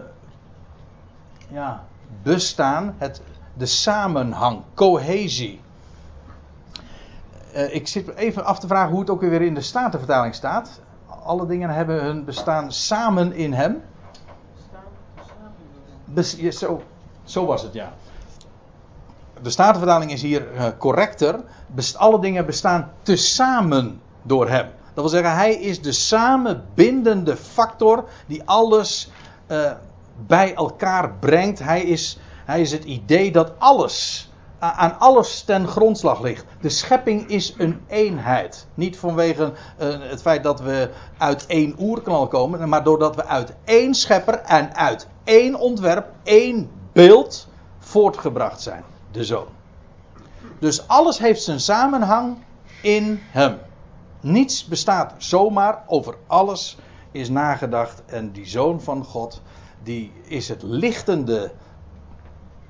ja, 1.49 1.85
bestaan, 2.23 2.95
het, 2.99 3.21
de 3.55 3.67
samenhang, 3.67 4.63
cohesie. 4.75 5.61
Uh, 7.55 7.75
ik 7.75 7.89
zit 7.89 8.15
even 8.15 8.45
af 8.45 8.59
te 8.59 8.67
vragen 8.67 8.91
hoe 8.91 9.01
het 9.01 9.11
ook 9.11 9.21
weer 9.21 9.43
in 9.43 9.55
de 9.55 9.61
Statenvertaling 9.61 10.35
staat. 10.35 10.81
Alle 11.25 11.47
dingen 11.47 11.71
hebben 11.71 12.03
hun 12.03 12.25
bestaan 12.25 12.73
samen 12.73 13.33
in 13.33 13.53
hem. 13.53 13.83
Zo, 16.51 16.83
zo 17.25 17.47
was 17.47 17.63
het, 17.63 17.73
ja 17.73 17.93
de 19.43 19.51
Statenvertaling 19.51 20.13
is 20.13 20.23
hier 20.23 20.55
uh, 20.55 20.65
correcter. 20.79 21.41
Best, 21.67 21.97
alle 21.97 22.21
dingen 22.21 22.47
bestaan 22.47 22.91
tezamen 23.03 24.01
door 24.23 24.49
hem. 24.49 24.67
Dat 24.95 25.11
wil 25.11 25.21
zeggen, 25.21 25.35
hij 25.35 25.55
is 25.55 25.83
de 25.83 25.93
samenbindende 25.93 27.37
factor 27.37 28.05
die 28.27 28.43
alles 28.45 29.11
uh, 29.49 29.71
bij 30.27 30.55
elkaar 30.55 31.13
brengt. 31.15 31.59
Hij 31.59 31.83
is, 31.83 32.19
hij 32.45 32.61
is 32.61 32.73
het 32.73 32.85
idee 32.85 33.33
dat 33.33 33.53
alles, 33.59 34.31
aan 34.59 34.99
alles 34.99 35.43
ten 35.43 35.69
grondslag 35.69 36.21
ligt. 36.21 36.45
De 36.61 36.69
schepping 36.69 37.29
is 37.29 37.55
een 37.59 37.81
eenheid. 37.87 38.67
Niet 38.75 38.99
vanwege 38.99 39.53
het 40.09 40.21
feit 40.21 40.43
dat 40.43 40.61
we 40.61 40.91
uit 41.19 41.47
één 41.47 41.75
oerknal 41.79 42.29
komen, 42.29 42.69
maar 42.69 42.85
doordat 42.85 43.17
we 43.17 43.25
uit 43.25 43.55
één 43.65 43.95
schepper 43.95 44.35
en 44.35 44.75
uit 44.75 45.09
één 45.25 45.55
ontwerp, 45.55 46.07
één 46.23 46.71
beeld 46.93 47.49
voortgebracht 47.79 48.61
zijn 48.61 48.85
de 49.11 49.25
zoon. 49.25 49.47
Dus 50.59 50.89
alles 50.89 51.19
heeft 51.19 51.43
zijn 51.43 51.61
samenhang 51.61 52.37
in 52.83 53.21
hem. 53.23 53.59
Niets 54.21 54.65
bestaat 54.65 55.15
zomaar, 55.19 55.85
over 55.87 56.15
alles 56.27 56.77
is 57.11 57.29
nagedacht. 57.29 58.03
En 58.07 58.33
die 58.33 58.47
zoon 58.47 58.81
van 58.81 59.05
God, 59.05 59.43
die 59.83 60.13
is 60.23 60.49
het 60.49 60.63
lichtende 60.63 61.51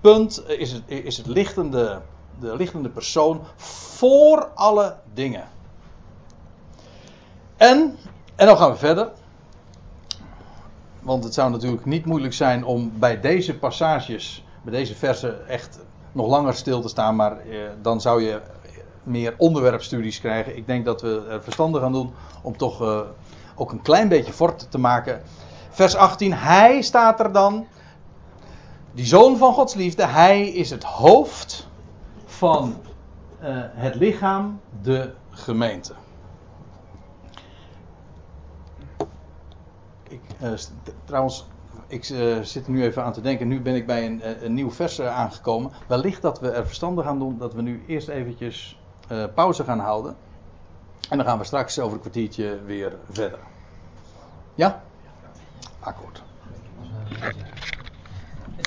punt, 0.01 0.43
is 0.47 0.73
het, 0.73 0.83
is 0.87 1.17
het 1.17 1.27
lichtende, 1.27 2.01
de 2.41 2.57
lichtende 2.57 2.89
persoon 2.89 3.41
voor 3.57 4.47
alle 4.55 4.97
dingen. 5.15 5.49
En, 7.57 7.97
en 8.37 8.47
dan 8.47 8.57
gaan 8.57 8.71
we 8.71 8.77
verder. 8.77 9.11
Want 11.01 11.25
het 11.25 11.35
zou 11.35 11.51
natuurlijk 11.51 11.85
niet 11.85 12.05
moeilijk 12.05 12.35
zijn 12.35 12.65
om 12.65 12.93
bij 12.99 13.21
deze 13.21 13.59
passages, 13.59 14.45
bij 14.63 14.73
deze 14.73 14.95
versen 14.95 15.49
echt 15.49 15.79
nog 16.13 16.27
langer 16.27 16.55
stil 16.55 16.81
te 16.81 16.89
staan, 16.89 17.17
maar 17.17 17.39
eh, 17.39 17.59
dan 17.83 18.01
zou 18.01 18.23
je 18.23 18.41
meer 19.03 19.35
onderwerpstudies 19.37 20.21
krijgen. 20.21 20.57
Ik 20.57 20.67
denk 20.67 20.85
dat 20.85 21.03
we 21.03 21.27
er 21.31 21.43
verstandig 21.43 21.83
aan 21.83 21.93
doen 21.93 22.13
om 22.43 22.57
toch 22.57 22.83
eh, 22.83 23.01
ook 23.55 23.73
een 23.73 23.83
klein 23.83 24.09
beetje 24.09 24.33
fort 24.33 24.71
te 24.71 24.79
maken. 24.79 25.23
Vers 25.69 25.97
18, 25.97 26.33
hij 26.33 26.83
staat 26.83 27.21
er 27.21 27.33
dan, 27.33 27.67
die 28.93 29.07
zoon 29.07 29.37
van 29.37 29.53
Gods 29.53 29.75
liefde, 29.75 30.07
hij 30.07 30.49
is 30.49 30.71
het 30.71 30.85
hoofd 30.85 31.69
van 32.25 32.77
uh, 33.43 33.47
het 33.73 33.95
lichaam, 33.95 34.61
de 34.83 35.15
gemeente. 35.31 35.93
Ik, 40.09 40.21
uh, 40.43 40.53
trouwens, 41.05 41.47
ik 41.87 42.09
uh, 42.09 42.41
zit 42.41 42.67
er 42.67 42.73
nu 42.73 42.83
even 42.83 43.05
aan 43.05 43.13
te 43.13 43.21
denken. 43.21 43.49
Nu 43.49 43.61
ben 43.61 43.75
ik 43.75 43.87
bij 43.87 44.07
een, 44.07 44.45
een 44.45 44.55
nieuw 44.55 44.71
vers 44.71 45.01
aangekomen. 45.01 45.71
Wellicht 45.87 46.23
dat 46.23 46.41
we 46.41 46.51
er 46.51 46.67
verstandig 46.67 47.07
aan 47.07 47.19
doen 47.19 47.39
dat 47.39 47.55
we 47.55 47.63
nu 47.63 47.85
eerst 47.87 48.09
eventjes 48.09 48.81
pauze 49.35 49.65
gaan 49.65 49.79
houden. 49.79 50.17
En 51.11 51.17
dan 51.17 51.27
gaan 51.27 51.39
we 51.39 51.45
straks 51.45 51.79
over 51.79 51.95
een 51.95 52.01
kwartiertje 52.01 52.59
weer 52.65 52.97
verder. 53.11 53.39
Ja? 54.55 54.83
akut 55.89 56.17